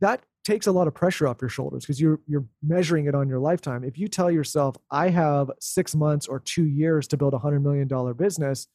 that 0.00 0.22
takes 0.44 0.66
a 0.66 0.72
lot 0.72 0.86
of 0.86 0.94
pressure 0.94 1.26
off 1.26 1.38
your 1.40 1.48
shoulders 1.48 1.84
because 1.84 2.00
you're 2.00 2.20
you're 2.26 2.44
measuring 2.62 3.06
it 3.06 3.14
on 3.14 3.28
your 3.28 3.38
lifetime. 3.38 3.82
If 3.82 3.98
you 3.98 4.08
tell 4.08 4.30
yourself, 4.30 4.76
I 4.90 5.08
have 5.08 5.50
six 5.60 5.94
months 5.94 6.26
or 6.26 6.40
two 6.40 6.66
years 6.66 7.08
to 7.08 7.16
build 7.16 7.32
a 7.32 7.38
hundred 7.38 7.60
million 7.60 7.88
dollar 7.88 8.12
business, 8.12 8.66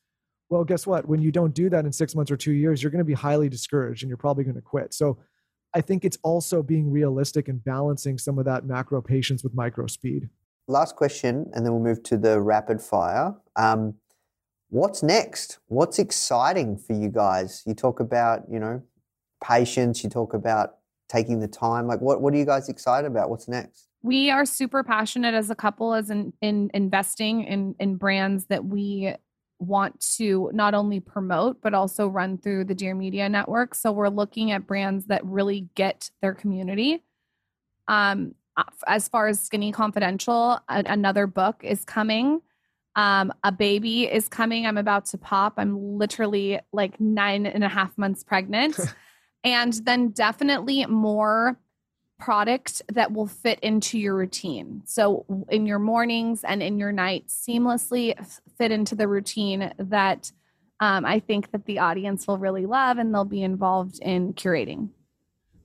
well, 0.49 0.63
guess 0.63 0.87
what? 0.87 1.07
When 1.07 1.21
you 1.21 1.31
don't 1.31 1.53
do 1.53 1.69
that 1.69 1.85
in 1.85 1.91
six 1.91 2.15
months 2.15 2.31
or 2.31 2.37
two 2.37 2.53
years, 2.53 2.81
you're 2.81 2.91
going 2.91 2.99
to 2.99 3.05
be 3.05 3.13
highly 3.13 3.49
discouraged 3.49 4.03
and 4.03 4.09
you're 4.09 4.17
probably 4.17 4.43
going 4.43 4.55
to 4.55 4.61
quit. 4.61 4.93
So 4.93 5.19
I 5.73 5.81
think 5.81 6.03
it's 6.03 6.17
also 6.23 6.63
being 6.63 6.91
realistic 6.91 7.47
and 7.47 7.63
balancing 7.63 8.17
some 8.17 8.39
of 8.39 8.45
that 8.45 8.65
macro 8.65 9.01
patience 9.01 9.43
with 9.43 9.53
micro 9.53 9.87
speed. 9.87 10.29
Last 10.67 10.95
question, 10.95 11.49
and 11.53 11.65
then 11.65 11.73
we'll 11.73 11.83
move 11.83 12.03
to 12.03 12.17
the 12.17 12.39
rapid 12.39 12.81
fire. 12.81 13.35
Um, 13.55 13.95
what's 14.69 15.01
next? 15.03 15.59
What's 15.67 15.99
exciting 15.99 16.77
for 16.77 16.93
you 16.93 17.09
guys? 17.09 17.63
You 17.65 17.73
talk 17.73 17.99
about, 17.99 18.43
you 18.51 18.59
know, 18.59 18.81
patience. 19.43 20.03
You 20.03 20.09
talk 20.09 20.33
about 20.33 20.75
taking 21.07 21.39
the 21.39 21.47
time? 21.47 21.87
Like, 21.87 22.01
what 22.01 22.21
what 22.21 22.33
are 22.33 22.37
you 22.37 22.45
guys 22.45 22.69
excited 22.69 23.07
about? 23.07 23.29
What's 23.29 23.47
next? 23.47 23.87
We 24.01 24.29
are 24.29 24.45
super 24.45 24.83
passionate 24.83 25.33
as 25.33 25.49
a 25.49 25.55
couple, 25.55 25.93
as 25.93 26.09
in, 26.09 26.33
in 26.41 26.71
investing 26.73 27.43
in 27.43 27.75
in 27.79 27.95
brands 27.95 28.45
that 28.45 28.65
we 28.65 29.13
want 29.59 29.99
to 30.17 30.49
not 30.53 30.73
only 30.73 30.99
promote 30.99 31.61
but 31.61 31.73
also 31.73 32.07
run 32.07 32.37
through 32.37 32.63
the 32.65 32.73
Dear 32.73 32.95
Media 32.95 33.27
network. 33.29 33.75
So 33.75 33.91
we're 33.91 34.09
looking 34.09 34.51
at 34.51 34.65
brands 34.65 35.05
that 35.07 35.23
really 35.25 35.67
get 35.75 36.09
their 36.21 36.33
community. 36.33 37.03
Um, 37.87 38.35
as 38.87 39.07
far 39.07 39.27
as 39.27 39.39
Skinny 39.39 39.71
Confidential, 39.71 40.59
a- 40.69 40.83
another 40.85 41.27
book 41.27 41.61
is 41.63 41.85
coming. 41.85 42.41
Um, 42.95 43.31
a 43.43 43.51
baby 43.51 44.03
is 44.03 44.27
coming. 44.27 44.65
I'm 44.65 44.77
about 44.77 45.05
to 45.05 45.17
pop. 45.17 45.53
I'm 45.57 45.97
literally 45.97 46.59
like 46.73 46.99
nine 46.99 47.45
and 47.45 47.63
a 47.63 47.69
half 47.69 47.97
months 47.97 48.23
pregnant. 48.23 48.79
and 49.43 49.73
then 49.85 50.09
definitely 50.09 50.85
more 50.85 51.57
product 52.19 52.81
that 52.89 53.11
will 53.11 53.27
fit 53.27 53.59
into 53.61 53.97
your 53.97 54.15
routine. 54.15 54.81
So 54.85 55.25
in 55.49 55.65
your 55.65 55.79
mornings 55.79 56.43
and 56.43 56.61
in 56.61 56.77
your 56.77 56.91
nights, 56.91 57.43
seamlessly 57.47 58.13
fit 58.57 58.71
into 58.71 58.95
the 58.95 59.07
routine 59.07 59.73
that 59.77 60.31
um, 60.81 61.05
I 61.05 61.19
think 61.19 61.51
that 61.51 61.65
the 61.65 61.79
audience 61.79 62.27
will 62.27 62.37
really 62.37 62.65
love 62.65 62.97
and 62.97 63.13
they'll 63.13 63.25
be 63.25 63.43
involved 63.43 63.99
in 64.01 64.33
curating. 64.33 64.89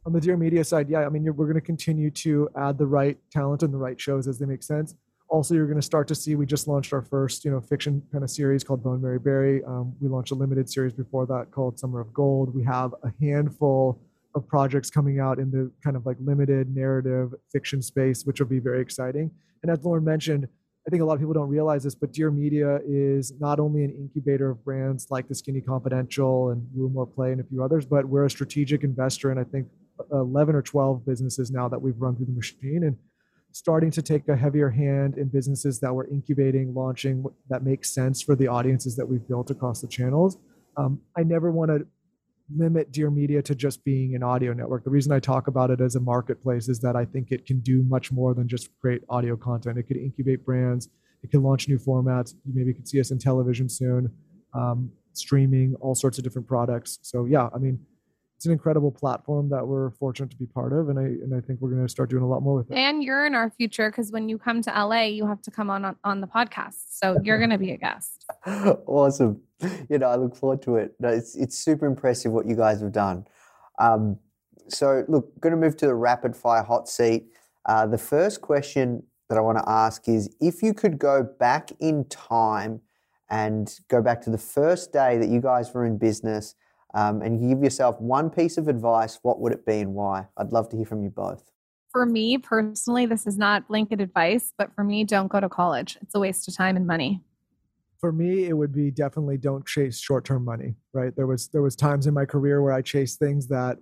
On 0.07 0.12
the 0.12 0.20
Dear 0.20 0.36
Media 0.36 0.64
side, 0.64 0.88
yeah, 0.88 1.07
I 1.07 1.09
mean, 1.09 1.24
we're 1.24 1.46
going 1.46 1.55
to 1.55 1.61
continue 1.61 2.11
to 2.11 2.48
add 2.57 2.78
the 2.78 2.86
right 2.86 3.18
talent 3.30 3.62
and 3.62 3.72
the 3.72 3.78
right 3.78 4.00
shows 4.00 4.28
as 4.28 4.38
they 4.38 4.46
make 4.46 4.62
sense 4.62 4.94
also 5.28 5.55
you're 5.55 5.66
going 5.66 5.78
to 5.78 5.82
start 5.82 6.07
to 6.09 6.14
see 6.14 6.34
we 6.34 6.46
just 6.46 6.68
launched 6.68 6.92
our 6.92 7.02
first 7.02 7.44
you 7.44 7.50
know 7.50 7.61
fiction 7.61 8.02
kind 8.12 8.22
of 8.22 8.30
series 8.30 8.62
called 8.62 8.82
bone 8.82 9.00
mary 9.00 9.18
berry 9.18 9.64
um, 9.64 9.92
we 10.00 10.09
launched 10.09 10.32
a 10.32 10.34
limited 10.34 10.68
series 10.68 10.92
before 10.92 11.26
that 11.26 11.50
called 11.50 11.78
summer 11.78 12.00
of 12.00 12.12
gold 12.12 12.55
we 12.55 12.62
have 12.62 12.94
a 13.02 13.12
handful 13.20 13.98
of 14.35 14.47
projects 14.49 14.91
coming 14.91 15.20
out 15.20 15.39
in 15.39 15.51
the 15.51 15.70
kind 15.82 15.97
of 15.97 16.05
like 16.07 16.16
limited 16.20 16.74
narrative 16.74 17.35
fiction 17.53 17.80
space 17.82 18.24
which 18.24 18.41
will 18.41 18.47
be 18.47 18.59
very 18.59 18.80
exciting 18.80 19.30
and 19.62 19.70
as 19.70 19.78
lauryn 19.80 20.03
mentioned 20.03 20.49
i 20.87 20.91
think 20.91 21.03
a 21.03 21.05
lot 21.05 21.14
of 21.14 21.20
people 21.20 21.35
don't 21.35 21.49
realize 21.49 21.85
this 21.85 21.95
but 21.95 22.12
dear 22.12 22.30
media 22.30 22.80
is 22.87 23.32
not 23.39 23.61
only 23.61 23.85
an 23.85 23.91
incubator 23.91 24.51
of 24.51 24.64
brands 24.64 25.07
like 25.11 25.28
the 25.28 25.35
skinny 25.35 25.61
confidential 25.61 26.51
and 26.51 26.66
more 26.74 27.07
play 27.07 27.32
and 27.32 27.41
a 27.41 27.45
few 27.45 27.62
others 27.62 27.87
but 27.87 28.05
we're 28.07 28.26
a 28.26 28.30
strategic 28.30 28.82
investor 28.82 29.30
in 29.30 29.39
i 29.39 29.45
think 29.45 29.66
11 30.12 30.55
or 30.55 30.62
12 30.62 31.07
businesses 31.07 31.51
now 31.51 31.68
that 31.68 31.80
we've 31.80 31.99
run 31.99 32.16
through 32.16 32.26
the 32.26 32.32
machine 32.32 32.85
and 32.85 32.97
starting 33.55 33.89
to 33.89 34.03
take 34.03 34.28
a 34.28 34.37
heavier 34.37 34.68
hand 34.68 35.16
in 35.16 35.28
businesses 35.28 35.78
that 35.78 35.95
we're 35.95 36.09
incubating, 36.09 36.74
launching 36.74 37.24
that 37.49 37.62
makes 37.62 37.95
sense 37.95 38.20
for 38.20 38.35
the 38.35 38.49
audiences 38.49 38.97
that 38.97 39.07
we've 39.07 39.26
built 39.28 39.49
across 39.51 39.80
the 39.80 39.87
channels. 39.87 40.39
Um, 40.76 41.01
I 41.16 41.22
never 41.22 41.53
want 41.53 41.70
to 41.70 41.87
limit 42.55 42.92
Dear 42.92 43.11
Media 43.11 43.42
to 43.42 43.55
just 43.55 43.84
being 43.84 44.14
an 44.14 44.22
audio 44.22 44.53
network. 44.53 44.84
The 44.84 44.90
reason 44.90 45.12
I 45.12 45.20
talk 45.20 45.47
about 45.47 45.70
it 45.70 45.80
as 45.80 45.97
a 45.97 46.01
marketplace 46.01 46.68
is 46.68 46.80
that 46.80 46.97
I 46.97 47.05
think 47.05 47.30
it 47.30 47.47
can 47.47 47.61
do 47.61 47.82
much 47.84 48.12
more 48.12 48.34
than 48.34 48.49
just 48.49 48.68
create 48.80 49.03
audio 49.09 49.36
content. 49.36 49.78
It 49.78 49.84
could 49.84 49.97
incubate 49.97 50.45
brands, 50.45 50.88
it 51.22 51.30
can 51.30 51.42
launch 51.42 51.68
new 51.68 51.78
formats. 51.78 52.34
You 52.45 52.53
maybe 52.55 52.74
could 52.74 52.86
see 52.86 53.01
us 53.01 53.11
in 53.11 53.18
television 53.18 53.68
soon, 53.68 54.12
um, 54.53 54.90
streaming, 55.14 55.74
all 55.80 55.95
sorts 55.95 56.18
of 56.18 56.24
different 56.24 56.47
products. 56.47 56.99
So, 57.03 57.24
yeah, 57.24 57.49
I 57.55 57.59
mean, 57.59 57.80
it's 58.45 58.49
an 58.49 58.53
incredible 58.53 58.90
platform 58.90 59.49
that 59.49 59.66
we're 59.66 59.88
fortunate 59.92 60.30
to 60.30 60.36
be 60.36 60.45
part 60.45 60.74
of, 60.74 60.90
and 60.90 60.99
I 60.99 61.05
and 61.05 61.34
I 61.34 61.40
think 61.40 61.62
we're 61.62 61.70
going 61.70 61.82
to 61.82 61.88
start 61.88 62.11
doing 62.11 62.22
a 62.22 62.28
lot 62.28 62.42
more 62.42 62.57
with 62.57 62.70
it. 62.70 62.74
And 62.74 63.03
you're 63.03 63.24
in 63.24 63.34
our 63.34 63.49
future 63.49 63.88
because 63.88 64.12
when 64.12 64.28
you 64.28 64.36
come 64.36 64.61
to 64.61 64.70
LA, 64.70 65.05
you 65.05 65.26
have 65.26 65.40
to 65.42 65.51
come 65.51 65.70
on 65.70 65.82
on, 65.82 65.97
on 66.05 66.20
the 66.20 66.26
podcast. 66.26 66.74
So 66.90 67.18
you're 67.22 67.38
going 67.38 67.49
to 67.49 67.57
be 67.57 67.70
a 67.70 67.78
guest. 67.78 68.26
awesome. 68.86 69.40
You 69.88 69.97
know, 69.97 70.09
I 70.09 70.16
look 70.16 70.36
forward 70.36 70.61
to 70.64 70.76
it. 70.76 70.95
No, 71.01 71.09
it's 71.09 71.34
it's 71.36 71.57
super 71.57 71.86
impressive 71.86 72.32
what 72.32 72.47
you 72.47 72.55
guys 72.55 72.82
have 72.82 72.92
done. 72.92 73.26
Um, 73.78 74.18
so, 74.68 75.07
look, 75.09 75.40
going 75.40 75.53
to 75.53 75.57
move 75.59 75.78
to 75.78 75.86
the 75.86 75.95
rapid 75.95 76.36
fire 76.36 76.62
hot 76.62 76.86
seat. 76.86 77.28
Uh, 77.64 77.86
the 77.86 77.97
first 77.97 78.42
question 78.42 79.05
that 79.30 79.38
I 79.38 79.40
want 79.40 79.57
to 79.57 79.66
ask 79.66 80.07
is 80.07 80.28
if 80.42 80.62
you 80.62 80.74
could 80.74 80.99
go 80.99 81.22
back 81.22 81.70
in 81.80 82.05
time 82.11 82.82
and 83.30 83.74
go 83.88 84.03
back 84.03 84.20
to 84.24 84.30
the 84.30 84.36
first 84.36 84.92
day 84.92 85.16
that 85.16 85.30
you 85.30 85.40
guys 85.40 85.72
were 85.72 85.86
in 85.86 85.97
business 85.97 86.55
um, 86.95 87.22
and 87.22 87.42
you 87.42 87.55
give 87.55 87.62
yourself 87.62 88.01
one 88.01 88.30
piece 88.30 88.57
of 88.57 88.68
advice, 88.68 89.18
what 89.22 89.40
would 89.40 89.53
it 89.53 89.66
be 89.66 89.80
and 89.80 89.95
why? 89.95 90.26
I'd 90.36 90.53
love 90.53 90.68
to 90.70 90.76
hear 90.76 90.86
from 90.86 91.03
you 91.03 91.11
both. 91.11 91.51
For 91.90 92.07
me 92.07 92.38
personally, 92.38 93.07
this 93.07 93.26
is 93.26 93.36
not 93.36 93.68
blanket 93.68 94.01
advice, 94.01 94.53
but 94.57 94.74
for 94.74 94.84
me, 94.84 95.05
don't 95.05 95.28
go 95.28 95.40
to 95.40 95.49
college. 95.49 95.99
It's 96.03 96.14
a 96.14 96.20
waste 96.20 96.49
of 96.49 96.57
time 96.57 96.76
and 96.76 96.86
money. 96.86 97.20
For 98.01 98.12
me, 98.12 98.45
it 98.47 98.53
would 98.53 98.72
be 98.72 98.90
definitely 98.90 99.38
don't 99.38 99.66
chase 99.66 99.99
short-term 100.01 100.45
money. 100.45 100.74
Right? 100.92 101.14
There 101.14 101.26
was 101.26 101.49
there 101.49 101.62
was 101.62 101.76
times 101.76 102.07
in 102.07 102.14
my 102.14 102.24
career 102.24 102.62
where 102.62 102.72
I 102.72 102.82
chased 102.82 103.18
things 103.18 103.47
that, 103.49 103.78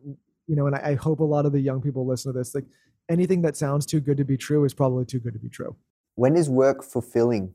you 0.47 0.57
know, 0.57 0.67
and 0.67 0.77
I, 0.77 0.91
I 0.91 0.95
hope 0.95 1.21
a 1.21 1.25
lot 1.25 1.47
of 1.47 1.53
the 1.53 1.61
young 1.61 1.81
people 1.81 2.07
listen 2.07 2.33
to 2.33 2.39
this. 2.39 2.55
Like 2.55 2.67
anything 3.09 3.43
that 3.43 3.57
sounds 3.57 3.87
too 3.87 4.01
good 4.01 4.17
to 4.19 4.25
be 4.25 4.37
true 4.37 4.65
is 4.65 4.75
probably 4.75 5.05
too 5.05 5.19
good 5.19 5.33
to 5.33 5.39
be 5.39 5.49
true. 5.49 5.75
When 6.15 6.37
is 6.37 6.49
work 6.49 6.83
fulfilling? 6.83 7.55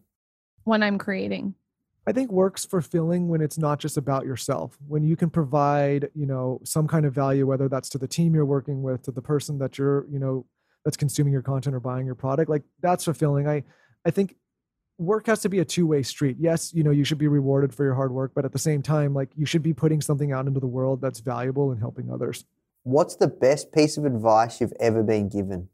When 0.64 0.84
I'm 0.84 0.98
creating. 0.98 1.56
I 2.08 2.14
think 2.14 2.32
work's 2.32 2.66
fulfilling 2.66 3.28
when 3.28 3.42
it's 3.42 3.58
not 3.58 3.80
just 3.80 3.98
about 3.98 4.26
yourself. 4.26 4.78
When 4.88 5.04
you 5.04 5.18
can 5.18 5.30
provide, 5.30 6.10
you 6.16 6.26
know, 6.26 6.62
some 6.64 6.88
kind 6.88 7.06
of 7.06 7.14
value, 7.14 7.46
whether 7.46 7.68
that's 7.68 7.90
to 7.90 7.98
the 7.98 8.08
team 8.08 8.34
you're 8.34 8.46
working 8.46 8.82
with, 8.82 9.02
to 9.04 9.12
the 9.12 9.22
person 9.22 9.60
that 9.60 9.78
you're, 9.78 10.08
you 10.10 10.18
know, 10.18 10.46
that's 10.86 10.96
consuming 10.96 11.34
your 11.34 11.42
content 11.42 11.76
or 11.76 11.82
buying 11.82 12.06
your 12.06 12.16
product, 12.16 12.50
like 12.50 12.64
that's 12.82 13.04
fulfilling. 13.04 13.46
I, 13.46 13.62
I 14.06 14.12
think 14.12 14.38
work 14.98 15.28
has 15.28 15.42
to 15.42 15.50
be 15.50 15.60
a 15.60 15.66
two-way 15.66 16.02
street. 16.02 16.38
Yes, 16.40 16.74
you 16.74 16.82
know, 16.82 16.92
you 16.92 17.04
should 17.04 17.18
be 17.18 17.28
rewarded 17.28 17.76
for 17.76 17.84
your 17.84 17.94
hard 17.94 18.14
work, 18.14 18.32
but 18.34 18.46
at 18.46 18.54
the 18.54 18.60
same 18.60 18.82
time, 18.82 19.14
like 19.14 19.30
you 19.36 19.46
should 19.46 19.62
be 19.62 19.74
putting 19.74 20.00
something 20.00 20.32
out 20.32 20.48
into 20.48 20.62
the 20.62 20.66
world 20.68 21.02
that's 21.02 21.20
valuable 21.20 21.72
and 21.72 21.80
helping 21.82 22.10
others. 22.10 22.46
What's 22.84 23.18
the 23.18 23.28
best 23.28 23.74
piece 23.74 23.98
of 23.98 24.06
advice 24.06 24.62
you've 24.62 24.72
ever 24.80 25.04
been 25.04 25.28
given? 25.28 25.68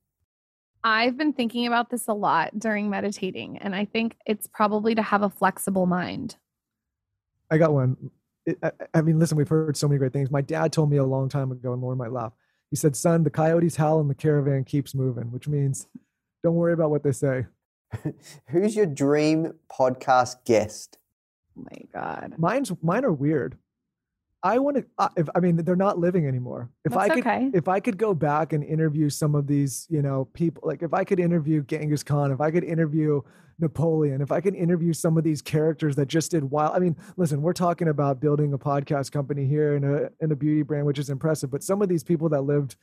I've 0.84 1.18
been 1.18 1.34
thinking 1.34 1.66
about 1.66 1.90
this 1.90 2.08
a 2.08 2.14
lot 2.14 2.58
during 2.60 2.90
meditating, 2.90 3.58
and 3.60 3.76
I 3.76 3.86
think 3.86 4.18
it's 4.26 4.48
probably 4.48 4.96
to 4.96 5.02
have 5.02 5.22
a 5.22 5.30
flexible 5.30 5.86
mind. 5.86 6.36
I 7.50 7.58
got 7.58 7.74
one. 7.74 8.12
It, 8.46 8.58
I, 8.62 8.72
I, 8.94 9.02
mean, 9.02 9.20
listen, 9.20 9.38
we've 9.38 9.48
heard 9.48 9.78
so 9.78 9.88
many 9.88 10.00
great 10.00 10.12
things. 10.12 10.30
My 10.30 10.42
dad 10.42 10.74
told 10.74 10.90
me 10.90 10.98
a 10.98 11.06
long 11.06 11.30
time 11.30 11.52
ago, 11.52 11.74
and 11.74 11.82
Lauryn 11.82 11.98
might 11.98 12.12
laugh. 12.12 12.34
He 12.70 12.76
said, 12.76 12.96
Son, 12.96 13.24
the 13.24 13.30
coyotes 13.30 13.76
howl 13.76 14.00
and 14.00 14.10
the 14.10 14.16
caravan 14.16 14.64
keeps 14.64 14.96
moving, 14.96 15.32
which 15.32 15.48
means 15.48 15.88
don't 16.44 16.56
worry 16.56 16.74
about 16.74 16.90
what 16.90 17.04
they 17.04 17.12
say. 17.12 17.46
Who's 18.48 18.76
your 18.76 18.88
dream 18.88 19.54
podcast 19.72 20.44
guest? 20.46 20.98
Oh 21.58 21.66
my 21.72 21.82
God. 21.94 22.34
Mine's, 22.38 22.74
mine 22.82 23.06
are 23.06 23.14
weird. 23.14 23.58
I 24.44 24.60
want 24.60 24.78
to. 24.78 24.86
Uh, 24.98 25.10
if 25.16 25.30
I 25.34 25.40
mean, 25.40 25.56
they're 25.56 25.76
not 25.76 26.00
living 26.00 26.28
anymore. 26.28 26.70
If 26.84 26.92
That's 26.92 27.10
I 27.10 27.10
could, 27.10 27.26
okay. 27.26 27.50
if 27.54 27.70
I 27.70 27.80
could 27.80 27.98
go 27.98 28.14
back 28.14 28.52
and 28.52 28.62
interview 28.64 29.10
some 29.10 29.36
of 29.36 29.48
these, 29.48 29.88
you 29.90 30.02
know, 30.02 30.26
people, 30.34 30.64
like 30.66 30.84
if 30.84 30.94
I 30.94 31.06
could 31.06 31.20
interview 31.20 31.64
Genghis 31.64 32.04
Khan, 32.04 32.32
if 32.32 32.42
I 32.42 32.52
could 32.52 32.66
interview 32.66 33.22
Napoleon, 33.60 34.22
if 34.22 34.34
I 34.34 34.42
could 34.42 34.56
interview 34.56 34.92
some 34.92 35.18
of 35.18 35.24
these 35.24 35.42
characters 35.42 35.96
that 35.96 36.08
just 36.08 36.32
did 36.32 36.44
wild. 36.44 36.76
I 36.76 36.80
mean, 36.80 36.98
listen, 37.16 37.42
we're 37.42 37.54
talking 37.54 37.88
about 37.88 38.20
building 38.20 38.52
a 38.54 38.58
podcast 38.58 39.14
company 39.14 39.46
here 39.46 39.76
and 39.76 39.86
a 39.86 40.10
and 40.20 40.32
a 40.34 40.36
beauty 40.36 40.62
brand, 40.62 40.86
which 40.86 41.00
is 41.00 41.10
impressive. 41.10 41.50
But 41.50 41.64
some 41.64 41.82
of 41.82 41.88
these 41.88 42.04
people 42.04 42.28
that 42.30 42.42
lived 42.42 42.76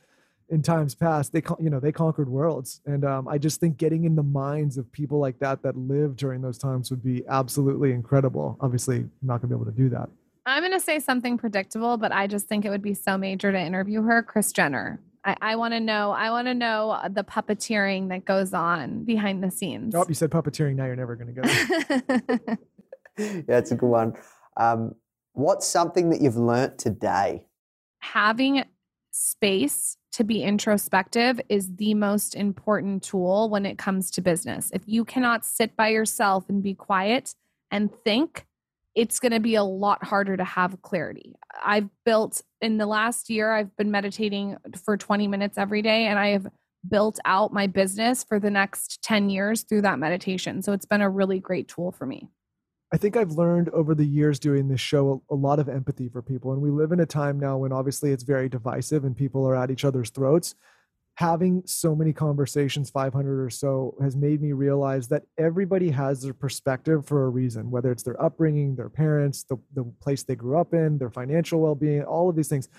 in 0.49 0.63
times 0.63 0.95
past, 0.95 1.31
they 1.31 1.43
you 1.59 1.69
know 1.69 1.79
they 1.79 1.91
conquered 1.91 2.27
worlds, 2.27 2.81
and 2.87 3.05
um, 3.05 3.27
I 3.27 3.37
just 3.37 3.59
think 3.59 3.77
getting 3.77 4.05
in 4.05 4.15
the 4.15 4.23
minds 4.23 4.77
of 4.77 4.91
people 4.91 5.19
like 5.19 5.37
that 5.39 5.61
that 5.61 5.77
lived 5.77 6.17
during 6.17 6.41
those 6.41 6.57
times 6.57 6.89
would 6.89 7.03
be 7.03 7.23
absolutely 7.27 7.91
incredible. 7.91 8.57
Obviously, 8.59 8.97
I'm 8.97 9.11
not 9.21 9.41
going 9.41 9.49
to 9.49 9.55
be 9.55 9.61
able 9.61 9.71
to 9.71 9.77
do 9.77 9.89
that. 9.89 10.09
I'm 10.45 10.63
going 10.63 10.71
to 10.71 10.79
say 10.79 10.99
something 10.99 11.37
predictable, 11.37 11.97
but 11.97 12.11
I 12.11 12.27
just 12.27 12.47
think 12.47 12.65
it 12.65 12.69
would 12.69 12.81
be 12.81 12.93
so 12.93 13.17
major 13.17 13.51
to 13.51 13.59
interview 13.59 14.01
her, 14.03 14.23
Kris 14.23 14.51
Jenner. 14.51 14.99
I, 15.23 15.35
I 15.41 15.55
want 15.55 15.73
to 15.73 15.79
know. 15.79 16.11
I 16.11 16.31
want 16.31 16.47
to 16.47 16.53
know 16.53 16.99
the 17.09 17.23
puppeteering 17.23 18.09
that 18.09 18.25
goes 18.25 18.53
on 18.53 19.03
behind 19.03 19.43
the 19.43 19.51
scenes. 19.51 19.93
Oh, 19.93 20.03
you 20.07 20.15
said 20.15 20.31
puppeteering. 20.31 20.75
Now 20.75 20.85
you're 20.85 20.95
never 20.95 21.15
going 21.15 21.35
to 21.35 21.41
go. 21.41 22.57
yeah, 23.47 23.57
it's 23.57 23.71
a 23.71 23.75
good 23.75 23.89
one. 23.89 24.13
Um, 24.57 24.95
what's 25.33 25.67
something 25.67 26.09
that 26.09 26.21
you've 26.21 26.37
learnt 26.37 26.79
today? 26.79 27.45
Having 27.99 28.65
space 29.11 29.97
to 30.13 30.23
be 30.23 30.41
introspective 30.43 31.39
is 31.49 31.75
the 31.75 31.93
most 31.93 32.35
important 32.35 33.03
tool 33.03 33.49
when 33.49 33.65
it 33.65 33.77
comes 33.77 34.09
to 34.11 34.21
business. 34.21 34.71
If 34.73 34.83
you 34.87 35.05
cannot 35.05 35.45
sit 35.45 35.75
by 35.75 35.89
yourself 35.89 36.49
and 36.49 36.63
be 36.63 36.73
quiet 36.73 37.35
and 37.69 37.91
think, 38.03 38.45
it's 38.95 39.19
going 39.19 39.31
to 39.31 39.39
be 39.39 39.55
a 39.55 39.63
lot 39.63 40.03
harder 40.03 40.35
to 40.35 40.43
have 40.43 40.81
clarity. 40.81 41.35
I've 41.63 41.89
built 42.05 42.41
in 42.61 42.77
the 42.77 42.85
last 42.85 43.29
year, 43.29 43.51
I've 43.51 43.75
been 43.77 43.91
meditating 43.91 44.57
for 44.83 44.97
20 44.97 45.27
minutes 45.27 45.57
every 45.57 45.81
day, 45.81 46.07
and 46.07 46.19
I 46.19 46.29
have 46.29 46.47
built 46.87 47.19
out 47.25 47.53
my 47.53 47.67
business 47.67 48.23
for 48.23 48.39
the 48.39 48.49
next 48.49 49.01
10 49.03 49.29
years 49.29 49.63
through 49.63 49.83
that 49.83 49.99
meditation. 49.99 50.61
So 50.61 50.73
it's 50.73 50.85
been 50.85 51.01
a 51.01 51.09
really 51.09 51.39
great 51.39 51.67
tool 51.67 51.91
for 51.91 52.05
me. 52.05 52.29
I 52.93 52.97
think 52.97 53.15
I've 53.15 53.31
learned 53.31 53.69
over 53.69 53.95
the 53.95 54.05
years 54.05 54.37
doing 54.39 54.67
this 54.67 54.81
show 54.81 55.23
a, 55.29 55.33
a, 55.33 55.37
lot 55.37 55.59
of 55.59 55.69
empathy 55.69 56.09
for 56.09 56.21
people. 56.21 56.51
And 56.51 56.61
we 56.61 56.69
live 56.69 56.91
in 56.91 56.99
a 56.99 57.05
time 57.05 57.39
now 57.39 57.57
when 57.57 57.71
obviously 57.71 58.11
it's 58.11 58.23
very 58.23 58.49
divisive 58.49 59.05
and 59.05 59.15
people 59.15 59.47
are 59.47 59.55
at 59.55 59.71
each 59.71 59.85
other's 59.85 60.09
throats 60.09 60.55
having 61.15 61.61
so 61.65 61.93
many 61.93 62.13
conversations 62.13 62.89
500 62.89 63.43
or 63.43 63.49
so 63.49 63.95
has 64.01 64.15
made 64.15 64.41
me 64.41 64.53
realize 64.53 65.07
that 65.09 65.23
everybody 65.37 65.89
has 65.89 66.21
their 66.21 66.33
perspective 66.33 67.05
for 67.05 67.25
a 67.25 67.29
reason 67.29 67.69
whether 67.69 67.91
it's 67.91 68.03
their 68.03 68.21
upbringing 68.21 68.75
their 68.75 68.89
parents 68.89 69.43
the, 69.43 69.57
the 69.73 69.83
place 70.01 70.23
they 70.23 70.35
grew 70.35 70.57
up 70.57 70.73
in 70.73 70.97
their 70.97 71.09
financial 71.09 71.61
well-being 71.61 72.03
all 72.03 72.29
of 72.29 72.35
these 72.35 72.47
things. 72.47 72.69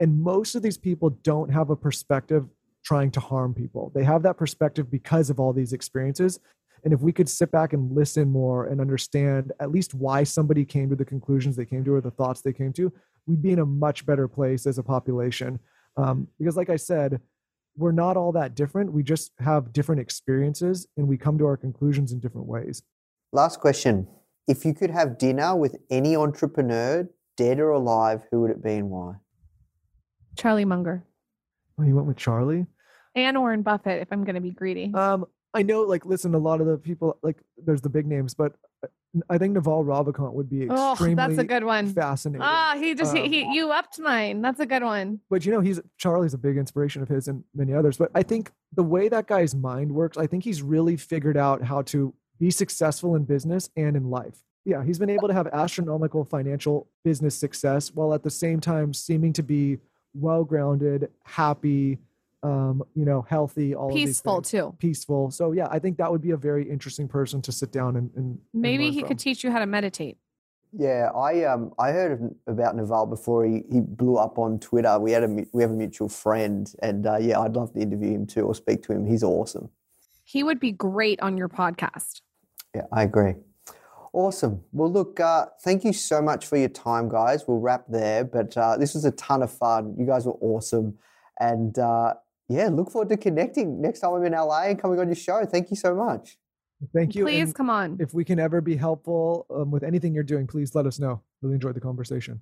And 0.00 0.20
most 0.20 0.54
of 0.54 0.62
these 0.62 0.78
people 0.78 1.10
don't 1.22 1.50
have 1.50 1.70
a 1.70 1.76
perspective 1.76 2.48
trying 2.84 3.12
to 3.12 3.20
harm 3.20 3.54
people. 3.54 3.92
They 3.94 4.02
have 4.02 4.22
that 4.24 4.36
perspective 4.36 4.90
because 4.90 5.30
of 5.30 5.38
all 5.38 5.52
these 5.52 5.72
experiences. 5.72 6.40
And 6.82 6.92
if 6.92 7.00
we 7.00 7.12
could 7.12 7.28
sit 7.28 7.52
back 7.52 7.72
and 7.72 7.92
listen 7.92 8.28
more 8.28 8.66
and 8.66 8.80
understand 8.80 9.52
at 9.60 9.70
least 9.70 9.94
why 9.94 10.24
somebody 10.24 10.64
came 10.64 10.90
to 10.90 10.96
the 10.96 11.04
conclusions 11.04 11.54
they 11.54 11.64
came 11.64 11.84
to 11.84 11.94
or 11.94 12.00
the 12.00 12.10
thoughts 12.10 12.40
they 12.40 12.52
came 12.52 12.72
to 12.72 12.92
we'd 13.26 13.42
be 13.42 13.52
in 13.52 13.60
a 13.60 13.66
much 13.66 14.04
better 14.04 14.26
place 14.26 14.66
as 14.66 14.78
a 14.78 14.82
population. 14.82 15.60
Um, 15.96 16.26
because 16.38 16.56
like 16.56 16.70
i 16.70 16.76
said 16.76 17.20
we're 17.76 17.92
not 17.92 18.16
all 18.16 18.32
that 18.32 18.54
different. 18.54 18.92
We 18.92 19.02
just 19.02 19.32
have 19.38 19.72
different 19.72 20.00
experiences 20.00 20.86
and 20.96 21.08
we 21.08 21.16
come 21.16 21.38
to 21.38 21.46
our 21.46 21.56
conclusions 21.56 22.12
in 22.12 22.20
different 22.20 22.46
ways. 22.46 22.82
Last 23.32 23.60
question. 23.60 24.06
If 24.48 24.64
you 24.64 24.74
could 24.74 24.90
have 24.90 25.18
dinner 25.18 25.56
with 25.56 25.76
any 25.90 26.16
entrepreneur, 26.16 27.08
dead 27.36 27.60
or 27.60 27.70
alive, 27.70 28.22
who 28.30 28.42
would 28.42 28.50
it 28.50 28.62
be 28.62 28.74
and 28.74 28.90
why? 28.90 29.14
Charlie 30.36 30.64
Munger. 30.64 31.04
Oh, 31.78 31.84
you 31.84 31.94
went 31.94 32.08
with 32.08 32.16
Charlie? 32.16 32.66
And 33.14 33.38
Warren 33.38 33.62
Buffett, 33.62 34.02
if 34.02 34.08
I'm 34.10 34.24
going 34.24 34.34
to 34.34 34.40
be 34.40 34.50
greedy. 34.50 34.92
Um, 34.94 35.26
I 35.54 35.62
know, 35.62 35.82
like, 35.82 36.06
listen, 36.06 36.34
a 36.34 36.38
lot 36.38 36.60
of 36.60 36.66
the 36.66 36.78
people, 36.78 37.18
like, 37.22 37.38
there's 37.56 37.82
the 37.82 37.90
big 37.90 38.06
names, 38.06 38.34
but 38.34 38.54
I 39.28 39.36
think 39.36 39.52
Naval 39.52 39.84
Ravikant 39.84 40.32
would 40.32 40.48
be 40.48 40.62
extremely. 40.64 41.12
Oh, 41.12 41.14
that's 41.14 41.38
a 41.38 41.44
good 41.44 41.64
one. 41.64 41.92
Fascinating. 41.92 42.42
Ah, 42.42 42.76
he 42.78 42.94
just 42.94 43.14
um, 43.14 43.22
he, 43.22 43.44
he 43.44 43.54
you 43.54 43.70
upped 43.70 43.98
mine. 43.98 44.40
That's 44.40 44.60
a 44.60 44.66
good 44.66 44.82
one. 44.82 45.20
But 45.28 45.44
you 45.44 45.52
know, 45.52 45.60
he's 45.60 45.80
Charlie's 45.98 46.32
a 46.32 46.38
big 46.38 46.56
inspiration 46.56 47.02
of 47.02 47.08
his 47.08 47.28
and 47.28 47.44
many 47.54 47.74
others. 47.74 47.98
But 47.98 48.10
I 48.14 48.22
think 48.22 48.52
the 48.74 48.82
way 48.82 49.08
that 49.08 49.26
guy's 49.26 49.54
mind 49.54 49.92
works, 49.92 50.16
I 50.16 50.26
think 50.26 50.44
he's 50.44 50.62
really 50.62 50.96
figured 50.96 51.36
out 51.36 51.62
how 51.62 51.82
to 51.82 52.14
be 52.40 52.50
successful 52.50 53.14
in 53.14 53.24
business 53.24 53.68
and 53.76 53.96
in 53.96 54.08
life. 54.10 54.42
Yeah, 54.64 54.82
he's 54.82 54.98
been 54.98 55.10
able 55.10 55.28
to 55.28 55.34
have 55.34 55.46
astronomical 55.48 56.24
financial 56.24 56.88
business 57.04 57.36
success 57.36 57.92
while 57.92 58.14
at 58.14 58.22
the 58.22 58.30
same 58.30 58.60
time 58.60 58.94
seeming 58.94 59.32
to 59.34 59.42
be 59.42 59.78
well 60.14 60.44
grounded, 60.44 61.10
happy, 61.24 61.98
um, 62.42 62.82
you 62.94 63.04
know, 63.04 63.22
healthy, 63.22 63.74
all 63.74 63.92
peaceful 63.92 64.42
too. 64.42 64.74
Peaceful. 64.78 65.30
So 65.30 65.52
yeah, 65.52 65.68
I 65.70 65.78
think 65.78 65.98
that 65.98 66.10
would 66.10 66.22
be 66.22 66.30
a 66.30 66.36
very 66.36 66.68
interesting 66.68 67.08
person 67.08 67.40
to 67.42 67.52
sit 67.52 67.70
down 67.70 67.96
and, 67.96 68.10
and 68.16 68.38
maybe 68.52 68.86
and 68.86 68.94
he 68.94 69.00
from. 69.00 69.08
could 69.08 69.18
teach 69.18 69.44
you 69.44 69.50
how 69.50 69.60
to 69.60 69.66
meditate. 69.66 70.18
Yeah, 70.72 71.10
I 71.14 71.44
um 71.44 71.72
I 71.78 71.92
heard 71.92 72.12
of, 72.12 72.30
about 72.46 72.76
Naval 72.76 73.06
before 73.06 73.44
he, 73.44 73.62
he 73.70 73.80
blew 73.80 74.16
up 74.16 74.38
on 74.38 74.58
Twitter. 74.58 74.98
We 74.98 75.12
had 75.12 75.22
a 75.22 75.44
we 75.52 75.62
have 75.62 75.70
a 75.70 75.74
mutual 75.74 76.08
friend, 76.08 76.72
and 76.82 77.06
uh, 77.06 77.18
yeah, 77.18 77.40
I'd 77.40 77.54
love 77.54 77.74
to 77.74 77.80
interview 77.80 78.12
him 78.12 78.26
too 78.26 78.46
or 78.46 78.54
speak 78.54 78.82
to 78.84 78.92
him. 78.92 79.06
He's 79.06 79.22
awesome. 79.22 79.68
He 80.24 80.42
would 80.42 80.58
be 80.58 80.72
great 80.72 81.20
on 81.20 81.36
your 81.36 81.48
podcast. 81.48 82.22
Yeah, 82.74 82.86
I 82.90 83.02
agree. 83.02 83.34
Awesome. 84.14 84.62
Well, 84.72 84.90
look, 84.90 85.20
uh, 85.20 85.46
thank 85.62 85.84
you 85.84 85.92
so 85.92 86.20
much 86.20 86.46
for 86.46 86.56
your 86.56 86.68
time, 86.68 87.08
guys. 87.08 87.44
We'll 87.46 87.60
wrap 87.60 87.84
there, 87.88 88.24
but 88.24 88.56
uh, 88.56 88.76
this 88.76 88.94
was 88.94 89.04
a 89.04 89.10
ton 89.12 89.42
of 89.42 89.50
fun. 89.50 89.94
You 89.98 90.06
guys 90.06 90.26
were 90.26 90.36
awesome, 90.40 90.98
and 91.38 91.78
uh, 91.78 92.14
yeah, 92.52 92.68
look 92.68 92.90
forward 92.90 93.08
to 93.10 93.16
connecting 93.16 93.80
next 93.80 94.00
time 94.00 94.14
I'm 94.14 94.24
in 94.24 94.32
LA 94.32 94.64
and 94.64 94.80
coming 94.80 94.98
on 94.98 95.06
your 95.08 95.16
show. 95.16 95.44
Thank 95.44 95.70
you 95.70 95.76
so 95.76 95.94
much. 95.94 96.36
Thank 96.94 97.14
you. 97.14 97.24
Please 97.24 97.44
and 97.44 97.54
come 97.54 97.70
on. 97.70 97.96
If 98.00 98.12
we 98.12 98.24
can 98.24 98.38
ever 98.38 98.60
be 98.60 98.76
helpful 98.76 99.46
um, 99.50 99.70
with 99.70 99.84
anything 99.84 100.14
you're 100.14 100.24
doing, 100.24 100.46
please 100.46 100.74
let 100.74 100.86
us 100.86 100.98
know. 100.98 101.22
Really 101.40 101.54
enjoyed 101.54 101.74
the 101.74 101.80
conversation. 101.80 102.40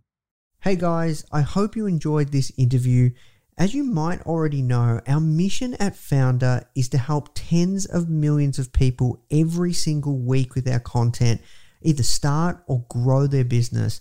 Hey 0.60 0.76
guys, 0.76 1.24
I 1.32 1.40
hope 1.40 1.76
you 1.76 1.86
enjoyed 1.86 2.32
this 2.32 2.52
interview. 2.56 3.10
As 3.56 3.74
you 3.74 3.84
might 3.84 4.22
already 4.22 4.62
know, 4.62 5.00
our 5.06 5.20
mission 5.20 5.74
at 5.74 5.94
Foundr 5.94 6.64
is 6.74 6.88
to 6.90 6.98
help 6.98 7.30
tens 7.34 7.84
of 7.84 8.08
millions 8.08 8.58
of 8.58 8.72
people 8.72 9.22
every 9.30 9.72
single 9.72 10.18
week 10.18 10.54
with 10.54 10.66
our 10.68 10.80
content, 10.80 11.42
either 11.82 12.02
start 12.02 12.62
or 12.66 12.84
grow 12.88 13.26
their 13.26 13.44
business, 13.44 14.00